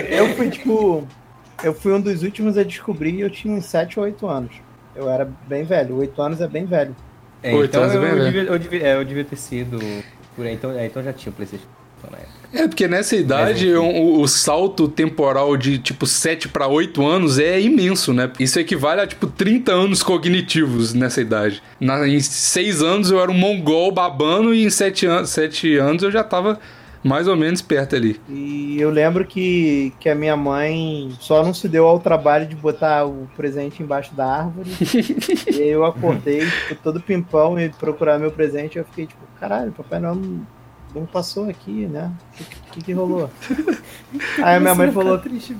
Eu, 0.09 0.25
eu 0.27 0.35
fui, 0.35 0.49
tipo. 0.49 1.07
Eu 1.63 1.73
fui 1.73 1.93
um 1.93 1.99
dos 2.01 2.23
últimos 2.23 2.57
a 2.57 2.63
descobrir 2.63 3.15
e 3.15 3.21
eu 3.21 3.29
tinha 3.29 3.53
uns 3.53 3.65
7 3.65 3.99
ou 3.99 4.05
8 4.05 4.27
anos. 4.27 4.51
Eu 4.95 5.09
era 5.09 5.29
bem 5.47 5.63
velho. 5.63 5.97
8 5.97 6.21
anos 6.21 6.41
é 6.41 6.47
bem 6.47 6.65
velho. 6.65 6.95
É, 7.43 7.53
Oito 7.53 7.69
então 7.71 7.83
anos 7.83 7.95
é 7.95 7.97
eu, 7.97 8.01
bem 8.01 8.09
eu, 8.11 8.15
velho. 8.17 8.31
devia, 8.31 8.49
eu, 8.51 8.59
devia, 8.59 8.83
é, 8.87 8.95
eu 8.95 9.03
devia 9.05 9.23
ter 9.25 9.35
sido 9.35 9.79
por 10.35 10.45
aí. 10.45 10.53
Então, 10.53 10.71
é, 10.71 10.85
então 10.85 11.03
já 11.03 11.11
tinha 11.11 11.31
o 11.31 11.35
PlayStation 11.35 11.65
na 12.09 12.17
época. 12.17 12.41
É, 12.53 12.67
porque 12.67 12.87
nessa 12.87 13.15
idade 13.15 13.73
o, 13.73 14.19
o 14.19 14.27
salto 14.27 14.87
temporal 14.87 15.55
de 15.55 15.77
tipo 15.77 16.05
7 16.05 16.49
pra 16.49 16.67
8 16.67 17.05
anos 17.05 17.39
é 17.39 17.59
imenso, 17.61 18.13
né? 18.13 18.29
Isso 18.39 18.59
equivale 18.59 19.01
a 19.01 19.07
tipo 19.07 19.27
30 19.27 19.71
anos 19.71 20.03
cognitivos 20.03 20.93
nessa 20.93 21.21
idade. 21.21 21.63
Na, 21.79 22.05
em 22.07 22.19
6 22.19 22.81
anos 22.81 23.09
eu 23.09 23.21
era 23.21 23.31
um 23.31 23.37
mongol 23.37 23.91
babando 23.91 24.53
e 24.53 24.65
em 24.65 24.69
7 24.69 25.07
an 25.07 25.25
7 25.25 25.77
anos 25.77 26.03
eu 26.03 26.11
já 26.11 26.23
tava 26.23 26.59
mais 27.03 27.27
ou 27.27 27.35
menos 27.35 27.61
perto 27.61 27.95
ali. 27.95 28.19
E 28.29 28.79
eu 28.79 28.89
lembro 28.89 29.25
que, 29.25 29.93
que 29.99 30.09
a 30.09 30.15
minha 30.15 30.35
mãe 30.35 31.11
só 31.19 31.43
não 31.43 31.53
se 31.53 31.67
deu 31.67 31.87
ao 31.87 31.99
trabalho 31.99 32.45
de 32.45 32.55
botar 32.55 33.05
o 33.05 33.27
presente 33.35 33.81
embaixo 33.81 34.13
da 34.13 34.25
árvore. 34.25 34.69
e 35.51 35.61
aí 35.61 35.69
eu 35.69 35.83
acordei, 35.83 36.41
tipo, 36.41 36.75
todo 36.83 37.01
pimpão 37.01 37.59
e 37.59 37.69
procurar 37.69 38.19
meu 38.19 38.31
presente. 38.31 38.77
Eu 38.77 38.85
fiquei 38.85 39.07
tipo, 39.07 39.21
caralho, 39.39 39.71
Papai 39.71 39.99
Noel 39.99 40.15
não, 40.15 40.45
não 40.93 41.05
passou 41.05 41.49
aqui, 41.49 41.85
né? 41.85 42.11
O 42.31 42.35
que, 42.35 42.45
que, 42.71 42.81
que 42.81 42.93
rolou? 42.93 43.29
Aí 44.43 44.55
a 44.55 44.59
minha 44.59 44.75
mãe 44.75 44.91
falou, 44.91 45.17
triste, 45.17 45.55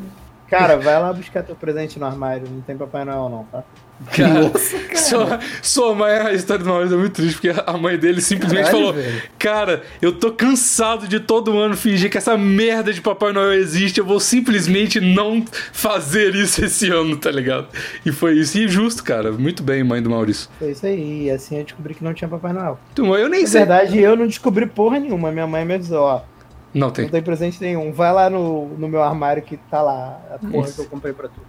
cara, 0.47 0.77
vai 0.77 0.99
lá 0.99 1.11
buscar 1.13 1.43
teu 1.43 1.55
presente 1.55 1.99
no 1.99 2.05
armário, 2.05 2.49
não 2.49 2.61
tem 2.61 2.77
Papai 2.77 3.05
Noel 3.05 3.29
não, 3.29 3.43
tá? 3.45 3.63
Cara, 4.15 4.51
Sua, 4.95 5.39
sua 5.61 5.95
mãe, 5.95 6.11
a 6.11 6.33
história 6.33 6.63
do 6.63 6.69
Maurício 6.69 6.95
é 6.95 6.99
muito 6.99 7.13
triste, 7.13 7.33
porque 7.33 7.49
a 7.65 7.77
mãe 7.77 7.97
dele 7.97 8.21
simplesmente 8.21 8.65
Caralho, 8.65 8.77
falou: 8.77 8.93
velho. 8.93 9.21
Cara, 9.37 9.83
eu 10.01 10.11
tô 10.11 10.31
cansado 10.31 11.07
de 11.07 11.19
todo 11.19 11.57
ano 11.57 11.75
fingir 11.77 12.09
que 12.09 12.17
essa 12.17 12.37
merda 12.37 12.91
de 12.91 13.01
Papai 13.01 13.31
Noel 13.31 13.53
existe, 13.53 13.99
eu 13.99 14.05
vou 14.05 14.19
simplesmente 14.19 14.99
não 14.99 15.43
fazer 15.71 16.35
isso 16.35 16.63
esse 16.65 16.89
ano, 16.89 17.15
tá 17.17 17.31
ligado? 17.31 17.67
E 18.05 18.11
foi 18.11 18.33
isso. 18.33 18.57
E 18.57 18.67
justo, 18.67 19.03
cara. 19.03 19.31
Muito 19.31 19.63
bem, 19.63 19.83
mãe 19.83 20.01
do 20.01 20.09
Maurício. 20.09 20.49
Foi 20.59 20.71
isso 20.71 20.85
aí. 20.85 21.25
E 21.25 21.31
assim 21.31 21.57
eu 21.57 21.63
descobri 21.63 21.93
que 21.93 22.03
não 22.03 22.13
tinha 22.13 22.27
Papai 22.27 22.53
Noel. 22.53 22.79
Tu, 22.95 23.05
eu 23.15 23.29
nem 23.29 23.41
Na 23.41 23.47
sei. 23.47 23.59
verdade, 23.61 23.99
eu 23.99 24.15
não 24.15 24.27
descobri 24.27 24.65
porra 24.65 24.99
nenhuma. 24.99 25.31
Minha 25.31 25.47
mãe 25.47 25.63
me 25.65 25.75
avisou, 25.75 26.01
ó. 26.03 26.21
Não 26.73 26.89
tem. 26.89 27.05
Não 27.05 27.11
tem 27.11 27.21
presente 27.21 27.61
nenhum. 27.61 27.91
Vai 27.91 28.13
lá 28.13 28.29
no, 28.29 28.67
no 28.77 28.87
meu 28.87 29.03
armário 29.03 29.43
que 29.43 29.57
tá 29.57 29.81
lá 29.81 30.21
a 30.33 30.37
porra 30.37 30.67
Isso. 30.67 30.75
que 30.75 30.81
eu 30.81 30.85
comprei 30.85 31.13
pra 31.13 31.27
tu. 31.27 31.41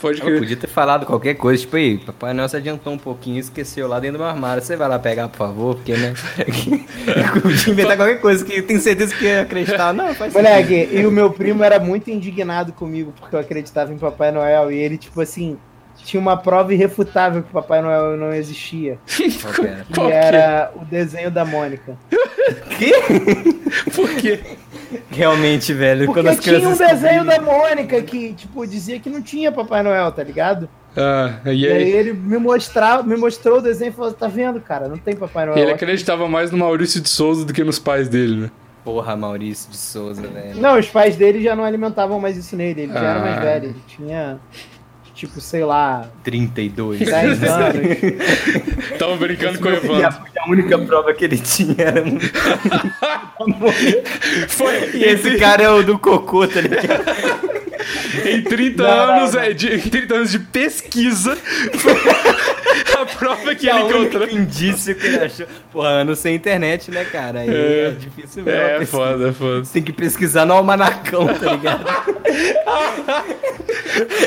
Pode 0.00 0.20
Eu 0.20 0.38
podia 0.38 0.56
ter 0.56 0.66
falado 0.66 1.04
qualquer 1.04 1.34
coisa, 1.34 1.60
tipo 1.60 1.76
aí, 1.76 1.98
Papai 1.98 2.32
Noel 2.32 2.48
se 2.48 2.56
adiantou 2.56 2.92
um 2.92 2.98
pouquinho, 2.98 3.38
esqueceu 3.38 3.86
lá 3.86 4.00
dentro 4.00 4.18
do 4.18 4.20
meu 4.20 4.28
armário. 4.28 4.62
Você 4.62 4.76
vai 4.76 4.88
lá 4.88 4.98
pegar, 4.98 5.28
por 5.28 5.36
favor, 5.36 5.74
porque, 5.76 5.94
né? 5.94 6.14
eu 6.38 7.42
podia 7.42 7.72
inventar 7.72 7.96
qualquer 7.96 8.20
coisa 8.20 8.44
que 8.44 8.56
eu 8.56 8.66
tenho 8.66 8.80
certeza 8.80 9.14
que 9.14 9.24
ia 9.24 9.42
acreditar. 9.42 9.92
Não, 9.92 10.14
faz 10.14 10.32
Moleque, 10.32 10.88
e 10.90 11.06
o 11.06 11.10
meu 11.10 11.30
primo 11.30 11.62
era 11.62 11.78
muito 11.78 12.10
indignado 12.10 12.72
comigo 12.72 13.12
porque 13.18 13.36
eu 13.36 13.40
acreditava 13.40 13.92
em 13.92 13.98
Papai 13.98 14.32
Noel. 14.32 14.72
E 14.72 14.76
ele, 14.76 14.96
tipo 14.96 15.20
assim, 15.20 15.58
tinha 16.04 16.20
uma 16.20 16.36
prova 16.36 16.72
irrefutável 16.72 17.42
que 17.42 17.52
Papai 17.52 17.82
Noel 17.82 18.16
não 18.16 18.32
existia. 18.32 18.98
Qual 19.42 19.52
que 19.52 19.66
era? 19.66 19.84
Que 19.84 19.94
Qual 19.94 20.06
que 20.06 20.12
era 20.12 20.72
o 20.76 20.84
desenho 20.84 21.30
da 21.30 21.44
Mônica. 21.44 21.96
Por 23.94 24.10
quê? 24.16 24.40
Realmente, 25.10 25.72
velho, 25.72 26.06
Porque 26.06 26.20
quando 26.20 26.28
as 26.32 26.38
tinha 26.40 26.68
um 26.68 26.76
desenho 26.76 27.24
da 27.24 27.40
Mônica 27.40 28.00
que, 28.02 28.32
tipo, 28.34 28.66
dizia 28.66 28.98
que 29.00 29.08
não 29.08 29.22
tinha 29.22 29.50
Papai 29.50 29.82
Noel, 29.82 30.10
tá 30.12 30.22
ligado? 30.22 30.68
Ah, 30.96 31.36
e 31.46 31.62
E 31.64 31.66
aí 31.66 31.72
aí? 31.84 31.90
ele 31.90 32.12
me, 32.12 32.36
mostrava, 32.36 33.02
me 33.02 33.16
mostrou 33.16 33.58
o 33.58 33.62
desenho 33.62 33.90
e 33.90 33.94
falou: 33.94 34.12
tá 34.12 34.28
vendo, 34.28 34.60
cara? 34.60 34.88
Não 34.88 34.98
tem 34.98 35.16
Papai 35.16 35.46
Noel. 35.46 35.56
Ele 35.58 35.72
aqui." 35.72 35.84
acreditava 35.84 36.28
mais 36.28 36.50
no 36.50 36.58
Maurício 36.58 37.00
de 37.00 37.08
Souza 37.08 37.44
do 37.46 37.52
que 37.54 37.64
nos 37.64 37.78
pais 37.78 38.08
dele, 38.08 38.36
né? 38.36 38.50
Porra, 38.84 39.16
Maurício 39.16 39.70
de 39.70 39.76
Souza, 39.78 40.20
velho. 40.22 40.60
Não, 40.60 40.78
os 40.78 40.88
pais 40.88 41.16
dele 41.16 41.40
já 41.42 41.54
não 41.56 41.64
alimentavam 41.64 42.20
mais 42.20 42.36
isso 42.36 42.54
nele. 42.56 42.82
Ele 42.82 42.92
já 42.92 42.98
era 43.00 43.18
Ah. 43.20 43.22
mais 43.22 43.40
velho. 43.40 43.64
Ele 43.66 43.76
tinha, 43.86 44.38
tipo, 45.14 45.40
sei 45.40 45.64
lá, 45.64 46.06
32. 46.24 46.98
10 47.00 47.42
anos. 47.44 47.82
Tava 48.98 49.16
brincando 49.16 49.58
com 49.58 49.68
o 49.68 49.72
Evandro. 49.72 50.06
a, 50.06 50.42
a 50.44 50.50
única 50.50 50.78
prova 50.78 51.12
que 51.14 51.24
ele 51.24 51.38
tinha 51.38 51.74
era 51.78 52.02
um. 52.04 52.18
Foi, 54.48 54.90
E 54.94 55.04
esse 55.04 55.36
cara 55.38 55.62
é 55.62 55.70
o 55.70 55.82
do 55.82 55.98
cocô, 55.98 56.46
tá 56.46 56.60
ligado? 56.60 56.86
Em 58.24 58.42
30 58.42 58.82
Não, 58.82 58.88
não, 59.06 59.14
anos, 59.14 59.32
não. 59.34 59.40
é, 59.40 59.52
de, 59.52 59.74
em 59.74 59.80
30 59.80 60.14
anos 60.14 60.30
de 60.30 60.38
pesquisa, 60.38 61.36
foi 61.74 61.94
prova 63.18 63.54
que 63.54 63.68
é 63.68 63.76
ele 63.78 63.88
encontrou. 63.88 64.28
indício 64.30 64.94
que 64.94 65.06
ele 65.06 65.18
achou. 65.24 65.46
Porra, 65.72 65.88
ano 65.88 66.16
sem 66.16 66.34
internet, 66.34 66.90
né, 66.90 67.04
cara? 67.04 67.40
Aí 67.40 67.48
é, 67.50 67.88
É. 67.88 67.90
difícil 67.90 68.42
mesmo. 68.42 68.60
É, 68.60 68.86
foda, 68.86 69.28
é 69.28 69.32
foda. 69.32 69.64
Você 69.64 69.72
tem 69.74 69.82
que 69.82 69.92
pesquisar 69.92 70.46
no 70.46 70.54
almanacão, 70.54 71.26
tá 71.26 71.52
ligado? 71.52 71.84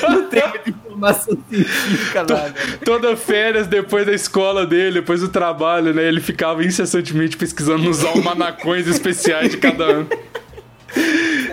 Não 0.09 0.29
tem 0.29 0.47
muita 0.47 0.69
informação 0.69 1.37
científica 1.49 2.25
lá, 2.29 2.49
né? 2.49 2.53
Toda 2.83 3.15
férias, 3.17 3.67
depois 3.67 4.05
da 4.05 4.13
escola 4.13 4.65
dele, 4.65 4.99
depois 5.01 5.21
do 5.21 5.29
trabalho, 5.29 5.93
né? 5.93 6.03
Ele 6.03 6.21
ficava 6.21 6.63
incessantemente 6.63 7.37
pesquisando 7.37 7.83
nos 7.83 8.03
almanacões 8.03 8.87
especiais 8.87 9.51
de 9.51 9.57
cada 9.57 9.83
ano. 9.83 10.09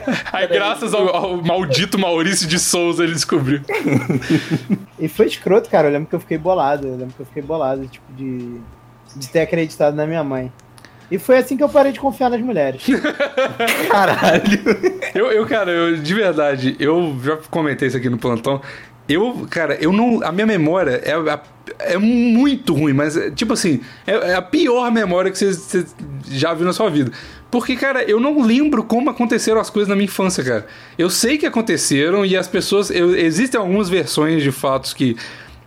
Aí, 0.33 0.47
graças 0.47 0.93
ao, 0.95 1.09
ao 1.15 1.43
maldito 1.43 1.99
Maurício 1.99 2.47
de 2.47 2.59
Souza, 2.59 3.05
ele 3.05 3.13
descobriu. 3.15 3.61
E 4.99 5.09
foi 5.09 5.27
escroto, 5.27 5.69
cara. 5.69 5.89
Eu 5.89 5.93
lembro 5.93 6.09
que 6.09 6.15
eu 6.15 6.21
fiquei 6.21 6.39
bolado. 6.39 6.87
Eu 6.87 6.97
lembro 6.97 7.15
que 7.15 7.21
eu 7.21 7.27
fiquei 7.27 7.43
bolado, 7.43 7.87
tipo, 7.87 8.13
de, 8.15 8.57
de 9.17 9.29
ter 9.29 9.41
acreditado 9.41 9.95
na 9.95 10.07
minha 10.07 10.23
mãe. 10.25 10.53
E 11.11 11.19
foi 11.19 11.37
assim 11.39 11.57
que 11.57 11.63
eu 11.63 11.69
parei 11.69 11.93
de 11.93 12.01
confiar 12.01 12.31
nas 12.31 12.41
mulheres. 12.41 12.83
Caralho. 13.91 14.43
Eu, 15.15 15.27
eu, 15.31 15.47
cara, 15.47 15.71
eu, 15.71 15.97
de 15.97 16.15
verdade, 16.15 16.77
eu 16.79 17.15
já 17.23 17.37
comentei 17.51 17.89
isso 17.89 17.97
aqui 17.97 18.09
no 18.09 18.19
plantão. 18.19 18.61
Eu, 19.09 19.47
cara, 19.51 19.75
eu 19.81 19.93
não. 19.93 20.23
A 20.23 20.33
minha 20.33 20.47
memória 20.47 21.03
é, 21.05 21.13
é 21.93 21.99
muito 21.99 22.73
ruim, 22.73 22.93
mas, 22.93 23.15
tipo 23.35 23.53
assim, 23.53 23.81
é, 24.07 24.31
é 24.31 24.35
a 24.35 24.41
pior 24.43 24.91
memória 24.91 25.31
que 25.31 25.37
você- 25.37 25.53
você 25.53 25.85
já 26.31 26.55
viu 26.55 26.65
na 26.65 26.73
sua 26.73 26.89
vida. 26.89 27.11
Porque, 27.53 27.77
cara, 27.77 28.03
eu 28.03 28.19
não 28.19 28.41
lembro 28.41 28.83
como 28.83 29.11
aconteceram 29.11 29.61
as 29.61 29.69
coisas 29.69 29.87
na 29.87 29.95
minha 29.95 30.07
infância, 30.07 30.43
cara. 30.43 30.67
Eu 30.97 31.11
sei 31.11 31.37
que 31.37 31.45
aconteceram 31.45 32.25
e 32.25 32.35
as 32.35 32.49
pessoas. 32.49 32.91
eu- 32.91 33.15
existem 33.15 33.61
algumas 33.61 33.91
versões 33.91 34.43
de 34.43 34.51
fatos 34.51 34.95
que 34.95 35.15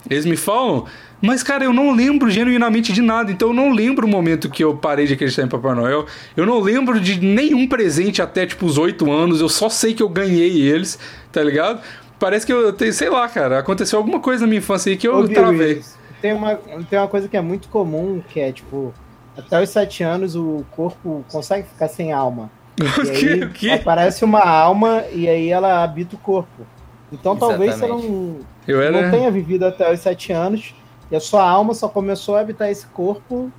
eles 0.10 0.26
me 0.26 0.36
falam. 0.36 0.86
Mas, 1.22 1.44
cara, 1.44 1.64
eu 1.64 1.72
não 1.72 1.92
lembro 1.96 2.28
genuinamente 2.30 2.92
de 2.92 3.04
nada. 3.04 3.32
Então, 3.32 3.50
eu 3.50 3.54
não 3.54 3.72
lembro 3.72 4.08
o 4.08 4.10
momento 4.10 4.50
que 4.50 4.64
eu 4.64 4.76
parei 4.76 5.06
de 5.06 5.14
acreditar 5.14 5.44
em 5.44 5.48
Papai 5.48 5.76
Noel. 5.76 6.08
Eu 6.36 6.46
não 6.48 6.60
lembro 6.60 7.00
de 7.00 7.22
nenhum 7.22 7.68
presente 7.68 8.20
até, 8.20 8.48
tipo, 8.48 8.66
os 8.66 8.80
oito 8.80 9.12
anos. 9.12 9.40
Eu 9.40 9.48
só 9.48 9.70
sei 9.70 9.94
que 9.94 10.02
eu 10.02 10.10
ganhei 10.10 10.60
eles, 10.64 10.98
tá 11.32 11.44
ligado? 11.44 11.82
Parece 12.20 12.48
que 12.48 12.52
eu 12.54 12.74
tenho, 12.74 12.94
sei 12.94 13.12
lá, 13.12 13.28
cara. 13.30 13.60
Aconteceu 13.60 14.00
alguma 14.00 14.20
coisa 14.20 14.42
na 14.42 14.48
minha 14.48 14.60
infância 14.60 14.90
aí 14.90 14.98
que 14.98 15.08
eu 15.08 15.18
Ô, 15.18 15.28
travei. 15.28 15.84
Tem 16.20 16.34
uma, 16.34 16.56
tem 16.90 16.98
uma 16.98 17.08
coisa 17.08 17.28
que 17.28 17.38
é 17.38 17.42
muito 17.42 17.68
comum, 17.70 18.24
que 18.28 18.40
é, 18.40 18.52
tipo, 18.52 18.92
até 19.38 19.62
os 19.62 19.70
sete 19.70 20.04
anos 20.04 20.36
o 20.36 20.66
corpo 20.72 21.24
consegue 21.32 21.68
ficar 21.68 21.88
sem 21.88 22.12
alma. 22.14 22.50
O 22.80 22.84
E 23.04 23.12
quê? 23.12 23.28
aí 23.28 23.44
O 23.44 23.50
quê? 23.52 23.70
aparece 23.72 24.26
uma 24.26 24.42
alma 24.46 25.04
e 25.12 25.30
aí 25.30 25.50
ela 25.50 25.82
habita 25.84 26.16
o 26.16 26.20
corpo. 26.20 26.66
Então 27.12 27.36
talvez 27.36 27.76
você 27.76 27.86
Exatamente. 27.86 28.08
não, 28.12 28.40
Eu 28.68 28.82
era. 28.82 29.02
não 29.02 29.12
tenha 29.12 29.32
vivido 29.32 29.64
até 29.66 29.92
os 29.94 30.00
sete 30.02 30.34
anos 30.34 30.76
e 31.10 31.16
a 31.16 31.20
sua 31.20 31.48
alma 31.48 31.74
só 31.74 31.88
começou 31.88 32.36
a 32.36 32.42
habitar 32.42 32.70
esse 32.70 32.86
corpo 32.88 33.50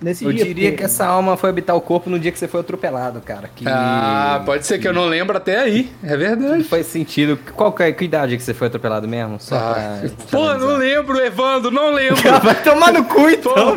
nesse 0.00 0.24
Eu 0.24 0.32
dia. 0.32 0.44
diria 0.44 0.70
porque- 0.70 0.78
que 0.78 0.84
essa 0.84 1.06
alma 1.06 1.36
foi 1.36 1.50
habitar 1.50 1.74
o 1.76 1.80
corpo 1.80 2.08
no 2.10 2.18
dia 2.18 2.30
que 2.32 2.38
você 2.38 2.48
foi 2.48 2.60
atropelado, 2.60 3.20
cara. 3.20 3.48
Que... 3.54 3.64
Ah, 3.66 4.42
pode 4.44 4.66
ser 4.66 4.78
que 4.78 4.86
eu 4.88 4.92
não 4.92 5.06
lembro 5.06 5.36
até 5.36 5.58
aí. 5.60 5.90
É 6.02 6.10
Não 6.12 6.18
verdade. 6.18 6.64
faz 6.64 6.86
sentido. 6.86 7.38
Qual 7.54 7.72
que, 7.72 7.82
é- 7.82 7.92
que 7.92 8.04
idade 8.04 8.36
que 8.36 8.42
você 8.42 8.54
foi 8.54 8.66
atropelado 8.68 9.06
mesmo? 9.08 9.38
Só 9.40 9.56
Ah, 9.56 10.00
pra 10.02 10.10
pô, 10.30 10.54
não 10.54 10.76
lembro, 10.76 11.18
Evandro, 11.24 11.70
não 11.70 11.92
lembro. 11.92 12.16
Vai 12.42 12.54
tomar 12.62 12.92
no 12.92 13.04
cu, 13.04 13.28
então. 13.30 13.52
Pô, 13.54 13.76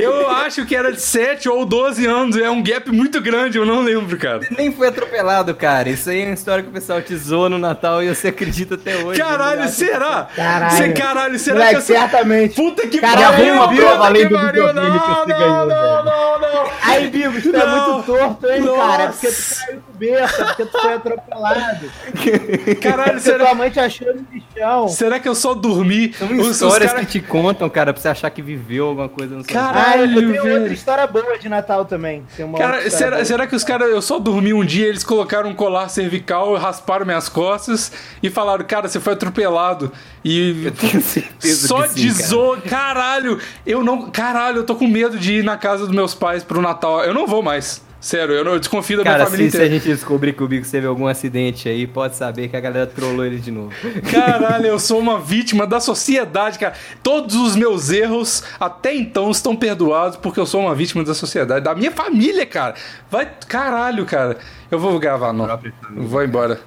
eu 0.00 0.28
acho 0.30 0.64
que 0.66 0.74
era 0.74 0.92
de 0.92 1.00
7 1.00 1.48
ou 1.48 1.64
12 1.64 2.06
anos. 2.06 2.36
É 2.36 2.48
um 2.50 2.62
gap 2.62 2.90
muito 2.90 3.20
grande, 3.20 3.58
eu 3.58 3.66
não 3.66 3.82
lembro, 3.82 4.16
cara. 4.18 4.40
Nem 4.56 4.72
foi 4.72 4.88
atropelado, 4.88 5.54
cara. 5.54 5.88
Isso 5.88 6.10
aí 6.10 6.22
é 6.22 6.24
uma 6.26 6.34
história 6.34 6.62
que 6.62 6.68
o 6.70 6.72
pessoal 6.72 7.00
te 7.02 7.16
zoa 7.16 7.48
no 7.48 7.58
Natal 7.58 8.02
e 8.02 8.08
você 8.14 8.28
acredita 8.28 8.74
até 8.74 8.96
hoje. 8.96 9.20
Caralho, 9.20 9.60
Né? 9.60 9.68
será? 9.68 10.28
Caralho. 10.34 10.76
Cê, 10.76 10.88
caralho, 10.92 11.38
será 11.38 11.54
Moleque, 11.56 11.72
que 11.74 11.78
essa... 11.78 11.92
certamente. 11.92 12.54
Puta 12.54 12.86
que 12.86 12.98
Caralho, 12.98 13.36
pariu, 13.36 13.54
uma 13.54 13.68
puta 13.68 13.80
prova 13.82 14.06
além 14.06 14.22
que 14.22 14.28
do 14.28 14.34
pariu. 14.40 14.72
Não, 14.72 14.92
você 14.92 15.59
não, 15.66 16.04
não, 16.04 16.40
não, 16.40 16.40
não. 16.64 16.70
Aí, 16.82 17.08
Bigos, 17.10 17.42
tu 17.42 17.54
é 17.54 17.66
Não. 17.66 17.92
muito 17.94 18.06
torto, 18.06 18.46
hein, 18.48 18.64
cara? 18.76 19.02
É 19.04 19.06
porque 19.08 19.26
Nossa. 19.26 19.54
tu 19.54 19.66
caiu 19.66 19.80
do 19.80 19.98
berço, 19.98 20.42
é 20.42 20.44
porque 20.46 20.64
tu 20.66 20.80
foi 20.80 20.92
atropelado. 20.94 21.90
Caralho, 22.80 23.10
Porque 23.12 23.20
será, 23.20 23.44
tua 23.46 23.54
mãe 23.54 23.70
te 23.70 23.80
achou 23.80 24.14
no 24.14 24.26
lixão. 24.32 24.88
será 24.88 25.18
que 25.18 25.28
eu 25.28 25.34
só 25.34 25.54
dormi? 25.54 26.12
São 26.12 26.28
Os- 26.38 26.48
histórias 26.50 26.90
cara- 26.92 27.04
que 27.04 27.10
te 27.12 27.20
contam, 27.20 27.68
cara, 27.68 27.92
pra 27.92 28.00
você 28.02 28.08
achar 28.08 28.30
que 28.30 28.42
viveu 28.42 28.86
alguma 28.88 29.08
coisa 29.08 29.34
no 29.36 29.44
seu 29.44 29.52
Cara, 29.52 29.78
Ah, 29.78 29.80
eu 29.96 30.08
Caralho, 30.08 30.14
tenho 30.14 30.42
velho. 30.42 30.54
outra 30.60 30.72
história 30.72 31.06
boa 31.06 31.38
de 31.38 31.48
Natal 31.48 31.84
também. 31.84 32.24
Cara, 32.56 32.90
será, 32.90 33.24
será 33.24 33.46
que 33.46 33.54
os 33.56 33.64
caras. 33.64 33.88
Eu 33.90 34.02
só 34.02 34.18
dormi 34.18 34.52
um 34.52 34.64
dia, 34.64 34.86
eles 34.86 35.04
colocaram 35.04 35.48
um 35.50 35.54
colar 35.54 35.88
cervical, 35.88 36.54
rasparam 36.56 37.04
minhas 37.06 37.28
costas 37.28 37.92
e 38.22 38.30
falaram, 38.30 38.64
cara, 38.64 38.88
você 38.88 39.00
foi 39.00 39.12
atropelado. 39.14 39.92
E. 40.24 40.64
Eu 40.66 40.72
tenho 40.72 41.00
certeza 41.00 41.66
Só 41.68 41.82
que 41.82 41.88
sim, 41.94 42.06
desou, 42.08 42.56
caralho! 42.68 43.38
Eu 43.66 43.82
não. 43.82 44.10
Caralho, 44.10 44.58
eu 44.58 44.64
tô 44.66 44.74
com 44.74 44.86
medo 44.86 45.18
de 45.18 45.34
ir 45.38 45.42
na 45.50 45.58
casa 45.58 45.86
dos 45.86 45.94
meus 45.94 46.14
pais 46.14 46.44
pro 46.44 46.62
Natal. 46.62 47.02
Eu 47.04 47.12
não 47.12 47.26
vou 47.26 47.42
mais. 47.42 47.82
Sério, 48.00 48.34
eu, 48.34 48.42
não, 48.42 48.52
eu 48.52 48.58
desconfio 48.58 48.96
da 48.96 49.04
Cara, 49.04 49.16
minha 49.18 49.26
família 49.26 49.50
se, 49.50 49.56
se 49.58 49.62
a 49.62 49.66
inteira. 49.66 49.78
gente 49.84 49.94
descobrir 49.94 50.32
que 50.32 50.42
o 50.42 50.48
Bigos 50.48 50.70
teve 50.70 50.86
algum 50.86 51.06
acidente 51.06 51.68
aí, 51.68 51.86
pode 51.86 52.16
saber 52.16 52.48
que 52.48 52.56
a 52.56 52.60
galera 52.60 52.86
trollou 52.86 53.26
ele 53.26 53.38
de 53.38 53.50
novo. 53.50 53.70
Caralho, 54.10 54.64
eu 54.66 54.78
sou 54.78 54.98
uma 54.98 55.20
vítima 55.20 55.66
da 55.66 55.80
sociedade, 55.80 56.58
cara. 56.58 56.72
Todos 57.02 57.36
os 57.36 57.54
meus 57.56 57.90
erros 57.90 58.42
até 58.58 58.94
então 58.94 59.30
estão 59.30 59.54
perdoados 59.54 60.16
porque 60.16 60.40
eu 60.40 60.46
sou 60.46 60.62
uma 60.62 60.74
vítima 60.74 61.04
da 61.04 61.12
sociedade, 61.12 61.62
da 61.62 61.74
minha 61.74 61.90
família, 61.90 62.46
cara. 62.46 62.74
Vai, 63.10 63.30
caralho, 63.46 64.06
cara. 64.06 64.38
Eu 64.70 64.78
vou 64.78 64.98
gravar, 64.98 65.34
não. 65.34 65.46
Vou 65.94 66.24
embora. 66.24 66.58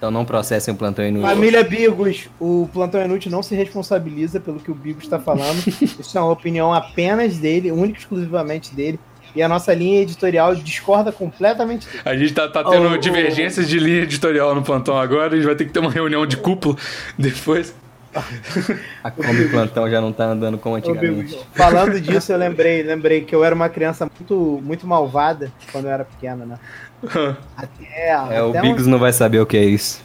Então 0.00 0.10
não 0.10 0.24
processem 0.24 0.72
o 0.72 0.76
plantão 0.78 1.04
inútil. 1.04 1.28
Família 1.28 1.62
Bigos, 1.62 2.26
o 2.40 2.66
Plantão 2.72 3.04
Inútil 3.04 3.30
não 3.30 3.42
se 3.42 3.54
responsabiliza 3.54 4.40
pelo 4.40 4.58
que 4.58 4.70
o 4.70 4.74
Bigos 4.74 5.04
está 5.04 5.18
falando. 5.20 5.58
Isso 6.00 6.16
é 6.16 6.20
uma 6.22 6.32
opinião 6.32 6.72
apenas 6.72 7.36
dele, 7.36 7.70
única 7.70 7.98
e 7.98 8.00
exclusivamente 8.00 8.74
dele. 8.74 8.98
E 9.36 9.42
a 9.42 9.48
nossa 9.48 9.74
linha 9.74 10.00
editorial 10.00 10.54
discorda 10.54 11.12
completamente 11.12 11.86
dele. 11.86 12.00
A 12.06 12.16
gente 12.16 12.32
tá, 12.32 12.48
tá 12.48 12.64
tendo 12.64 12.88
Oh. 12.88 12.96
divergências 12.96 13.68
de 13.68 13.78
linha 13.78 14.04
editorial 14.04 14.54
no 14.54 14.62
plantão 14.62 14.96
agora. 14.96 15.34
A 15.34 15.36
gente 15.36 15.44
vai 15.44 15.54
ter 15.54 15.66
que 15.66 15.70
ter 15.70 15.80
uma 15.80 15.90
reunião 15.90 16.26
de 16.26 16.38
cúpula 16.38 16.76
depois. 17.18 17.74
A 19.04 19.10
Kombi 19.10 19.48
Plantão 19.50 19.88
já 19.88 20.00
não 20.00 20.12
tá 20.12 20.24
andando 20.24 20.58
como 20.58 20.76
antigamente. 20.76 21.38
Falando 21.54 22.00
disso, 22.00 22.32
eu 22.32 22.38
lembrei, 22.38 22.82
lembrei 22.82 23.20
que 23.20 23.32
eu 23.32 23.44
era 23.44 23.54
uma 23.54 23.68
criança 23.68 24.10
muito, 24.18 24.60
muito 24.64 24.84
malvada 24.86 25.52
quando 25.70 25.84
eu 25.84 25.92
era 25.92 26.04
pequena, 26.04 26.44
né? 26.44 26.58
Até, 27.56 28.10
É, 28.30 28.42
o 28.42 28.50
até, 28.50 28.60
Bigos 28.60 28.82
uns, 28.82 28.86
não 28.86 28.98
vai 28.98 29.12
saber 29.12 29.40
o 29.40 29.46
que 29.46 29.56
é 29.56 29.64
isso. 29.64 30.02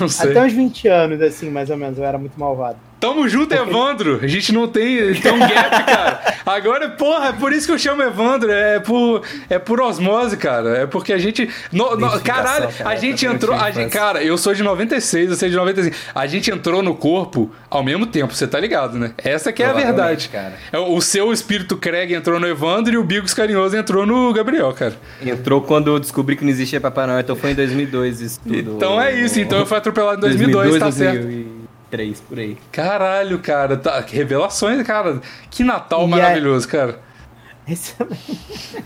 Não 0.00 0.08
sei. 0.08 0.30
até 0.30 0.44
uns 0.44 0.52
20 0.52 0.88
anos, 0.88 1.20
assim, 1.20 1.50
mais 1.50 1.70
ou 1.70 1.76
menos, 1.76 1.98
eu 1.98 2.04
era 2.04 2.18
muito 2.18 2.38
malvado. 2.38 2.78
Tamo 3.02 3.28
junto, 3.28 3.52
Evandro. 3.52 4.20
A 4.22 4.28
gente 4.28 4.52
não 4.52 4.68
tem, 4.68 5.12
tem 5.14 5.32
um 5.32 5.38
gap, 5.40 5.50
cara. 5.84 6.20
Agora, 6.46 6.88
porra, 6.90 7.30
é 7.30 7.32
por 7.32 7.52
isso 7.52 7.66
que 7.66 7.72
eu 7.72 7.78
chamo 7.78 8.00
Evandro. 8.00 8.48
É 8.52 8.78
por, 8.78 9.22
é 9.50 9.58
por 9.58 9.80
osmose, 9.80 10.36
cara. 10.36 10.78
É 10.78 10.86
porque 10.86 11.12
a 11.12 11.18
gente. 11.18 11.50
no- 11.72 11.96
no- 11.96 12.20
caralho, 12.20 12.68
cara, 12.68 12.90
a 12.90 12.94
gente 12.94 13.26
tá 13.26 13.32
entrou. 13.32 13.56
A 13.56 13.70
gente, 13.72 13.90
cara, 13.90 14.22
eu 14.22 14.38
sou 14.38 14.54
de 14.54 14.62
96, 14.62 15.30
você 15.30 15.46
é 15.46 15.48
de 15.48 15.56
95. 15.56 15.96
A 16.14 16.26
gente 16.28 16.48
entrou 16.52 16.80
no 16.80 16.94
corpo 16.94 17.50
ao 17.68 17.82
mesmo 17.82 18.06
tempo, 18.06 18.32
você 18.32 18.46
tá 18.46 18.60
ligado, 18.60 18.96
né? 18.96 19.10
Essa 19.18 19.52
que 19.52 19.64
é 19.64 19.66
a 19.66 19.72
verdade. 19.72 20.28
cara. 20.28 20.52
É, 20.72 20.78
O 20.78 21.00
seu 21.00 21.32
espírito 21.32 21.76
Craig 21.76 22.12
entrou 22.14 22.38
no 22.38 22.46
Evandro 22.46 22.94
e 22.94 22.98
o 22.98 23.02
Bigos 23.02 23.34
Carinhoso 23.34 23.76
entrou 23.76 24.06
no 24.06 24.32
Gabriel, 24.32 24.72
cara. 24.74 24.94
Entrou 25.20 25.60
quando 25.60 25.88
eu 25.90 25.98
descobri 25.98 26.36
que 26.36 26.44
não 26.44 26.50
existia 26.50 26.80
Papai 26.80 27.08
Noel, 27.08 27.18
então 27.20 27.34
foi 27.34 27.50
em 27.50 27.54
2002 27.56 28.20
isso 28.20 28.40
tudo. 28.40 28.74
Então 28.76 29.00
é 29.02 29.12
isso. 29.20 29.40
Então 29.40 29.58
eu 29.58 29.66
fui 29.66 29.76
atropelado 29.76 30.18
em 30.18 30.20
2002, 30.20 30.78
tá 30.78 30.92
certo. 30.92 31.61
2003, 31.92 32.20
por 32.20 32.38
aí. 32.38 32.56
Caralho, 32.70 33.38
cara. 33.38 33.76
Tá, 33.76 34.02
que 34.02 34.16
revelações, 34.16 34.84
cara. 34.86 35.20
Que 35.50 35.62
Natal 35.62 36.04
E 36.04 36.08
maravilhoso, 36.08 36.66
cara. 36.66 36.98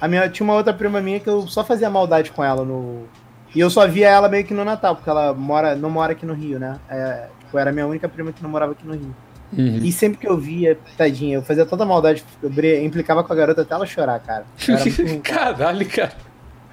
A 0.00 0.08
minha, 0.08 0.28
tinha 0.28 0.44
uma 0.44 0.54
outra 0.54 0.74
prima 0.74 1.00
minha 1.00 1.20
que 1.20 1.28
eu 1.28 1.46
só 1.46 1.64
fazia 1.64 1.88
maldade 1.88 2.30
com 2.30 2.44
ela 2.44 2.64
no. 2.64 3.06
E 3.54 3.60
eu 3.60 3.70
só 3.70 3.86
via 3.86 4.08
ela 4.08 4.28
meio 4.28 4.44
que 4.44 4.54
no 4.54 4.64
Natal, 4.64 4.96
porque 4.96 5.08
ela 5.08 5.32
mora, 5.32 5.74
não 5.74 5.90
mora 5.90 6.12
aqui 6.12 6.26
no 6.26 6.34
Rio, 6.34 6.58
né? 6.58 6.78
É, 6.88 7.28
eu 7.52 7.58
era 7.58 7.70
a 7.70 7.72
minha 7.72 7.86
única 7.86 8.08
prima 8.08 8.32
que 8.32 8.42
não 8.42 8.50
morava 8.50 8.72
aqui 8.72 8.86
no 8.86 8.94
Rio. 8.94 9.14
Uhum. 9.52 9.78
E 9.82 9.92
sempre 9.92 10.18
que 10.18 10.26
eu 10.26 10.38
via, 10.38 10.78
tadinha, 10.96 11.36
eu 11.36 11.42
fazia 11.42 11.66
tanta 11.66 11.84
maldade, 11.84 12.24
eu 12.42 12.84
implicava 12.84 13.22
com 13.22 13.30
a 13.32 13.36
garota 13.36 13.60
até 13.60 13.74
ela 13.74 13.84
chorar, 13.84 14.18
cara. 14.20 14.46
Muito. 14.66 15.20
Caralho, 15.22 15.86
cara. 15.88 16.12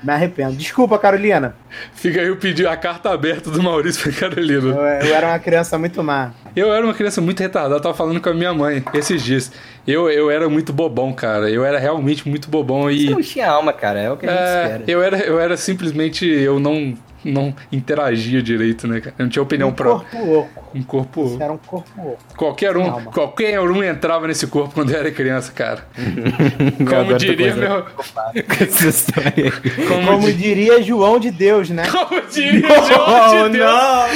Me 0.01 0.13
arrependo. 0.13 0.53
Desculpa, 0.53 0.97
Carolina. 0.97 1.55
Fica 1.93 2.21
aí 2.21 2.29
o 2.31 2.37
pedido, 2.37 2.69
a 2.69 2.77
carta 2.77 3.11
aberta 3.11 3.51
do 3.51 3.61
Maurício 3.61 4.01
pra 4.03 4.29
Carolina. 4.29 4.69
Eu, 4.69 5.07
eu 5.07 5.15
era 5.15 5.27
uma 5.27 5.39
criança 5.39 5.77
muito 5.77 6.01
má. 6.03 6.31
Eu 6.55 6.73
era 6.73 6.83
uma 6.85 6.93
criança 6.93 7.19
muito 7.21 7.39
retardada, 7.41 7.75
eu 7.75 7.81
tava 7.81 7.93
falando 7.95 8.19
com 8.21 8.29
a 8.29 8.33
minha 8.33 8.53
mãe 8.53 8.83
esses 8.93 9.21
dias. 9.21 9.51
Eu, 9.85 10.09
eu 10.09 10.31
era 10.31 10.47
muito 10.49 10.71
bobão, 10.73 11.11
cara. 11.13 11.49
Eu 11.49 11.63
era 11.65 11.77
realmente 11.79 12.27
muito 12.27 12.49
bobão 12.49 12.83
Você 12.83 12.93
e. 12.95 13.09
não 13.09 13.21
tinha 13.21 13.49
alma, 13.49 13.73
cara, 13.73 13.99
é 13.99 14.11
o 14.11 14.17
que 14.17 14.25
a 14.25 14.29
gente 14.29 14.41
É, 14.41 14.63
espera. 14.63 14.83
eu, 14.87 15.01
era, 15.03 15.17
eu 15.19 15.39
era 15.39 15.57
simplesmente. 15.57 16.25
Eu 16.27 16.59
não, 16.59 16.93
não 17.23 17.53
interagia 17.71 18.41
direito, 18.41 18.87
né, 18.87 18.99
cara? 19.01 19.15
Eu 19.19 19.23
não 19.23 19.29
tinha 19.29 19.43
opinião 19.43 19.69
um 19.69 19.73
própria. 19.73 20.09
corpo 20.19 20.33
oco. 20.39 20.69
Um 20.73 20.83
corpo. 20.83 21.27
Você 21.29 21.43
era 21.43 21.53
um 21.53 21.57
corpo 21.57 21.89
oco. 22.01 22.19
Qualquer 22.37 22.77
um, 22.77 22.85
Calma. 22.85 23.11
qualquer 23.11 23.59
um 23.59 23.83
entrava 23.83 24.27
nesse 24.27 24.45
corpo 24.47 24.73
quando 24.73 24.91
eu 24.91 24.99
era 24.99 25.11
criança, 25.11 25.51
cara. 25.51 25.85
Como 26.87 27.17
diria 27.17 27.55
meu. 27.55 27.85
Como, 29.87 30.05
Como 30.07 30.27
di- 30.27 30.33
diria 30.33 30.81
João 30.83 31.19
de 31.19 31.31
Deus, 31.31 31.69
né? 31.69 31.83
como 31.91 32.21
diria 32.29 32.67
João 32.83 33.49
de 33.49 33.57
Deus. 33.57 33.69
não! 33.69 34.07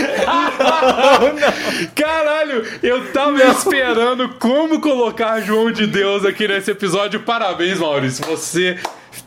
Caralho, 1.96 2.64
eu 2.82 3.12
tava 3.12 3.44
esperando 3.44 4.30
como 4.40 4.80
colocar 4.80 5.42
João 5.42 5.72
de 5.72 5.88
Deus 5.88 6.26
aqui 6.26 6.48
nesse 6.48 6.72
episódio. 6.72 7.20
Parabéns, 7.22 7.80
Maurício. 7.80 8.26
Você 8.26 8.78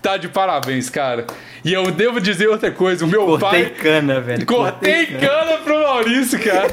tá 0.07 0.17
de 0.17 0.29
parabéns, 0.29 0.89
cara. 0.89 1.27
E 1.65 1.73
eu 1.73 1.91
devo 1.91 2.21
dizer 2.21 2.47
outra 2.49 2.71
coisa: 2.71 3.05
o 3.05 3.09
meu 3.09 3.27
Cortei 3.27 3.65
pai. 3.65 3.71
cana, 3.71 4.21
velho. 4.21 4.47
Cortei 4.47 5.07
cana 5.07 5.59
pro 5.59 5.83
Maurício, 5.83 6.39
cara. 6.43 6.71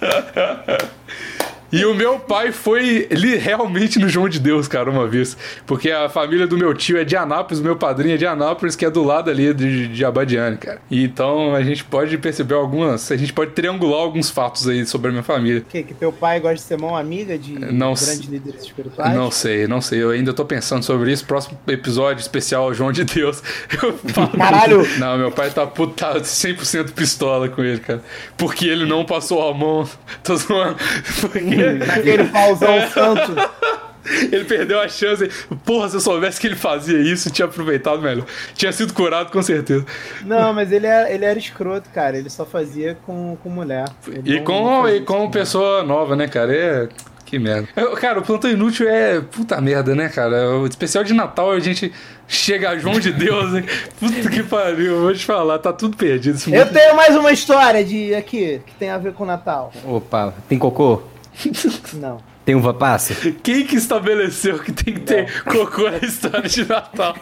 E 1.72 1.84
o 1.84 1.94
meu 1.94 2.18
pai 2.18 2.52
foi 2.52 3.06
ele, 3.10 3.36
realmente 3.36 3.98
no 3.98 4.08
João 4.08 4.28
de 4.28 4.38
Deus, 4.40 4.66
cara, 4.66 4.90
uma 4.90 5.06
vez. 5.06 5.36
Porque 5.66 5.90
a 5.90 6.08
família 6.08 6.46
do 6.46 6.56
meu 6.58 6.74
tio 6.74 6.98
é 6.98 7.04
de 7.04 7.16
Anápolis, 7.16 7.60
o 7.60 7.62
meu 7.64 7.76
padrinho 7.76 8.14
é 8.14 8.18
de 8.18 8.26
Anápolis, 8.26 8.74
que 8.74 8.84
é 8.84 8.90
do 8.90 9.02
lado 9.04 9.30
ali 9.30 9.54
de, 9.54 9.88
de 9.88 10.04
Abadiane, 10.04 10.56
cara. 10.56 10.80
E 10.90 11.04
então 11.04 11.54
a 11.54 11.62
gente 11.62 11.84
pode 11.84 12.16
perceber 12.18 12.54
algumas. 12.54 13.10
A 13.12 13.16
gente 13.16 13.32
pode 13.32 13.52
triangular 13.52 14.00
alguns 14.00 14.30
fatos 14.30 14.68
aí 14.68 14.84
sobre 14.86 15.08
a 15.08 15.10
minha 15.12 15.22
família. 15.22 15.64
Que, 15.68 15.82
que 15.82 15.94
teu 15.94 16.12
pai 16.12 16.40
gosta 16.40 16.56
de 16.56 16.62
ser 16.62 16.78
mão 16.78 16.96
amiga 16.96 17.38
de 17.38 17.52
Não 17.58 17.94
grandes 17.94 18.20
líderes 18.28 18.62
espirituais? 18.64 19.14
Não 19.14 19.30
sei, 19.30 19.66
não 19.66 19.80
sei. 19.80 20.02
Eu 20.02 20.10
ainda 20.10 20.32
tô 20.32 20.44
pensando 20.44 20.82
sobre 20.82 21.12
isso. 21.12 21.24
Próximo 21.24 21.58
episódio 21.68 22.20
especial 22.20 22.72
João 22.74 22.90
de 22.92 23.04
Deus. 23.04 23.42
Eu 23.82 23.96
falo- 23.96 24.28
Caralho! 24.36 24.86
Não, 24.98 25.16
meu 25.18 25.30
pai 25.30 25.50
tá 25.50 25.66
putado 25.66 26.20
100% 26.20 26.92
pistola 26.92 27.48
com 27.48 27.62
ele, 27.62 27.78
cara. 27.80 28.02
Porque 28.36 28.66
ele 28.66 28.84
não 28.86 29.04
passou 29.04 29.48
a 29.48 29.54
mão. 29.54 29.88
Tô 30.24 30.36
zoando. 30.36 30.76
Porque 31.20 31.38
Aquele 31.92 32.24
pauzão 32.24 32.88
santo. 32.90 33.34
ele 34.32 34.44
perdeu 34.44 34.80
a 34.80 34.88
chance. 34.88 35.28
Porra, 35.64 35.88
se 35.88 35.96
eu 35.96 36.00
soubesse 36.00 36.40
que 36.40 36.46
ele 36.46 36.56
fazia 36.56 36.98
isso, 37.00 37.30
tinha 37.30 37.46
aproveitado 37.46 38.00
melhor. 38.02 38.24
Tinha 38.54 38.72
sido 38.72 38.92
curado 38.94 39.30
com 39.30 39.42
certeza. 39.42 39.84
Não, 40.24 40.52
mas 40.52 40.72
ele 40.72 40.86
era, 40.86 41.10
ele 41.12 41.24
era 41.24 41.38
escroto, 41.38 41.88
cara. 41.90 42.16
Ele 42.16 42.30
só 42.30 42.44
fazia 42.44 42.96
com, 43.06 43.36
com 43.42 43.48
mulher. 43.48 43.84
Ele 44.08 44.36
E 44.36 44.40
com, 44.40 44.88
e 44.88 45.00
com 45.02 45.22
isso, 45.22 45.30
pessoa 45.30 45.82
nova, 45.82 46.16
né, 46.16 46.26
cara? 46.28 46.54
É. 46.54 46.88
Que 47.26 47.38
merda. 47.38 47.68
Eu- 47.76 47.92
Cara, 47.92 48.18
o 48.18 48.22
plantão 48.22 48.50
inútil 48.50 48.88
é 48.88 49.20
puta 49.20 49.60
merda, 49.60 49.94
né, 49.94 50.08
cara? 50.08 50.50
O 50.58 50.66
especial 50.66 51.04
de 51.04 51.14
Natal 51.14 51.52
a 51.52 51.60
gente 51.60 51.92
chega 52.26 52.70
a 52.70 52.76
João 52.76 52.98
de 52.98 53.12
Deus. 53.12 53.52
né? 53.52 53.64
Puta 54.00 54.28
que 54.28 54.42
pariu, 54.42 54.98
vou 55.02 55.14
te 55.14 55.24
falar, 55.24 55.60
tá 55.60 55.72
tudo 55.72 55.96
perdido. 55.96 56.36
Eu 56.52 56.66
tenho 56.72 56.96
mais 56.96 57.14
uma 57.14 57.30
história 57.30 57.84
de 57.84 58.12
aqui 58.16 58.60
que 58.66 58.74
tem 58.74 58.90
a 58.90 58.98
ver 58.98 59.12
com 59.12 59.22
o 59.22 59.26
Natal. 59.28 59.72
Opa, 59.84 60.34
tem 60.48 60.58
cocô? 60.58 61.02
Não. 61.94 62.18
Tem 62.44 62.54
uva 62.54 62.72
passa? 62.74 63.14
Quem 63.42 63.64
que 63.66 63.76
estabeleceu 63.76 64.58
que 64.58 64.72
tem 64.72 64.94
que 64.94 65.00
ter 65.00 65.42
cocô 65.44 65.90
na 65.90 65.98
história 65.98 66.48
de 66.48 66.64
Natal? 66.68 67.14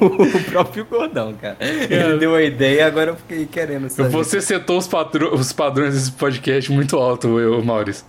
o 0.00 0.50
próprio 0.50 0.86
Gordão, 0.86 1.34
cara. 1.34 1.56
Ele 1.60 2.16
deu 2.18 2.34
a 2.34 2.42
ideia, 2.42 2.86
agora 2.86 3.10
eu 3.10 3.16
fiquei 3.16 3.44
querendo 3.46 3.88
saber. 3.90 4.08
Você 4.10 4.40
setou 4.40 4.78
os, 4.78 4.86
patro- 4.88 5.34
os 5.34 5.52
padrões 5.52 5.92
desse 5.94 6.12
podcast 6.12 6.72
muito 6.72 6.96
alto, 6.96 7.38
eu, 7.38 7.62
Maurício. 7.62 8.04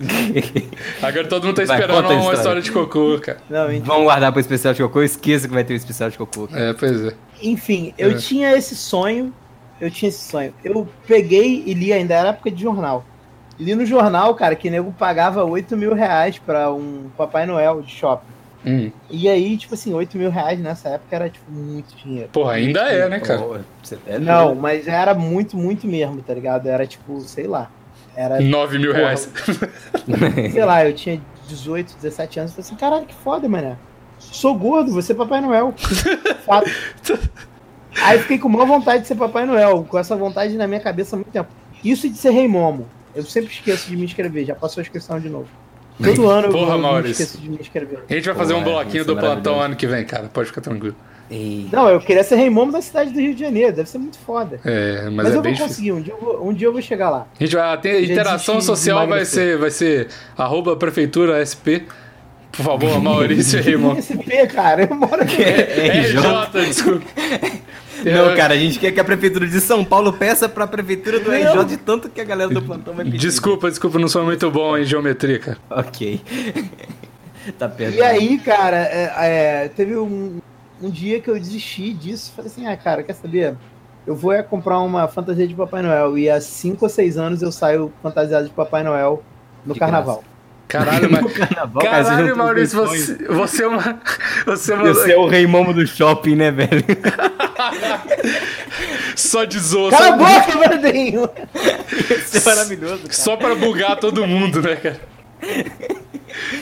Agora 1.00 1.26
todo 1.28 1.44
mundo 1.46 1.56
tá 1.56 1.64
Vai, 1.64 1.78
esperando 1.80 2.04
a 2.06 2.08
uma 2.08 2.16
história. 2.18 2.36
história 2.36 2.62
de 2.62 2.72
cocô, 2.72 3.18
cara. 3.20 3.38
Não, 3.48 3.80
Vamos 3.80 4.02
guardar 4.04 4.32
pro 4.32 4.40
especial 4.40 4.74
de 4.74 4.82
cocô? 4.82 5.00
Eu 5.00 5.04
esqueço 5.04 5.46
que 5.48 5.54
vai 5.54 5.64
ter 5.64 5.74
o 5.74 5.76
especial 5.76 6.10
de 6.10 6.18
cocô. 6.18 6.48
É, 6.52 6.72
pois 6.74 7.04
é. 7.06 7.12
Enfim, 7.40 7.94
eu 7.96 8.10
É. 8.10 8.14
tinha 8.14 8.56
esse 8.56 8.74
sonho. 8.76 9.32
Eu 9.80 9.90
tinha 9.90 10.08
esse 10.08 10.28
sonho. 10.30 10.52
Eu 10.64 10.88
peguei 11.06 11.62
e 11.66 11.74
li, 11.74 11.92
ainda 11.92 12.14
era 12.14 12.28
época 12.30 12.50
de 12.50 12.62
jornal. 12.62 13.04
Li 13.62 13.74
no 13.74 13.86
jornal, 13.86 14.34
cara, 14.34 14.56
que 14.56 14.68
nego 14.68 14.92
pagava 14.92 15.44
8 15.44 15.76
mil 15.76 15.94
reais 15.94 16.38
pra 16.38 16.72
um 16.72 17.10
Papai 17.16 17.46
Noel 17.46 17.80
de 17.82 17.90
shopping. 17.92 18.32
Hum. 18.64 18.90
E 19.10 19.28
aí, 19.28 19.56
tipo 19.56 19.74
assim, 19.74 19.92
8 19.92 20.16
mil 20.16 20.30
reais 20.30 20.58
nessa 20.58 20.90
época 20.90 21.16
era, 21.16 21.30
tipo, 21.30 21.50
muito 21.50 21.96
dinheiro. 21.96 22.28
Porra, 22.32 22.54
ainda 22.54 22.80
é, 22.80 23.08
né, 23.08 23.20
cara? 23.20 23.62
Você 23.82 23.98
é 24.06 24.18
Não, 24.18 24.54
mas 24.54 24.86
era 24.86 25.14
muito, 25.14 25.56
muito 25.56 25.86
mesmo, 25.86 26.22
tá 26.22 26.34
ligado? 26.34 26.68
Era 26.68 26.86
tipo, 26.86 27.20
sei 27.20 27.46
lá. 27.46 27.70
Era, 28.16 28.40
9 28.40 28.78
mil 28.78 28.90
Porra. 28.90 29.00
reais. 29.02 29.30
sei 30.52 30.64
lá, 30.64 30.84
eu 30.84 30.92
tinha 30.92 31.20
18, 31.48 31.96
17 32.00 32.40
anos. 32.40 32.52
Eu 32.52 32.56
falei 32.56 32.66
assim, 32.66 32.76
caralho, 32.76 33.06
que 33.06 33.14
foda, 33.14 33.48
mané. 33.48 33.76
Sou 34.18 34.54
gordo, 34.54 34.92
vou 34.92 35.02
ser 35.02 35.14
Papai 35.14 35.40
Noel. 35.40 35.74
Fato. 36.46 36.70
Aí 38.00 38.18
fiquei 38.20 38.38
com 38.38 38.48
maior 38.48 38.66
vontade 38.66 39.02
de 39.02 39.08
ser 39.08 39.16
Papai 39.16 39.44
Noel, 39.44 39.84
com 39.88 39.98
essa 39.98 40.16
vontade 40.16 40.56
na 40.56 40.66
minha 40.66 40.80
cabeça 40.80 41.16
há 41.16 41.18
muito 41.18 41.30
tempo. 41.30 41.50
Isso 41.84 42.08
de 42.08 42.16
ser 42.16 42.30
Rei 42.30 42.46
Momo. 42.46 42.86
Eu 43.14 43.24
sempre 43.24 43.52
esqueço 43.52 43.88
de 43.88 43.96
me 43.96 44.04
inscrever, 44.04 44.44
já 44.46 44.54
passou 44.54 44.80
a 44.80 44.82
inscrição 44.82 45.20
de 45.20 45.28
novo. 45.28 45.48
Todo 46.02 46.28
ano 46.28 46.48
eu, 46.48 46.52
Porra, 46.52 46.72
eu 46.72 46.76
me 46.78 46.82
Maurício. 46.82 47.22
esqueço 47.22 47.38
de 47.38 47.50
me 47.50 47.58
inscrever. 47.60 48.00
A 48.08 48.14
gente 48.14 48.24
vai 48.24 48.34
fazer 48.34 48.54
um 48.54 48.62
Pô, 48.62 48.70
é, 48.70 48.72
bloquinho 48.72 49.04
do 49.04 49.12
é 49.16 49.20
plantão 49.20 49.60
ano 49.60 49.76
que 49.76 49.86
vem, 49.86 50.04
cara. 50.04 50.28
Pode 50.32 50.48
ficar 50.48 50.60
tranquilo. 50.60 50.96
Não, 51.72 51.88
eu 51.88 51.98
queria 52.00 52.22
ser 52.22 52.36
Rei 52.36 52.50
Momo 52.50 52.72
da 52.72 52.82
cidade 52.82 53.10
do 53.10 53.18
Rio 53.18 53.34
de 53.34 53.40
Janeiro, 53.40 53.74
deve 53.74 53.88
ser 53.88 53.96
muito 53.96 54.18
foda. 54.18 54.60
É, 54.64 55.04
mas, 55.04 55.14
Mas, 55.14 55.34
é 55.34 55.36
eu 55.36 55.42
vou 55.42 55.56
conseguir, 55.56 55.92
um 55.92 56.00
dia 56.02 56.12
eu 56.12 56.20
vou, 56.20 56.48
um 56.48 56.52
dia 56.52 56.66
eu 56.66 56.72
vou 56.72 56.82
chegar 56.82 57.08
lá. 57.08 57.26
A 57.40 57.42
gente 57.42 57.56
vai 57.56 57.80
ter 57.80 58.04
interação 58.04 58.60
social 58.60 59.06
vai 59.08 59.24
ser, 59.24 59.56
vai 59.56 59.70
ser 59.70 60.08
arroba 60.36 60.76
prefeitura 60.76 61.40
SP. 61.40 61.88
Por 62.50 62.62
favor, 62.62 63.00
Maurício 63.00 63.58
irmão. 63.60 63.96
SP, 63.96 64.44
cara, 64.52 64.82
eu 64.82 64.94
moro 64.94 65.22
aqui. 65.22 65.42
É, 65.42 66.02
RJ, 66.02 66.66
desculpa. 66.66 67.06
Não, 68.04 68.34
cara, 68.36 68.54
a 68.54 68.56
gente 68.56 68.78
quer 68.78 68.92
que 68.92 69.00
a 69.00 69.04
prefeitura 69.04 69.46
de 69.46 69.60
São 69.60 69.84
Paulo 69.84 70.12
peça 70.12 70.48
pra 70.48 70.66
prefeitura 70.66 71.20
do 71.20 71.30
RJ 71.30 71.54
Não. 71.54 71.64
de 71.64 71.76
tanto 71.76 72.08
que 72.08 72.20
a 72.20 72.24
galera 72.24 72.50
do 72.50 72.62
plantão 72.62 72.94
vai 72.94 73.04
pedir. 73.04 73.18
Desculpa, 73.18 73.68
desculpa, 73.68 73.98
não 73.98 74.08
sou 74.08 74.24
muito 74.24 74.50
bom 74.50 74.76
em 74.76 74.84
geometria, 74.84 75.38
cara. 75.38 75.58
Ok. 75.70 76.20
tá 77.58 77.68
perto. 77.68 77.96
E 77.96 78.02
aí, 78.02 78.38
cara, 78.38 78.78
é, 78.78 79.12
é, 79.16 79.68
teve 79.68 79.96
um, 79.96 80.40
um 80.80 80.90
dia 80.90 81.20
que 81.20 81.30
eu 81.30 81.38
desisti 81.38 81.92
disso. 81.92 82.32
Falei 82.34 82.50
assim, 82.50 82.66
ah, 82.66 82.76
cara, 82.76 83.02
quer 83.02 83.14
saber? 83.14 83.56
Eu 84.06 84.16
vou 84.16 84.32
é 84.32 84.42
comprar 84.42 84.80
uma 84.80 85.06
fantasia 85.06 85.46
de 85.46 85.54
Papai 85.54 85.82
Noel. 85.82 86.18
E 86.18 86.28
há 86.28 86.40
5 86.40 86.84
ou 86.84 86.88
6 86.88 87.18
anos 87.18 87.42
eu 87.42 87.52
saio 87.52 87.92
fantasiado 88.02 88.48
de 88.48 88.54
Papai 88.54 88.82
Noel 88.82 89.22
no 89.64 89.74
De 89.74 89.80
carnaval. 89.80 90.24
Caralho, 90.68 91.10
mas. 91.10 91.32
carnaval, 91.32 91.82
Caralho, 91.82 92.36
Maurício, 92.36 92.78
você, 92.78 93.14
você 93.26 93.64
é 93.64 93.68
uma. 93.68 94.00
Você 94.46 94.72
é 94.72 94.76
uma. 94.76 94.94
Você 94.94 95.12
é 95.12 95.16
o 95.18 95.26
rei 95.26 95.46
momo 95.46 95.74
do 95.74 95.86
shopping, 95.86 96.36
né, 96.36 96.50
velho? 96.50 96.82
Só 99.16 99.44
de 99.44 99.58
zoa, 99.58 99.90
Cala 99.90 100.06
a 100.06 100.08
só, 100.08 100.16
boca, 100.16 100.58
Vandinho! 100.68 101.28
Isso 102.10 102.38
é 102.38 102.44
maravilhoso, 102.54 103.02
cara. 103.02 103.12
só 103.12 103.36
pra 103.36 103.54
bugar 103.54 103.96
todo 103.98 104.26
mundo, 104.26 104.62
né, 104.62 104.76
cara? 104.76 105.00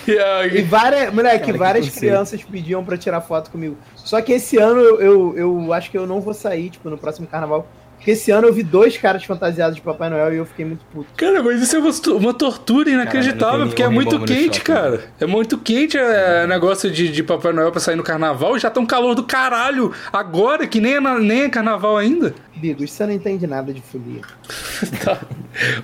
E, 0.06 0.58
E 0.58 0.62
várias, 0.62 1.12
moleque, 1.14 1.46
Cara, 1.46 1.58
várias 1.58 1.88
crianças 1.90 2.42
pediam 2.42 2.84
pra 2.84 2.96
tirar 2.96 3.20
foto 3.20 3.50
comigo. 3.50 3.76
Só 3.96 4.20
que 4.20 4.32
esse 4.32 4.56
ano 4.56 4.80
eu, 4.80 5.00
eu, 5.00 5.34
eu 5.36 5.72
acho 5.72 5.90
que 5.90 5.98
eu 5.98 6.06
não 6.06 6.20
vou 6.20 6.34
sair, 6.34 6.70
tipo, 6.70 6.90
no 6.90 6.98
próximo 6.98 7.26
carnaval. 7.26 7.66
Porque 8.00 8.12
esse 8.12 8.30
ano 8.30 8.48
eu 8.48 8.52
vi 8.54 8.62
dois 8.62 8.96
caras 8.96 9.22
fantasiados 9.24 9.76
de 9.76 9.82
Papai 9.82 10.08
Noel 10.08 10.32
e 10.32 10.38
eu 10.38 10.46
fiquei 10.46 10.64
muito 10.64 10.82
puto. 10.90 11.06
Cara, 11.18 11.42
mas 11.42 11.60
isso 11.60 11.76
é 11.76 11.78
uma, 12.12 12.32
tortura 12.32 12.88
inacreditável, 12.88 13.58
não 13.58 13.66
tem 13.66 13.68
porque 13.68 13.82
é 13.82 13.88
muito 13.90 14.18
quente, 14.20 14.56
shopping, 14.56 14.60
cara. 14.72 15.04
É 15.20 15.26
muito 15.26 15.58
quente 15.58 15.98
é, 15.98 16.46
negócio 16.46 16.90
de, 16.90 17.08
de 17.12 17.22
Papai 17.22 17.52
Noel 17.52 17.70
pra 17.70 17.78
sair 17.78 17.96
no 17.96 18.02
carnaval. 18.02 18.58
Já 18.58 18.70
tá 18.70 18.80
um 18.80 18.86
calor 18.86 19.14
do 19.14 19.24
caralho 19.24 19.92
agora, 20.10 20.66
que 20.66 20.80
nem 20.80 20.94
é, 20.94 21.00
na- 21.00 21.18
nem 21.18 21.42
é 21.42 21.48
carnaval 21.50 21.98
ainda. 21.98 22.34
Bigos, 22.56 22.90
você 22.90 23.04
não 23.04 23.12
entende 23.12 23.46
nada 23.46 23.70
de 23.72 23.82
folia. 23.82 24.22
Tá. 25.04 25.20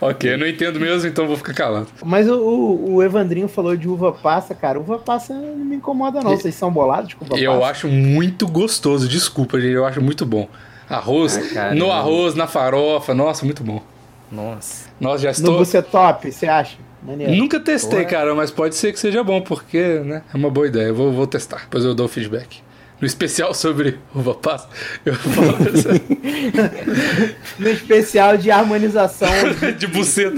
ok, 0.01 0.33
eu 0.33 0.39
não 0.39 0.47
entendo 0.47 0.81
mesmo, 0.81 1.07
então 1.07 1.27
vou 1.27 1.37
ficar 1.37 1.53
calado. 1.53 1.87
Mas 2.03 2.27
o, 2.31 2.35
o, 2.35 2.95
o 2.95 3.03
Evandrinho 3.03 3.47
falou 3.47 3.77
de 3.77 3.87
uva 3.87 4.11
passa, 4.11 4.55
cara. 4.55 4.81
Uva 4.81 4.99
passa 4.99 5.35
não 5.35 5.57
me 5.67 5.77
incomoda, 5.77 6.23
não. 6.23 6.31
Vocês 6.31 6.55
são 6.55 6.71
bolados 6.73 7.13
com 7.13 7.27
uva 7.27 7.39
Eu 7.39 7.59
passa? 7.61 7.67
acho 7.73 7.89
muito 7.89 8.49
gostoso, 8.49 9.07
desculpa, 9.07 9.61
gente, 9.61 9.75
eu 9.75 9.85
acho 9.85 10.01
muito 10.01 10.25
bom. 10.25 10.49
Arroz, 10.89 11.37
Ah, 11.37 11.55
cara, 11.55 11.75
no 11.75 11.91
arroz, 11.91 12.35
na 12.35 12.47
farofa, 12.47 13.15
nossa, 13.15 13.45
muito 13.45 13.65
bom. 13.65 13.83
Nossa. 14.31 14.87
Nossa, 15.01 15.19
já 15.19 15.29
No 15.29 15.33
estou. 15.33 15.59
Bucetop, 15.59 16.31
você 16.33 16.47
acha? 16.47 16.77
Maneiro. 17.03 17.35
Nunca 17.35 17.61
testei, 17.61 18.01
Porra. 18.01 18.11
cara, 18.11 18.35
mas 18.35 18.51
pode 18.51 18.75
ser 18.75 18.93
que 18.93 18.99
seja 18.99 19.23
bom, 19.23 19.41
porque, 19.41 20.01
né, 20.01 20.23
é 20.33 20.37
uma 20.37 20.51
boa 20.51 20.67
ideia. 20.67 20.87
Eu 20.89 20.95
vou, 20.95 21.13
vou 21.13 21.27
testar, 21.27 21.61
depois 21.63 21.85
eu 21.85 21.95
dou 21.95 22.07
o 22.07 22.09
feedback. 22.09 22.61
No 23.01 23.07
especial 23.07 23.53
sobre 23.53 23.99
uva 24.15 24.35
passa, 24.35 24.69
eu 25.05 25.15
falo 25.15 25.59
No 27.59 27.69
especial 27.69 28.37
de 28.37 28.51
harmonização 28.51 29.29
de 29.61 29.73
de 29.73 29.87
buceta. 29.87 30.37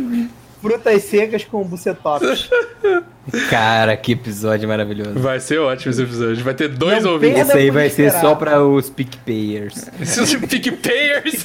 Frutas 0.61 1.03
secas 1.05 1.45
com 1.45 1.63
bucetops. 1.63 2.51
Cara, 3.51 3.97
que 3.97 4.13
episódio 4.13 4.67
maravilhoso. 4.67 5.19
Vai 5.19 5.39
ser 5.39 5.59
ótimo 5.59 5.91
esse 5.91 6.03
episódio. 6.03 6.43
Vai 6.43 6.55
ter 6.55 6.69
dois 6.69 7.05
Não 7.05 7.13
ouvintes. 7.13 7.43
Esse 7.43 7.59
aí 7.59 7.71
vai 7.71 7.91
ser 7.91 8.07
esperar. 8.07 8.21
só 8.23 8.35
pra 8.35 8.65
os 8.65 8.89
PicPayers. 8.89 9.91
Os 10.01 10.35
PicPayers. 10.35 11.45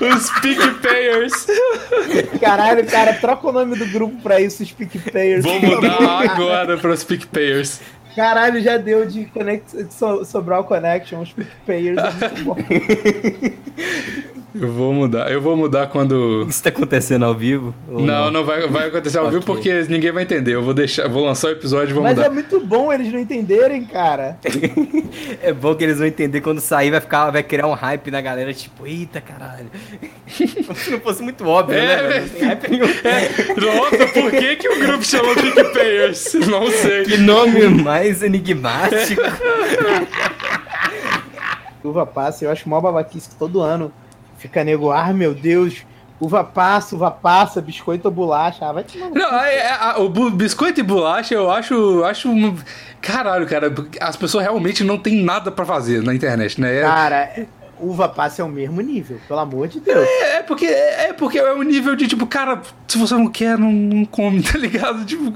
Os 0.00 0.30
PicPayers. 0.40 1.46
Caralho, 2.38 2.84
cara, 2.86 3.14
troca 3.14 3.48
o 3.48 3.52
nome 3.52 3.76
do 3.76 3.86
grupo 3.86 4.20
pra 4.22 4.40
isso, 4.40 4.62
os 4.62 4.70
PicPayers. 4.70 5.42
Vou 5.42 5.60
mudar 5.60 6.30
agora 6.30 6.76
para 6.76 6.90
os 6.90 7.02
PicPayers. 7.02 7.80
Caralho, 8.14 8.60
já 8.60 8.76
deu 8.76 9.06
de, 9.06 9.24
connect, 9.26 9.84
de 9.84 9.94
so, 9.94 10.22
Sobral 10.24 10.64
Connection, 10.64 11.22
os 11.22 11.32
PicPayers. 11.32 11.98
É 11.98 12.28
muito 12.28 12.44
bom. 12.44 12.56
Eu 14.54 14.70
vou 14.70 14.92
mudar. 14.92 15.32
Eu 15.32 15.40
vou 15.40 15.56
mudar 15.56 15.86
quando. 15.86 16.46
Isso 16.48 16.62
tá 16.62 16.68
acontecendo 16.68 17.24
ao 17.24 17.34
vivo? 17.34 17.74
Ou 17.88 18.02
Não, 18.02 18.30
não 18.30 18.44
vai, 18.44 18.66
vai 18.68 18.88
acontecer 18.88 19.16
ao 19.18 19.24
vivo 19.30 19.38
Ok. 19.38 19.54
porque 19.54 19.72
ninguém 19.90 20.12
vai 20.12 20.24
entender. 20.24 20.54
Eu 20.54 20.62
vou 20.62 20.74
deixar, 20.74 21.08
vou 21.08 21.24
lançar 21.24 21.48
o 21.48 21.52
episódio 21.52 21.90
e 21.90 21.94
vou 21.94 22.02
Mas 22.02 22.14
mudar. 22.16 22.26
é 22.26 22.30
muito 22.30 22.60
bom 22.60 22.92
eles 22.92 23.10
não 23.12 23.18
entenderem, 23.18 23.84
cara. 23.84 24.38
É 25.42 25.52
bom 25.52 25.74
que 25.74 25.84
eles 25.84 25.98
vão 25.98 26.06
entender 26.06 26.40
quando 26.40 26.60
sair, 26.60 26.90
vai 26.90 27.00
ficar, 27.00 27.30
vai 27.30 27.42
criar 27.42 27.66
um 27.66 27.74
hype 27.74 28.10
na 28.10 28.20
galera, 28.20 28.52
tipo, 28.54 28.86
eita 28.86 29.20
caralho. 29.20 29.66
Como 30.66 30.78
se 30.78 30.90
não 30.90 31.00
fosse 31.00 31.22
muito 31.22 31.46
óbvio, 31.46 31.76
É, 31.76 31.96
né? 31.96 32.02
velho? 32.08 32.22
Não 32.22 32.28
tem 32.30 32.42
hype 32.48 32.70
nenhum. 32.70 32.86
Nossa, 33.76 34.06
por 34.08 34.30
que, 34.30 34.56
que 34.56 34.68
o 34.68 34.78
grupo 34.78 35.04
chama 35.04 35.34
PicPayers? 35.34 36.32
Não 36.48 36.70
sei. 36.70 37.04
Que 37.04 37.16
nome 37.18 37.68
mais 37.68 38.22
enigmático. 38.22 39.20
Uva 41.84 42.06
passa, 42.06 42.44
eu 42.44 42.50
acho 42.50 42.68
mó 42.68 42.80
babaquice 42.80 43.28
que 43.28 43.34
todo 43.34 43.60
ano 43.60 43.92
fica 44.42 44.62
nego, 44.64 44.90
ah, 44.90 45.12
meu 45.12 45.32
Deus, 45.32 45.84
uva 46.20 46.42
passa, 46.44 46.94
uva 46.96 47.10
passa, 47.10 47.60
biscoito 47.62 48.08
ou 48.08 48.12
bolacha. 48.14 48.66
Ah, 48.66 48.72
vai 48.72 48.82
te 48.84 48.98
mandar. 48.98 49.18
Não, 49.18 49.38
é- 49.40 49.56
é- 49.56 49.72
a- 49.72 49.96
o 49.98 50.30
biscoito 50.30 50.80
e 50.80 50.82
bolacha 50.82 51.34
eu 51.34 51.50
acho. 51.50 52.02
acho 52.04 52.28
Caralho, 53.00 53.46
cara, 53.46 53.72
as 54.00 54.16
pessoas 54.16 54.44
realmente 54.44 54.84
não 54.84 54.98
têm 54.98 55.22
nada 55.22 55.50
pra 55.50 55.64
fazer 55.64 56.02
na 56.02 56.14
internet, 56.14 56.60
né? 56.60 56.78
É, 56.78 56.82
Cara, 56.82 57.30
uva 57.82 58.08
passa 58.08 58.42
é 58.42 58.44
o 58.44 58.48
mesmo 58.48 58.80
nível, 58.80 59.18
pelo 59.26 59.40
amor 59.40 59.68
de 59.68 59.80
Deus. 59.80 60.06
é 60.06 60.42
porque 60.42 60.66
é 60.66 61.12
porque 61.12 61.38
é 61.38 61.52
o 61.52 61.62
nível 61.62 61.94
de 61.96 62.06
tipo, 62.06 62.26
cara, 62.26 62.62
se 62.86 62.96
você 62.96 63.14
não 63.14 63.28
quer, 63.28 63.58
não, 63.58 63.72
não 63.72 64.04
come, 64.04 64.40
tá 64.42 64.58
ligado? 64.58 65.04
Tipo, 65.04 65.32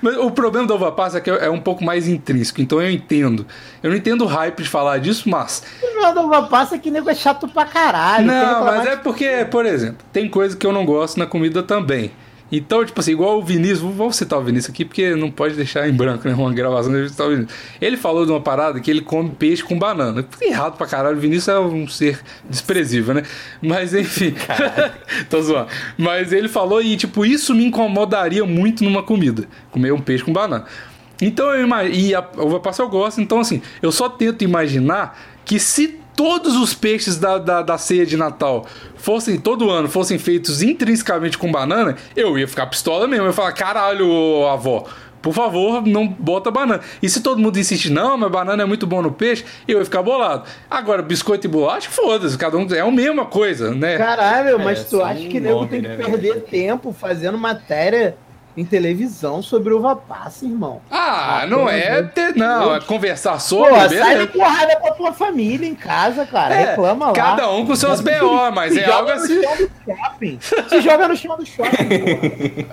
mas 0.00 0.16
o 0.16 0.30
problema 0.30 0.66
da 0.66 0.74
uva 0.74 0.92
passa 0.92 1.18
é 1.18 1.20
que 1.20 1.30
é 1.30 1.50
um 1.50 1.60
pouco 1.60 1.84
mais 1.84 2.06
intrínseco, 2.08 2.60
então 2.60 2.80
eu 2.80 2.90
entendo. 2.90 3.46
Eu 3.82 3.90
não 3.90 3.96
entendo 3.96 4.24
o 4.24 4.26
hype 4.26 4.62
de 4.62 4.68
falar 4.68 4.98
disso, 4.98 5.28
mas. 5.28 5.62
O 5.82 5.86
problema 5.86 6.14
da 6.14 6.22
uva 6.22 6.42
passa 6.44 6.76
é 6.76 6.78
que 6.78 6.90
nego 6.90 7.10
é 7.10 7.14
chato 7.14 7.48
pra 7.48 7.64
caralho. 7.64 8.26
Não, 8.26 8.64
mas 8.64 8.86
é 8.86 8.96
porque, 8.96 9.46
por 9.50 9.66
exemplo, 9.66 9.98
tem 10.12 10.28
coisa 10.28 10.56
que 10.56 10.66
eu 10.66 10.72
não 10.72 10.84
gosto 10.84 11.18
na 11.18 11.26
comida 11.26 11.62
também. 11.62 12.10
Então, 12.52 12.84
tipo 12.84 12.98
assim, 13.00 13.12
igual 13.12 13.38
o 13.38 13.42
Vinícius, 13.42 13.80
vamos 13.80 14.16
citar 14.16 14.38
o 14.38 14.42
Vinícius 14.42 14.72
aqui, 14.72 14.84
porque 14.84 15.14
não 15.14 15.30
pode 15.30 15.54
deixar 15.54 15.88
em 15.88 15.92
branco, 15.92 16.28
né? 16.28 16.34
Uma 16.34 16.52
gravação 16.52 16.92
de 16.92 17.08
citar 17.08 17.26
o 17.26 17.30
Vinícius. 17.30 17.54
Ele 17.80 17.96
falou 17.96 18.24
de 18.24 18.32
uma 18.32 18.40
parada 18.40 18.80
que 18.80 18.90
ele 18.90 19.00
come 19.00 19.30
peixe 19.30 19.62
com 19.62 19.78
banana. 19.78 20.26
Errado 20.40 20.76
pra 20.76 20.86
caralho, 20.86 21.16
o 21.16 21.20
Vinícius 21.20 21.48
é 21.48 21.58
um 21.58 21.86
ser 21.86 22.20
desprezível, 22.48 23.14
né? 23.14 23.22
Mas 23.62 23.94
enfim. 23.94 24.34
Tô 25.28 25.40
zoando. 25.42 25.68
Mas 25.96 26.32
ele 26.32 26.48
falou 26.48 26.82
e, 26.82 26.96
tipo, 26.96 27.24
isso 27.24 27.54
me 27.54 27.64
incomodaria 27.64 28.44
muito 28.44 28.84
numa 28.84 29.02
comida. 29.02 29.44
Comer 29.70 29.92
um 29.92 30.00
peixe 30.00 30.24
com 30.24 30.32
banana. 30.32 30.64
Então 31.20 31.52
eu 31.54 31.64
imagino. 31.64 31.94
E 31.94 32.14
a 32.14 32.26
uva 32.38 32.60
passa 32.60 32.82
eu 32.82 32.88
gosto, 32.88 33.20
então 33.20 33.40
assim, 33.40 33.60
eu 33.82 33.92
só 33.92 34.08
tento 34.08 34.42
imaginar 34.42 35.18
que 35.44 35.58
se 35.58 35.99
todos 36.20 36.54
os 36.54 36.74
peixes 36.74 37.16
da, 37.16 37.38
da, 37.38 37.62
da 37.62 37.78
ceia 37.78 38.04
de 38.04 38.14
Natal 38.14 38.66
fossem, 38.94 39.38
todo 39.40 39.70
ano, 39.70 39.88
fossem 39.88 40.18
feitos 40.18 40.60
intrinsecamente 40.60 41.38
com 41.38 41.50
banana, 41.50 41.96
eu 42.14 42.38
ia 42.38 42.46
ficar 42.46 42.66
pistola 42.66 43.08
mesmo. 43.08 43.24
Eu 43.24 43.28
ia 43.28 43.32
falar, 43.32 43.52
caralho, 43.52 44.46
avó. 44.46 44.84
Por 45.22 45.32
favor, 45.32 45.86
não 45.86 46.06
bota 46.06 46.50
banana. 46.50 46.82
E 47.02 47.08
se 47.08 47.22
todo 47.22 47.40
mundo 47.40 47.58
insiste, 47.58 47.88
não, 47.90 48.18
mas 48.18 48.30
banana 48.30 48.62
é 48.62 48.66
muito 48.66 48.86
bom 48.86 49.00
no 49.00 49.10
peixe, 49.10 49.46
eu 49.66 49.78
ia 49.78 49.84
ficar 49.86 50.02
bolado. 50.02 50.44
Agora, 50.70 51.00
biscoito 51.00 51.46
e 51.46 51.48
bolacha, 51.50 51.88
foda-se, 51.88 52.36
cada 52.36 52.58
um 52.58 52.66
é 52.70 52.80
a 52.80 52.90
mesma 52.90 53.24
coisa, 53.24 53.74
né? 53.74 53.96
Caralho, 53.96 54.58
mas 54.58 54.80
É, 54.80 54.84
tu 54.84 55.02
acha 55.02 55.26
que 55.26 55.40
nego 55.40 55.66
tem 55.66 55.80
né, 55.80 55.96
que 55.96 56.04
perder 56.04 56.34
velho? 56.34 56.40
tempo 56.42 56.92
fazendo 56.92 57.38
matéria 57.38 58.14
em 58.60 58.64
televisão 58.64 59.42
sobre 59.42 59.72
uva 59.72 59.96
passa, 59.96 60.44
irmão? 60.44 60.80
Ah, 60.90 61.40
Ah, 61.42 61.46
não 61.46 61.68
é 61.68 62.02
ter, 62.02 62.34
não, 62.36 62.74
é 62.74 62.80
conversar 62.80 63.32
Pô, 63.34 63.38
sobre, 63.40 63.98
sai 63.98 64.16
na 64.16 64.26
porrada 64.26 64.76
pra 64.76 64.92
tua 64.92 65.12
família 65.12 65.66
em 65.66 65.74
casa, 65.74 66.26
cara. 66.26 66.54
É, 66.54 66.70
Reclama 66.70 67.06
lá. 67.06 67.12
cada 67.12 67.50
um 67.50 67.64
com 67.66 67.74
seus 67.74 68.00
BO, 68.00 68.50
mas 68.54 68.72
Se 68.74 68.80
é 68.80 68.84
joga 68.86 68.96
algo 68.96 69.08
no 69.10 69.24
assim. 69.24 69.42
chão 69.42 69.56
do 69.56 69.70
shopping. 69.96 70.38
Se 70.68 70.80
joga 70.80 71.08
no 71.08 71.16
chão 71.16 71.36
do 71.36 71.46
shopping. 71.46 72.66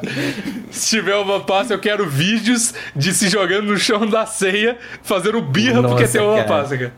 Se 0.71 0.89
tiver 0.97 1.15
uma 1.15 1.39
passa, 1.39 1.73
eu 1.73 1.79
quero 1.79 2.07
vídeos 2.07 2.73
de 2.95 3.13
se 3.13 3.29
jogando 3.29 3.67
no 3.67 3.77
chão 3.77 4.05
da 4.05 4.25
ceia, 4.25 4.77
fazendo 5.03 5.41
birra 5.41 5.81
porque 5.81 6.01
Nossa, 6.03 6.17
tem 6.17 6.21
uva 6.21 6.35
cara. 6.43 6.47
passa, 6.47 6.77
cara. 6.77 6.93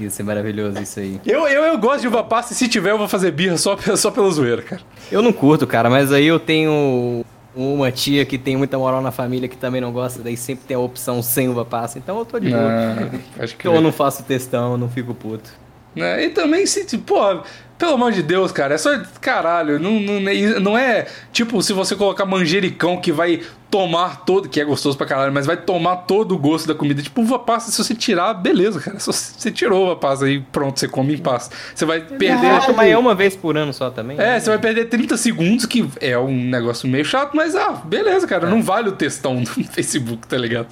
Isso 0.00 0.22
é 0.22 0.24
maravilhoso, 0.24 0.80
isso 0.80 1.00
aí. 1.00 1.20
Eu, 1.26 1.46
eu, 1.46 1.64
eu 1.64 1.78
gosto 1.78 2.00
de 2.00 2.08
uva 2.08 2.24
passa 2.24 2.52
e 2.54 2.56
se 2.56 2.66
tiver 2.66 2.90
eu 2.92 2.98
vou 2.98 3.06
fazer 3.08 3.30
birra 3.30 3.56
só, 3.58 3.76
só 3.96 4.10
pela 4.10 4.30
zoeira, 4.30 4.62
cara. 4.62 4.80
Eu 5.10 5.20
não 5.22 5.32
curto, 5.32 5.66
cara, 5.66 5.90
mas 5.90 6.10
aí 6.12 6.26
eu 6.26 6.40
tenho 6.40 7.24
uma 7.54 7.90
tia 7.92 8.24
que 8.24 8.38
tem 8.38 8.56
muita 8.56 8.78
moral 8.78 9.02
na 9.02 9.10
família 9.10 9.48
que 9.48 9.56
também 9.56 9.80
não 9.80 9.92
gosta, 9.92 10.22
daí 10.22 10.36
sempre 10.36 10.64
tem 10.66 10.76
a 10.76 10.80
opção 10.80 11.22
sem 11.22 11.48
uva 11.48 11.64
passa. 11.64 11.98
Então 11.98 12.18
eu 12.18 12.24
tô 12.24 12.38
de 12.38 12.50
boa. 12.50 12.62
Ah, 12.62 13.42
acho 13.42 13.56
que 13.56 13.62
Então 13.62 13.74
eu 13.74 13.80
não 13.80 13.92
faço 13.92 14.22
textão, 14.22 14.76
não 14.76 14.88
fico 14.88 15.14
puto. 15.14 15.50
Né? 15.94 16.24
E 16.24 16.30
também 16.30 16.64
se, 16.66 16.86
tipo, 16.86 17.04
pô, 17.04 17.42
pelo 17.82 17.94
amor 17.94 18.12
de 18.12 18.22
Deus, 18.22 18.52
cara, 18.52 18.76
é 18.76 18.78
só 18.78 18.96
caralho, 19.20 19.76
não, 19.80 19.98
não, 19.98 20.20
não 20.60 20.78
é 20.78 21.08
tipo 21.32 21.60
se 21.60 21.72
você 21.72 21.96
colocar 21.96 22.24
manjericão 22.24 22.96
que 23.00 23.10
vai 23.10 23.40
tomar 23.68 24.24
todo, 24.24 24.48
que 24.48 24.60
é 24.60 24.64
gostoso 24.64 24.96
pra 24.96 25.04
caralho, 25.04 25.32
mas 25.32 25.46
vai 25.46 25.56
tomar 25.56 25.96
todo 25.96 26.32
o 26.32 26.38
gosto 26.38 26.68
da 26.68 26.76
comida. 26.76 27.02
Tipo, 27.02 27.22
uva 27.22 27.40
passa, 27.40 27.72
se 27.72 27.82
você 27.82 27.92
tirar, 27.92 28.34
beleza, 28.34 28.78
cara. 28.78 29.00
Se 29.00 29.10
você 29.10 29.50
tirou 29.50 29.84
uva 29.84 29.96
passa 29.96 30.26
aí, 30.26 30.40
pronto, 30.52 30.78
você 30.78 30.86
come 30.86 31.14
em 31.14 31.18
paz. 31.18 31.50
Você 31.74 31.84
vai 31.84 32.00
perder. 32.02 32.38
Verdade. 32.38 32.72
Mas 32.72 32.88
é 32.88 32.96
uma 32.96 33.16
vez 33.16 33.34
por 33.34 33.56
ano 33.56 33.72
só 33.72 33.90
também? 33.90 34.16
É, 34.20 34.38
você 34.38 34.50
vai 34.50 34.58
perder 34.60 34.84
30 34.84 35.16
segundos, 35.16 35.66
que 35.66 35.84
é 36.00 36.16
um 36.16 36.50
negócio 36.50 36.88
meio 36.88 37.04
chato, 37.04 37.34
mas 37.34 37.56
ah, 37.56 37.82
beleza, 37.84 38.28
cara. 38.28 38.48
Não 38.48 38.62
vale 38.62 38.90
o 38.90 38.92
textão 38.92 39.42
do 39.42 39.50
Facebook, 39.72 40.28
tá 40.28 40.36
ligado? 40.36 40.68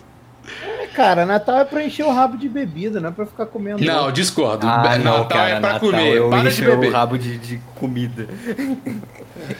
É, 0.92 0.96
cara, 0.96 1.24
Natal 1.26 1.58
é 1.58 1.64
pra 1.64 1.84
encher 1.84 2.04
o 2.04 2.10
rabo 2.12 2.36
de 2.36 2.48
bebida, 2.48 3.00
não 3.00 3.08
é 3.10 3.12
pra 3.12 3.26
ficar 3.26 3.46
comendo. 3.46 3.84
Não, 3.84 4.10
discordo. 4.12 4.66
Ah, 4.66 4.78
Natal 4.98 4.98
não, 5.18 5.28
cara, 5.28 5.48
é 5.50 5.60
pra 5.60 5.72
Natal 5.74 5.80
comer. 5.90 6.16
Eu 6.16 6.30
Para 6.30 6.42
de 6.42 6.48
encho 6.48 6.64
beber. 6.64 6.88
o 6.88 6.92
rabo 6.92 7.18
de, 7.18 7.38
de 7.38 7.60
comida. 7.76 8.26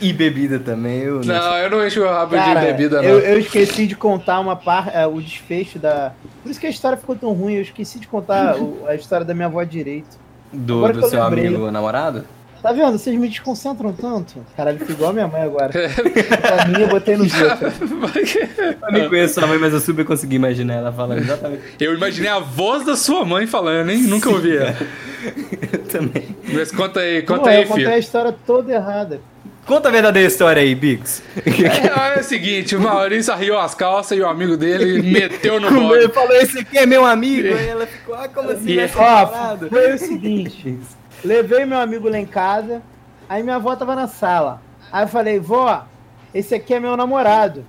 e 0.01 0.13
bebida 0.13 0.59
também. 0.59 0.99
Eu 1.01 1.21
Não, 1.25 1.57
eu 1.59 1.71
não 1.71 1.87
encho 1.87 2.03
o 2.03 2.07
rabo 2.09 2.35
Cara, 2.35 2.61
de 2.61 2.67
bebida, 2.67 2.97
não. 3.03 3.09
eu, 3.09 3.19
eu 3.21 3.39
esqueci 3.39 3.87
de 3.87 3.95
contar 3.97 4.41
uma 4.41 4.57
parte, 4.57 4.91
o 5.13 5.21
desfecho 5.21 5.79
da. 5.79 6.13
Por 6.43 6.51
isso 6.51 6.61
que 6.61 6.67
a 6.67 6.71
história 6.71 6.97
ficou 6.99 7.15
tão 7.17 7.33
ruim, 7.33 7.55
eu 7.55 7.63
esqueci 7.63 7.99
de 7.99 8.07
contar 8.09 8.57
o- 8.57 8.85
a 8.87 8.95
história 8.95 9.25
da 9.25 9.35
minha 9.35 9.47
avó 9.47 9.63
direito. 9.63 10.19
Do, 10.53 10.87
do 10.93 11.09
seu 11.09 11.23
lembrei. 11.25 11.47
amigo 11.47 11.71
namorado? 11.71 12.25
Tá 12.63 12.73
vendo? 12.73 12.99
Vocês 12.99 13.19
me 13.19 13.27
desconcentram 13.29 13.93
tanto. 13.93 14.45
Caralho, 14.57 14.79
fico 14.79 14.93
igual 14.93 15.11
a 15.11 15.13
minha 15.15 15.27
mãe 15.29 15.43
agora. 15.43 15.73
a 16.63 16.69
minha 16.69 16.81
eu 16.81 16.89
botei 16.89 17.17
no 17.17 17.23
outros. 17.25 17.73
Eu 18.83 18.93
nem 18.93 19.09
conheço 19.09 19.35
sua 19.35 19.47
mãe, 19.47 19.59
mas 19.59 19.73
eu 19.73 19.81
super 19.81 20.05
consegui 20.05 20.37
imaginar 20.37 20.75
ela 20.75 20.93
falando 20.93 21.21
exatamente. 21.21 21.63
Eu 21.81 21.95
imaginei 21.95 22.31
a 22.31 22.39
voz 22.39 22.85
da 22.85 22.97
sua 22.97 23.25
mãe 23.25 23.47
falando, 23.47 23.91
hein? 23.91 24.03
Nunca 24.03 24.29
ouvi 24.29 24.57
ela. 24.57 24.77
Eu 25.73 25.79
também. 25.85 26.37
Mas 26.53 26.71
conta 26.71 27.01
aí, 27.01 27.23
conta 27.23 27.43
Pô, 27.43 27.49
aí, 27.49 27.63
eu 27.63 27.67
contei 27.69 27.85
filho. 27.85 27.95
a 27.95 27.99
história 27.99 28.35
toda 28.47 28.73
errada. 28.73 29.21
Conta 29.67 29.89
a 29.89 29.93
verdadeira 29.93 30.27
história 30.29 30.61
aí, 30.63 30.75
Bix. 30.75 31.23
É, 31.47 32.17
é 32.17 32.21
o 32.21 32.25
seguinte, 32.25 32.75
o 32.75 32.81
Maurício 32.81 33.33
arriou 33.33 33.59
as 33.59 33.75
calças 33.75 34.19
e 34.19 34.21
o 34.21 34.27
amigo 34.27 34.57
dele 34.57 35.01
meteu 35.03 35.61
no 35.61 35.69
Ele 35.95 36.07
bode. 36.07 36.13
falou, 36.13 36.33
esse 36.37 36.59
aqui 36.59 36.77
é 36.79 36.87
meu 36.87 37.05
amigo. 37.07 37.49
Aí 37.57 37.69
ela 37.69 37.87
ficou, 37.87 38.15
ah, 38.15 38.29
como 38.29 38.51
assim? 38.51 38.69
E- 38.71 38.77
vai 38.77 38.89
ser 38.89 38.99
Ó, 38.99 39.57
foi 39.69 39.95
o 39.95 39.99
seguinte. 39.99 40.79
Levei 41.25 41.65
meu 41.65 41.79
amigo 41.79 42.09
lá 42.09 42.19
em 42.19 42.27
casa, 42.27 42.83
aí 43.29 43.43
minha 43.43 43.57
avó 43.57 43.75
tava 43.77 43.95
na 43.95 44.07
sala. 44.07 44.63
Aí 44.91 45.05
eu 45.05 45.09
falei, 45.09 45.39
vó, 45.39 45.85
esse 46.35 46.55
aqui 46.55 46.75
é 46.75 46.81
meu 46.81 46.97
namorado. 46.97 47.65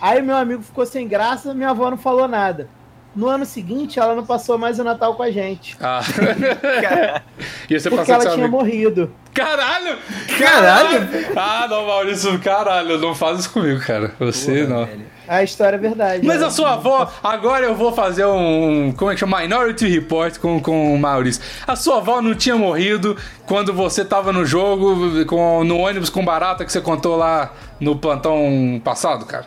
Aí 0.00 0.20
meu 0.22 0.36
amigo 0.36 0.62
ficou 0.62 0.84
sem 0.86 1.06
graça, 1.06 1.54
minha 1.54 1.70
avó 1.70 1.90
não 1.90 1.96
falou 1.98 2.26
nada. 2.26 2.68
No 3.14 3.28
ano 3.28 3.44
seguinte, 3.44 4.00
ela 4.00 4.14
não 4.14 4.26
passou 4.26 4.58
mais 4.58 4.78
o 4.78 4.84
Natal 4.84 5.14
com 5.14 5.22
a 5.22 5.30
gente. 5.30 5.76
Ah. 5.80 6.00
e 7.70 7.78
você 7.78 7.88
Porque 7.88 8.10
ela 8.10 8.22
tinha 8.22 8.34
amigo. 8.34 8.50
morrido. 8.50 9.12
Caralho! 9.34 9.98
Caralho! 10.38 11.08
Ah, 11.36 11.66
não, 11.68 11.86
Maurício, 11.86 12.38
caralho, 12.38 12.98
não 12.98 13.14
faz 13.14 13.40
isso 13.40 13.52
comigo, 13.52 13.80
cara. 13.80 14.12
Você 14.18 14.64
Porra, 14.64 14.78
não. 14.78 14.86
velho. 14.86 15.14
A 15.26 15.42
história 15.42 15.76
é 15.76 15.78
verdade. 15.78 16.26
Mas 16.26 16.40
né? 16.40 16.46
a 16.46 16.50
sua 16.50 16.74
avó, 16.74 17.10
agora 17.22 17.64
eu 17.64 17.74
vou 17.74 17.92
fazer 17.92 18.26
um. 18.26 18.92
Como 18.92 19.10
é 19.10 19.14
que 19.14 19.20
chama? 19.20 19.40
Minority 19.40 19.88
Report 19.88 20.38
com, 20.38 20.60
com 20.60 20.94
o 20.94 20.98
Maurício. 20.98 21.42
A 21.66 21.74
sua 21.74 21.96
avó 21.96 22.20
não 22.20 22.34
tinha 22.34 22.56
morrido 22.56 23.16
quando 23.46 23.72
você 23.72 24.04
tava 24.04 24.32
no 24.32 24.44
jogo, 24.44 25.24
com, 25.24 25.64
no 25.64 25.78
ônibus 25.78 26.10
com 26.10 26.24
barata 26.24 26.64
que 26.64 26.70
você 26.70 26.80
contou 26.80 27.16
lá 27.16 27.52
no 27.80 27.96
plantão 27.96 28.80
passado, 28.84 29.24
cara? 29.24 29.46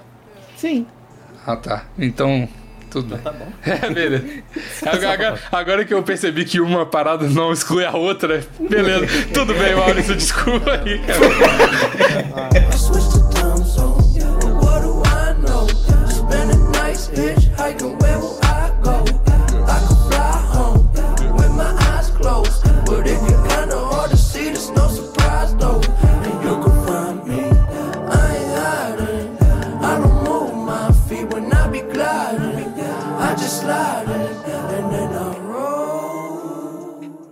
Sim. 0.56 0.88
Ah, 1.46 1.56
tá. 1.56 1.86
Então, 1.98 2.50
tudo 2.90 3.16
bem. 3.16 3.20
Tá 3.20 3.32
bom. 3.32 3.48
É, 3.66 3.90
beleza. 3.90 4.26
Agora, 4.86 5.14
agora- 5.14 5.40
agora 5.52 5.86
que 5.86 5.94
eu 5.94 6.04
percebi 6.04 6.46
que 6.46 6.60
uma 6.62 6.86
parada 6.86 7.28
não 7.28 7.52
exclui 7.52 7.86
a 7.86 7.92
outra, 7.92 8.44
beleza. 8.60 9.06
Tudo 9.34 9.54
bem, 9.54 9.76
Maurício, 9.76 10.16
desculpa 10.16 10.72
aí, 10.72 11.00
cara. 11.00 12.68
I 12.68 12.78
switched 12.78 13.12
the 13.12 13.28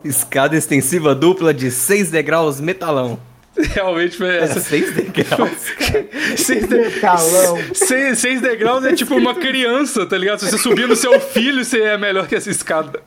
Escada 0.06 0.56
extensiva 0.56 1.16
dupla 1.16 1.54
de 1.54 1.72
6 1.72 2.12
degraus 2.12 2.62
metalão. 2.62 3.20
Realmente 3.58 4.18
foi 4.18 4.28
Era 4.28 4.44
essa. 4.46 4.60
6 4.60 4.94
degraus, 4.94 5.70
cara. 5.80 6.06
Seis, 6.38 6.68
de... 6.68 6.76
Metalão. 6.78 7.58
seis, 7.74 8.20
seis 8.20 8.42
degraus 8.42 8.84
é 8.84 8.94
tipo 8.94 9.16
uma 9.16 9.34
criança, 9.34 10.06
tá 10.06 10.18
ligado? 10.18 10.40
Se 10.40 10.52
você 10.52 10.58
subir 10.58 10.88
no 10.88 10.96
seu 10.96 11.20
filho, 11.22 11.64
você 11.64 11.82
é 11.82 11.98
melhor 11.98 12.28
que 12.28 12.36
essa 12.36 12.50
escada. 12.52 13.02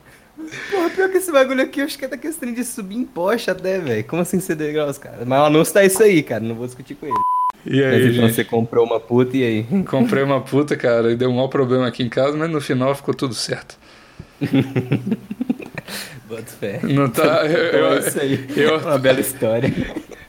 Porra, 0.71 0.89
pior 0.89 1.09
que 1.09 1.17
esse 1.17 1.31
bagulho 1.31 1.61
aqui, 1.61 1.81
eu 1.81 1.85
acho 1.85 1.97
que 1.97 2.05
é 2.05 2.07
da 2.07 2.17
questão 2.17 2.51
de 2.51 2.63
subir 2.63 2.95
em 2.97 3.03
poste 3.05 3.51
até, 3.51 3.77
velho. 3.77 4.03
Como 4.05 4.21
assim 4.21 4.39
6 4.39 4.57
degraus, 4.57 4.97
cara? 4.97 5.19
Mas 5.25 5.39
o 5.39 5.43
anúncio 5.45 5.73
tá 5.73 5.83
isso 5.85 6.01
aí, 6.01 6.23
cara. 6.23 6.41
Não 6.43 6.55
vou 6.55 6.65
discutir 6.65 6.95
com 6.95 7.05
ele. 7.05 7.15
E 7.65 7.81
Mas 7.81 7.93
aí, 7.93 8.01
então 8.09 8.13
gente? 8.25 8.33
você 8.33 8.43
comprou 8.43 8.85
uma 8.85 8.99
puta 8.99 9.37
e 9.37 9.43
aí? 9.43 9.63
Comprei 9.83 10.23
uma 10.23 10.41
puta, 10.41 10.75
cara, 10.75 11.11
e 11.11 11.15
deu 11.15 11.29
um 11.29 11.35
mau 11.35 11.49
problema 11.49 11.87
aqui 11.87 12.01
em 12.01 12.09
casa, 12.09 12.35
mas 12.35 12.49
no 12.49 12.59
final 12.59 12.95
ficou 12.95 13.13
tudo 13.13 13.33
certo. 13.35 13.77
Bota 16.29 16.43
fé. 16.43 16.79
Não 16.83 17.09
tá. 17.09 17.43
Eu, 17.49 17.57
eu- 17.79 17.93
é 17.93 17.99
isso 17.99 18.19
aí. 18.19 18.47
eu- 18.55 18.77
Uma 18.77 18.97
bela 18.99 19.19
história. 19.19 19.73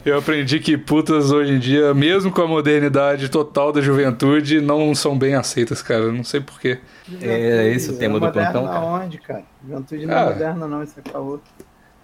eu 0.05 0.17
aprendi 0.19 0.59
que 0.59 0.79
putas 0.79 1.31
hoje 1.31 1.53
em 1.53 1.59
dia, 1.59 1.93
mesmo 1.93 2.33
com 2.33 2.41
a 2.41 2.47
modernidade 2.49 3.29
total 3.29 3.71
da 3.71 3.81
juventude, 3.83 4.61
não 4.61 4.95
são 4.95 5.17
bem 5.19 5.35
aceitas, 5.35 5.83
cara. 5.83 6.11
Não 6.11 6.25
sei 6.25 6.41
porquê. 6.41 6.79
É 7.21 7.69
esse 7.69 7.91
o 7.91 7.97
tema 7.99 8.19
do 8.19 8.27
moderna 8.27 8.51
plantão, 8.53 8.73
cara? 8.73 8.85
onde, 8.87 9.19
cara? 9.19 9.43
Juventude 9.63 10.07
não 10.07 10.17
Ah. 10.17 10.21
é 10.21 10.25
moderna, 10.31 10.67
não, 10.69 10.83
isso 10.83 10.95
é 11.05 11.11
caô. 11.11 11.39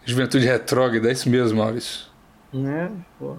Juventude 0.05 0.47
retrógrada, 0.47 1.09
é 1.09 1.13
isso 1.13 1.29
mesmo, 1.31 1.59
Maurício. 1.59 2.07
Né? 2.53 2.91
Pô. 3.19 3.37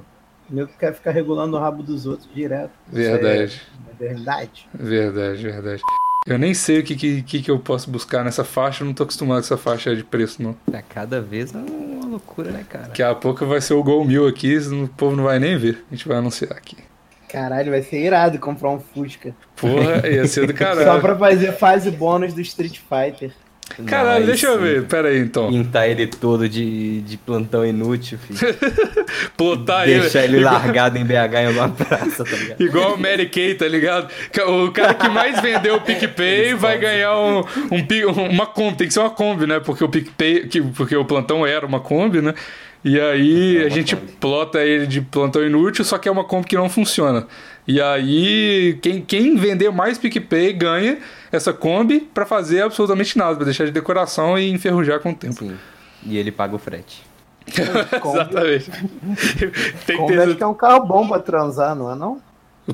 O 0.49 0.55
nego 0.55 0.69
quer 0.79 0.93
ficar 0.93 1.11
regulando 1.11 1.55
o 1.57 1.59
rabo 1.59 1.83
dos 1.83 2.05
outros 2.05 2.27
direto. 2.33 2.71
Isso 2.87 2.95
Verdade. 2.95 3.61
é 3.61 3.91
modernidade. 3.91 4.69
Verdade, 4.73 5.43
verdade. 5.43 5.81
Eu 6.27 6.37
nem 6.37 6.53
sei 6.53 6.79
o 6.79 6.83
que, 6.83 7.21
que, 7.23 7.41
que 7.41 7.49
eu 7.49 7.57
posso 7.57 7.89
buscar 7.89 8.23
nessa 8.25 8.43
faixa, 8.43 8.83
eu 8.83 8.85
não 8.85 8.93
tô 8.93 9.03
acostumado 9.03 9.37
com 9.37 9.45
essa 9.45 9.57
faixa 9.57 9.95
de 9.95 10.03
preço, 10.03 10.43
não. 10.43 10.53
Tá 10.69 10.81
cada 10.81 11.21
vez 11.21 11.55
é 11.55 11.57
uma 11.57 12.05
loucura, 12.05 12.51
né, 12.51 12.65
cara? 12.69 12.87
Daqui 12.87 13.01
a 13.01 13.15
pouco 13.15 13.45
vai 13.45 13.61
ser 13.61 13.73
o 13.75 13.81
Gol 13.81 14.03
Mil 14.03 14.27
aqui, 14.27 14.57
o 14.57 14.89
povo 14.89 15.15
não 15.15 15.23
vai 15.23 15.39
nem 15.39 15.57
ver. 15.57 15.85
A 15.89 15.95
gente 15.95 16.05
vai 16.05 16.17
anunciar 16.17 16.51
aqui. 16.51 16.75
Caralho, 17.29 17.71
vai 17.71 17.81
ser 17.81 18.03
irado 18.03 18.39
comprar 18.39 18.71
um 18.71 18.79
Fusca. 18.79 19.33
Porra, 19.55 20.05
ia 20.07 20.27
ser 20.27 20.47
do 20.47 20.51
Só 20.57 20.57
caralho. 20.57 21.01
pra 21.01 21.15
fazer 21.17 21.53
fase 21.53 21.91
bônus 21.91 22.33
do 22.33 22.41
Street 22.41 22.79
Fighter. 22.79 23.31
Caralho, 23.85 24.21
Não, 24.21 24.25
deixa 24.27 24.47
eu 24.47 24.59
ver. 24.59 24.83
Pera 24.85 25.09
aí, 25.09 25.19
então. 25.19 25.49
Pintar 25.49 25.89
ele 25.89 26.07
todo 26.07 26.47
de, 26.49 27.01
de 27.01 27.17
plantão 27.17 27.65
inútil, 27.65 28.17
filho. 28.17 28.39
Plotar 29.35 29.87
ele. 29.87 30.01
Deixar 30.01 30.23
ele 30.23 30.39
largado 30.39 30.97
em 30.97 31.05
BH 31.05 31.33
em 31.35 31.45
alguma 31.47 31.69
praça, 31.69 32.23
tá 32.23 32.35
ligado? 32.35 32.61
Igual 32.61 32.95
o 32.95 32.97
Mary 32.97 33.27
Kay, 33.29 33.55
tá 33.55 33.67
ligado? 33.67 34.09
O 34.47 34.71
cara 34.71 34.93
que 34.93 35.07
mais 35.09 35.39
vendeu 35.41 35.75
o 35.75 35.81
PicPay 35.81 36.53
vai 36.55 36.77
ganhar 36.77 37.15
um, 37.17 37.39
um, 37.71 38.29
uma 38.29 38.45
Kombi. 38.45 38.77
Tem 38.77 38.87
que 38.87 38.93
ser 38.93 38.99
uma 39.01 39.09
Kombi, 39.09 39.45
né? 39.45 39.59
Porque 39.59 39.83
o 39.83 39.89
PicPay, 39.89 40.47
que, 40.47 40.61
porque 40.61 40.95
o 40.95 41.05
plantão 41.05 41.45
era 41.45 41.65
uma 41.65 41.79
Kombi, 41.79 42.21
né? 42.21 42.33
E 42.83 42.99
aí 42.99 43.57
É 43.57 43.65
a 43.65 43.69
gente 43.69 43.95
Kombi. 43.95 44.11
plota 44.19 44.59
ele 44.63 44.87
de 44.87 45.01
plantão 45.01 45.43
inútil, 45.45 45.83
só 45.83 45.97
que 45.97 46.07
é 46.07 46.11
uma 46.11 46.23
Kombi 46.23 46.47
que 46.47 46.55
não 46.55 46.69
funciona. 46.69 47.27
E 47.67 47.81
aí 47.81 48.77
quem, 48.81 49.01
quem 49.01 49.35
vender 49.35 49.69
mais 49.71 49.97
PicPay 49.97 50.53
ganha 50.53 50.97
essa 51.31 51.53
Kombi 51.53 51.99
pra 51.99 52.25
fazer 52.25 52.61
absolutamente 52.61 53.17
nada, 53.17 53.35
pra 53.35 53.45
deixar 53.45 53.65
de 53.65 53.71
decoração 53.71 54.37
e 54.37 54.49
enferrujar 54.49 54.99
com 54.99 55.11
o 55.11 55.15
tempo. 55.15 55.39
Sim. 55.39 55.57
E 56.05 56.17
ele 56.17 56.31
paga 56.31 56.55
o 56.55 56.59
frete. 56.59 57.03
Exatamente. 57.47 58.71
Tem 59.85 59.95
que 59.95 59.97
Kombi 59.97 60.17
acho 60.17 60.27
ter... 60.27 60.35
que 60.35 60.43
é 60.43 60.47
um 60.47 60.53
carro 60.53 60.85
bom 60.85 61.07
pra 61.07 61.19
transar, 61.19 61.75
não 61.75 61.91
é 61.91 61.95
não? 61.95 62.21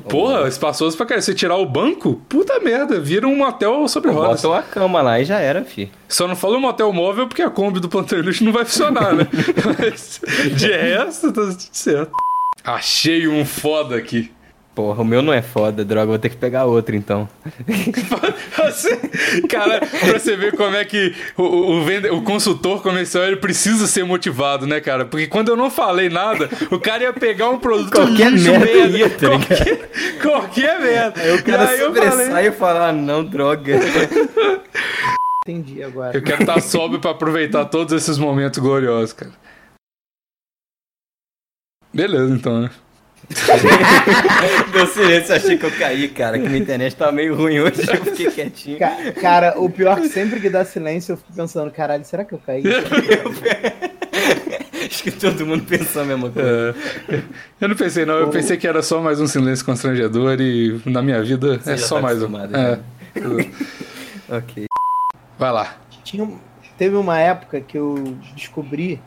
Porra, 0.00 0.48
espaçoso 0.48 0.96
pra 0.96 1.06
caralho. 1.06 1.22
Você 1.22 1.34
tirar 1.34 1.56
o 1.56 1.66
banco, 1.66 2.20
puta 2.28 2.58
merda, 2.58 2.98
vira 2.98 3.28
um 3.28 3.36
motel 3.36 3.86
sobre 3.86 4.10
rodas. 4.10 4.42
Bota 4.42 4.48
uma 4.48 4.62
cama 4.62 5.02
lá 5.02 5.20
e 5.20 5.24
já 5.24 5.38
era, 5.38 5.64
fi. 5.64 5.90
Só 6.08 6.26
não 6.26 6.34
falou 6.34 6.60
motel 6.60 6.92
móvel 6.92 7.28
porque 7.28 7.42
a 7.42 7.50
Kombi 7.50 7.78
do 7.78 7.88
inútil 7.88 8.44
não 8.44 8.52
vai 8.52 8.64
funcionar, 8.64 9.14
né? 9.14 9.28
Mas 9.78 10.20
de 10.56 10.72
resto, 10.72 11.32
tá 11.32 11.42
tudo 11.42 11.56
certo. 11.70 12.12
Achei 12.64 13.28
um 13.28 13.44
foda 13.44 13.96
aqui. 13.96 14.32
Porra, 14.74 15.02
o 15.02 15.04
meu 15.04 15.22
não 15.22 15.32
é 15.32 15.40
foda, 15.40 15.84
droga, 15.84 16.06
vou 16.08 16.18
ter 16.18 16.28
que 16.30 16.36
pegar 16.36 16.64
outro 16.64 16.96
então. 16.96 17.28
Você- 18.58 18.96
cara, 19.48 19.78
pra 19.80 20.18
você 20.18 20.36
ver 20.36 20.56
como 20.56 20.74
é 20.74 20.84
que 20.84 21.14
o, 21.36 21.42
o, 21.44 21.84
vende- 21.84 22.08
o 22.10 22.22
consultor 22.22 22.82
comercial 22.82 23.22
ele 23.24 23.36
precisa 23.36 23.86
ser 23.86 24.04
motivado, 24.04 24.66
né, 24.66 24.80
cara? 24.80 25.04
Porque 25.04 25.26
quando 25.28 25.48
eu 25.50 25.56
não 25.56 25.70
falei 25.70 26.08
nada, 26.08 26.48
o 26.72 26.78
cara 26.80 27.04
ia 27.04 27.12
pegar 27.12 27.50
um 27.50 27.58
produto 27.58 27.92
Qualquer 27.92 28.32
lixo, 28.32 28.50
merda 28.50 28.66
merda, 28.66 28.98
ia, 28.98 29.10
tá 29.10 29.28
qualquer, 29.28 29.90
qualquer 30.20 30.80
merda. 30.80 31.20
Aí 31.20 31.32
o 31.34 31.44
cara 31.44 31.64
e 31.64 31.68
aí 31.68 31.80
eu 31.80 31.94
falei, 31.94 32.46
e 32.48 32.52
fala, 32.52 32.88
ah, 32.88 32.92
não, 32.92 33.24
droga. 33.24 33.78
Entendi 35.46 35.82
agora. 35.84 36.16
eu 36.16 36.22
quero 36.22 36.40
estar 36.42 36.60
sóbrio 36.60 37.00
pra 37.00 37.10
aproveitar 37.12 37.66
todos 37.66 37.92
esses 37.92 38.18
momentos 38.18 38.58
gloriosos, 38.58 39.12
cara. 39.12 39.32
Beleza, 41.92 42.34
então, 42.34 42.62
né? 42.62 42.70
Deu 44.72 44.86
silêncio, 44.86 45.34
achei 45.34 45.56
que 45.58 45.64
eu 45.64 45.70
caí, 45.72 46.08
cara, 46.08 46.38
que 46.38 46.46
minha 46.46 46.60
internet 46.60 46.94
tá 46.96 47.10
meio 47.12 47.34
ruim 47.34 47.60
hoje, 47.60 47.82
eu 47.88 48.04
fiquei 48.04 48.30
quietinho. 48.30 48.78
Ca- 48.78 49.12
Cara, 49.20 49.54
o 49.58 49.68
pior 49.70 49.98
é 49.98 50.02
que 50.02 50.08
sempre 50.08 50.40
que 50.40 50.50
dá 50.50 50.64
silêncio 50.64 51.12
eu 51.12 51.16
fico 51.16 51.32
pensando, 51.32 51.70
caralho, 51.70 52.04
será 52.04 52.24
que 52.24 52.34
eu 52.34 52.38
caí? 52.44 52.62
Acho 54.86 55.02
que 55.02 55.10
todo 55.10 55.46
mundo 55.46 55.64
pensou 55.64 56.02
a 56.02 56.04
mesma 56.04 56.30
coisa. 56.30 56.74
É, 57.08 57.20
eu 57.60 57.68
não 57.68 57.74
pensei, 57.76 58.04
não. 58.04 58.14
Eu 58.14 58.28
pensei 58.28 58.56
que 58.56 58.66
era 58.68 58.82
só 58.82 59.00
mais 59.00 59.20
um 59.20 59.26
silêncio 59.26 59.64
constrangedor 59.64 60.40
e 60.40 60.80
na 60.84 61.00
minha 61.02 61.22
vida 61.22 61.58
Você 61.58 61.72
é 61.72 61.76
só 61.76 61.96
tá 61.96 62.02
mais 62.02 62.22
um. 62.22 62.26
acostumado, 62.36 62.56
É. 62.56 62.78
Ok. 64.36 64.66
Vai 65.38 65.52
lá. 65.52 65.74
Tinha, 66.04 66.28
teve 66.76 66.96
uma 66.96 67.18
época 67.18 67.60
que 67.60 67.78
eu 67.78 68.16
descobri. 68.36 69.00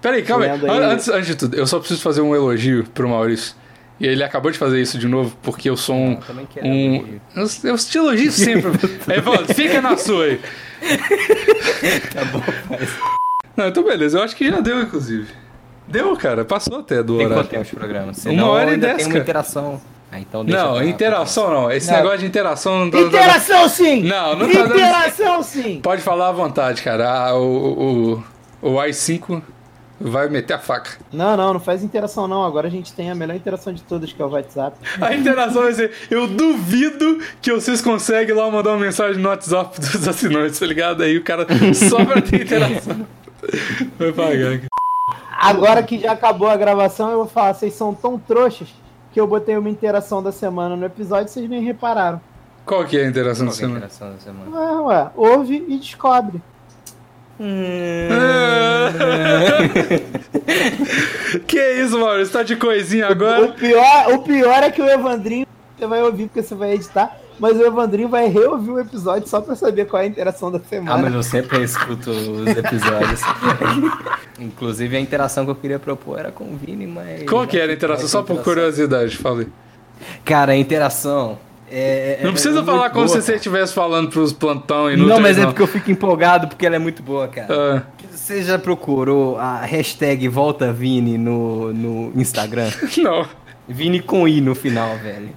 Peraí, 0.00 0.22
calma 0.22 0.44
aí. 0.44 0.60
Antes, 0.84 1.08
antes 1.08 1.26
de 1.26 1.34
tudo, 1.36 1.56
eu 1.56 1.66
só 1.66 1.78
preciso 1.78 2.00
fazer 2.02 2.20
um 2.20 2.34
elogio 2.34 2.84
pro 2.94 3.08
Maurício. 3.08 3.54
E 4.00 4.06
ele 4.06 4.22
acabou 4.22 4.50
de 4.52 4.58
fazer 4.58 4.80
isso 4.80 4.96
de 4.96 5.08
novo, 5.08 5.36
porque 5.42 5.68
eu 5.68 5.76
sou 5.76 5.96
um. 5.96 6.12
Eu 6.12 6.16
também 6.18 6.46
quero 6.46 6.66
um 6.66 7.18
eu, 7.34 7.46
eu 7.64 7.76
te 7.76 7.98
elogio 7.98 8.30
sempre. 8.30 8.70
aí, 9.12 9.20
Valdo, 9.20 9.52
fica 9.52 9.82
na 9.82 9.96
sua 9.96 10.24
aí. 10.24 10.40
Tá 12.14 12.24
bom, 12.26 12.40
faz. 12.68 12.90
Não, 13.56 13.66
então 13.66 13.82
beleza, 13.82 14.18
eu 14.18 14.22
acho 14.22 14.36
que 14.36 14.48
já 14.48 14.60
deu, 14.60 14.80
inclusive. 14.80 15.26
Deu, 15.88 16.16
cara, 16.16 16.44
passou 16.44 16.78
até 16.78 17.02
do 17.02 17.16
Tem 17.16 17.26
horário. 17.26 17.42
quanto 17.44 17.50
tempo 17.50 17.64
de 17.64 17.74
programa? 17.74 18.12
Uma 18.26 18.46
hora 18.46 18.74
e 18.74 18.76
dez, 18.76 18.96
tem 18.98 19.06
uma 19.06 19.12
cara. 19.12 19.22
interação. 19.24 19.80
Ah, 20.12 20.20
então 20.20 20.44
deixa 20.44 20.62
Não, 20.64 20.82
interação 20.84 21.50
não. 21.52 21.70
Esse 21.70 21.90
Não. 21.90 21.96
negócio 21.96 22.18
de 22.18 22.26
interação 22.26 22.78
não 22.84 22.90
tá- 22.90 23.00
Interação 23.00 23.68
sim! 23.68 24.02
Não, 24.04 24.36
não 24.36 24.46
tá 24.48 24.62
dando- 24.62 24.74
Interação 24.74 25.42
sim! 25.42 25.80
Pode 25.82 26.02
falar 26.02 26.28
à 26.28 26.32
vontade, 26.32 26.82
cara. 26.82 27.10
Ah, 27.10 27.34
o, 27.36 28.22
o, 28.62 28.68
o 28.70 28.76
i5 28.76 29.42
vai 30.00 30.28
meter 30.28 30.54
a 30.54 30.58
faca. 30.58 30.90
Não, 31.12 31.36
não, 31.36 31.52
não 31.54 31.60
faz 31.60 31.82
interação 31.82 32.26
não. 32.28 32.44
Agora 32.44 32.68
a 32.68 32.70
gente 32.70 32.92
tem 32.92 33.10
a 33.10 33.14
melhor 33.14 33.34
interação 33.36 33.72
de 33.72 33.82
todas, 33.82 34.12
que 34.12 34.20
é 34.20 34.24
o 34.24 34.28
WhatsApp. 34.30 34.76
A 35.00 35.14
interação 35.14 35.62
vai 35.62 35.72
ser. 35.72 35.92
Eu 36.10 36.26
duvido 36.26 37.18
que 37.42 37.52
vocês 37.52 37.80
conseguem 37.80 38.34
lá 38.34 38.50
mandar 38.50 38.70
uma 38.70 38.78
mensagem 38.80 39.20
no 39.20 39.28
WhatsApp 39.28 39.80
dos 39.80 40.06
assinantes, 40.08 40.58
tá 40.58 40.66
ligado? 40.66 41.02
Aí 41.02 41.16
o 41.16 41.24
cara 41.24 41.46
só 41.74 42.04
pra 42.04 42.20
ter 42.22 42.42
interação. 42.42 43.06
Vai 43.98 44.12
pagar. 44.12 44.58
cara. 44.58 44.68
Agora 45.40 45.82
que 45.82 45.98
já 45.98 46.12
acabou 46.12 46.48
a 46.48 46.56
gravação, 46.56 47.10
eu 47.10 47.18
vou 47.18 47.26
falar, 47.28 47.54
vocês 47.54 47.72
são 47.74 47.94
tão 47.94 48.18
trouxas 48.18 48.68
que 49.12 49.20
eu 49.20 49.26
botei 49.26 49.56
uma 49.56 49.70
interação 49.70 50.22
da 50.22 50.32
semana 50.32 50.76
no 50.76 50.84
episódio 50.84 51.26
e 51.26 51.30
vocês 51.30 51.48
nem 51.48 51.62
repararam. 51.62 52.20
Qual 52.66 52.84
que 52.84 52.98
é 52.98 53.04
a 53.04 53.08
interação 53.08 53.46
da 53.46 53.52
Qual 53.52 53.56
que 53.58 53.62
é 53.62 53.66
a 53.66 53.68
semana? 53.68 53.86
interação 53.86 54.12
da 54.12 54.18
semana? 54.18 54.50
Ah, 54.54 54.82
ué, 54.82 55.10
ouve 55.16 55.64
e 55.68 55.78
descobre. 55.78 56.42
que 61.46 61.60
isso, 61.82 61.98
Maurício? 61.98 62.32
Tá 62.32 62.42
de 62.42 62.56
coisinha 62.56 63.08
O 63.08 63.12
agora? 63.12 63.48
pior, 63.48 64.12
o 64.14 64.18
pior 64.22 64.62
é 64.62 64.70
que 64.70 64.80
o 64.82 64.88
Evandrinho, 64.88 65.46
você 65.78 65.86
vai 65.86 66.02
ouvir 66.02 66.24
porque 66.26 66.42
você 66.42 66.54
vai 66.54 66.72
editar, 66.74 67.16
mas 67.38 67.56
o 67.56 67.64
Evandrinho 67.64 68.08
vai 68.08 68.26
reouvir 68.28 68.70
o 68.70 68.80
episódio 68.80 69.28
só 69.28 69.40
pra 69.40 69.54
saber 69.54 69.86
qual 69.86 70.02
é 70.02 70.06
a 70.06 70.08
interação 70.08 70.50
da 70.50 70.58
Ah, 70.58 70.62
semana. 70.68 70.98
mas 71.02 71.14
eu 71.14 71.22
sempre 71.22 71.62
escuto 71.62 72.10
os 72.10 72.46
episódios. 72.48 73.20
Inclusive, 74.40 74.96
a 74.96 75.00
interação 75.00 75.44
que 75.44 75.50
eu 75.50 75.54
queria 75.56 75.78
propor 75.78 76.18
era 76.18 76.32
com 76.32 76.44
o 76.44 76.56
Vini, 76.56 76.86
mas... 76.86 77.22
Qual 77.24 77.46
que 77.46 77.58
era 77.58 77.72
a 77.72 77.74
interação? 77.74 78.08
Só 78.08 78.22
por 78.22 78.42
curiosidade, 78.42 79.16
falei. 79.16 79.46
Cara, 80.24 80.52
a 80.52 80.56
interação... 80.56 81.38
É, 81.70 82.20
Não 82.22 82.30
é 82.30 82.32
precisa 82.32 82.54
muito 82.54 82.66
falar 82.66 82.90
como 82.90 83.06
boa, 83.06 83.16
se 83.20 83.22
você 83.22 83.34
estivesse 83.36 83.74
falando 83.74 84.08
pros 84.10 84.32
plantão 84.32 84.90
e 84.90 84.96
Não, 84.96 85.20
mas 85.20 85.38
é 85.38 85.44
porque 85.44 85.62
eu 85.62 85.66
fico 85.66 85.90
empolgado, 85.90 86.48
porque 86.48 86.64
ela 86.64 86.76
é 86.76 86.78
muito 86.78 87.02
boa, 87.02 87.28
cara. 87.28 87.48
Ah, 87.50 87.82
Você 88.10 88.42
já 88.42 88.58
procurou 88.58 89.38
a 89.38 89.60
hashtag 89.60 90.26
Volta 90.28 90.72
Vini 90.72 91.18
no, 91.18 91.72
no 91.72 92.12
Instagram? 92.20 92.70
não. 92.98 93.26
Vini 93.68 94.00
com 94.00 94.26
I 94.26 94.40
no 94.40 94.54
final, 94.54 94.96
velho. 94.96 95.28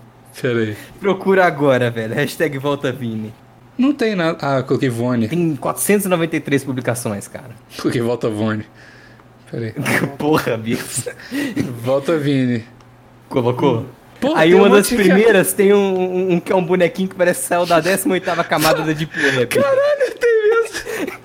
Pera 0.42 0.60
aí. 0.60 0.78
Procura 1.00 1.46
agora, 1.46 1.92
velho. 1.92 2.16
Hashtag 2.16 2.58
Volta 2.58 2.92
Vini. 2.92 3.34
Não 3.78 3.94
tem 3.94 4.16
nada. 4.16 4.38
Ah, 4.42 4.64
coloquei 4.64 4.90
Vone. 4.90 5.28
Tem 5.28 5.56
493 5.56 6.64
publicações, 6.64 7.28
cara. 7.28 7.52
Coloquei 7.78 8.02
Volta 8.02 8.30
Vone. 8.30 8.66
Pera 9.50 9.66
aí. 9.66 9.74
Porra, 10.18 10.56
bicho. 10.56 11.10
Volta 11.84 12.18
Vini. 12.18 12.64
Colocou? 13.28 13.86
Pô, 14.22 14.34
Aí 14.36 14.52
tem 14.52 14.60
um 14.60 14.64
uma 14.64 14.70
das 14.70 14.78
monte 14.80 14.90
que- 14.90 15.04
primeiras 15.04 15.52
tem 15.54 15.74
um, 15.74 16.34
um- 16.34 16.40
que 16.40 16.52
é 16.52 16.56
um 16.56 16.64
bonequinho 16.64 17.10
que 17.10 17.16
parece 17.16 17.42
que 17.42 17.48
saiu 17.48 17.66
da 17.66 17.82
18ª 17.82 18.44
camada 18.48 18.84
da 18.84 18.94
Deep 18.94 19.12
Web. 19.20 19.48
Caralho, 19.48 20.14
tem 20.20 20.50
mesmo. 20.50 21.22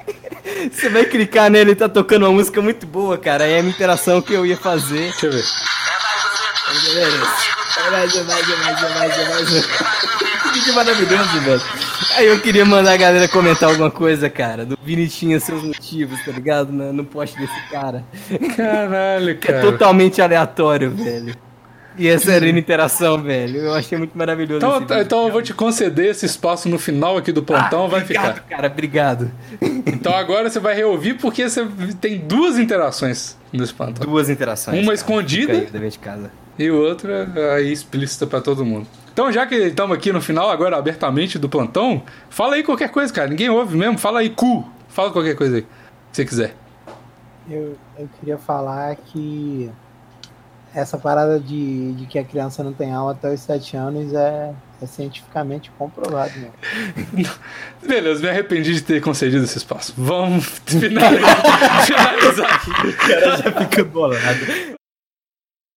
Você 0.73 0.89
vai 0.89 1.05
clicar 1.05 1.51
nele, 1.51 1.75
tá 1.75 1.89
tocando 1.89 2.25
uma 2.25 2.33
música 2.33 2.61
muito 2.63 2.87
boa, 2.87 3.17
cara. 3.19 3.45
Aí 3.45 3.53
é 3.53 3.59
a 3.59 3.63
minha 3.63 3.75
interação 3.75 4.21
que 4.23 4.33
eu 4.33 4.45
ia 4.47 4.57
fazer. 4.57 5.11
Deixa 5.11 5.27
eu 5.27 5.33
ver. 5.33 5.45
É 7.87 7.91
mais, 7.91 8.17
é 8.17 8.23
mais, 8.23 8.51
é 8.51 8.57
mais, 8.57 8.83
é 8.83 8.89
mais, 8.95 9.19
é 9.19 9.29
mais. 9.29 9.67
Que 10.65 10.73
maravilhoso, 10.73 11.41
velho. 11.43 11.63
Aí 12.17 12.27
eu 12.27 12.41
queria 12.41 12.65
mandar 12.65 12.93
a 12.93 12.97
galera 12.97 13.29
comentar 13.29 13.69
alguma 13.69 13.91
coisa, 13.91 14.29
cara. 14.31 14.65
Do 14.65 14.79
Vini 14.83 15.07
tinha 15.07 15.39
seus 15.39 15.63
motivos, 15.63 16.19
tá 16.25 16.33
ligado? 16.33 16.73
No, 16.73 16.93
no 16.93 17.05
post 17.05 17.39
desse 17.39 17.61
cara. 17.71 18.05
Caralho, 18.57 19.31
é 19.31 19.35
cara. 19.35 19.61
totalmente 19.61 20.21
aleatório, 20.23 20.91
velho. 20.91 21.37
E 21.99 22.09
essa 22.09 22.33
era 22.33 22.45
a 22.45 22.49
interação, 22.49 23.23
velho. 23.23 23.59
Eu 23.59 23.75
achei 23.75 23.97
muito 23.97 24.17
maravilhoso. 24.17 24.59
Então, 24.59 24.77
esse 24.77 24.81
vídeo, 24.81 25.01
então 25.03 25.27
eu 25.27 25.33
vou 25.33 25.43
te 25.43 25.55
conceder 25.55 26.11
esse 26.11 26.27
espaço 26.27 26.69
no 26.69 26.79
final 26.79 27.17
aqui 27.17 27.33
do 27.33 27.43
plantão, 27.43 27.89
vai 27.89 28.03
obrigado, 28.03 28.35
ficar. 28.37 28.57
cara, 28.57 28.67
obrigado. 28.69 29.31
Então 29.87 30.15
agora 30.15 30.51
você 30.51 30.61
vai 30.61 30.75
reouvir 30.75 31.15
porque 31.15 31.49
você 31.49 31.67
tem 32.01 32.19
duas 32.19 32.59
interações 32.59 33.37
nesse 33.53 33.73
plantão. 33.73 34.07
Duas 34.07 34.29
interações. 34.29 34.77
Uma 34.77 34.85
cara. 34.85 34.95
escondida. 34.95 35.55
Fica 35.55 35.67
aí, 35.67 35.73
dever 35.73 35.91
de 35.91 35.99
casa. 35.99 36.31
E 36.59 36.71
outra 36.71 37.55
aí 37.55 37.73
explícita 37.73 38.27
pra 38.27 38.41
todo 38.41 38.65
mundo. 38.65 38.87
Então, 39.13 39.33
já 39.33 39.47
que 39.47 39.55
estamos 39.55 39.97
aqui 39.97 40.13
no 40.13 40.21
final, 40.21 40.51
agora 40.51 40.77
abertamente 40.77 41.39
do 41.39 41.49
plantão, 41.49 42.03
fala 42.29 42.57
aí 42.57 42.63
qualquer 42.63 42.91
coisa, 42.91 43.13
cara. 43.13 43.29
Ninguém 43.29 43.49
ouve 43.49 43.77
mesmo. 43.77 43.97
Fala 43.97 44.21
aí, 44.21 44.29
cu. 44.29 44.69
Fala 44.89 45.11
qualquer 45.11 45.35
coisa 45.35 45.57
aí. 45.57 45.63
Se 46.13 46.23
você 46.23 46.25
quiser. 46.25 46.55
Eu, 47.49 47.77
eu 47.99 48.09
queria 48.19 48.37
falar 48.37 48.97
que 48.97 49.71
essa 50.77 50.99
parada 50.99 51.41
de, 51.41 51.93
de 51.95 52.05
que 52.05 52.19
a 52.19 52.25
criança 52.25 52.63
não 52.63 52.75
tem 52.75 52.93
alma 52.93 53.13
até 53.13 53.33
os 53.33 53.41
7 53.41 53.79
anos 53.79 54.13
é, 54.13 54.53
é 54.83 54.87
cientificamente 54.87 55.71
comprovado, 55.79 56.39
né? 56.39 56.51
Beleza, 57.83 58.21
me 58.21 58.29
arrependi 58.29 58.75
de 58.75 58.83
ter 58.83 59.01
concedido 59.01 59.43
esse 59.45 59.57
espaço. 59.57 59.95
Vamos 59.97 60.45
finalizar, 60.67 61.81
finalizar 61.87 62.55
aqui. 62.55 62.71
Fica 63.65 63.85
bolado. 63.85 64.76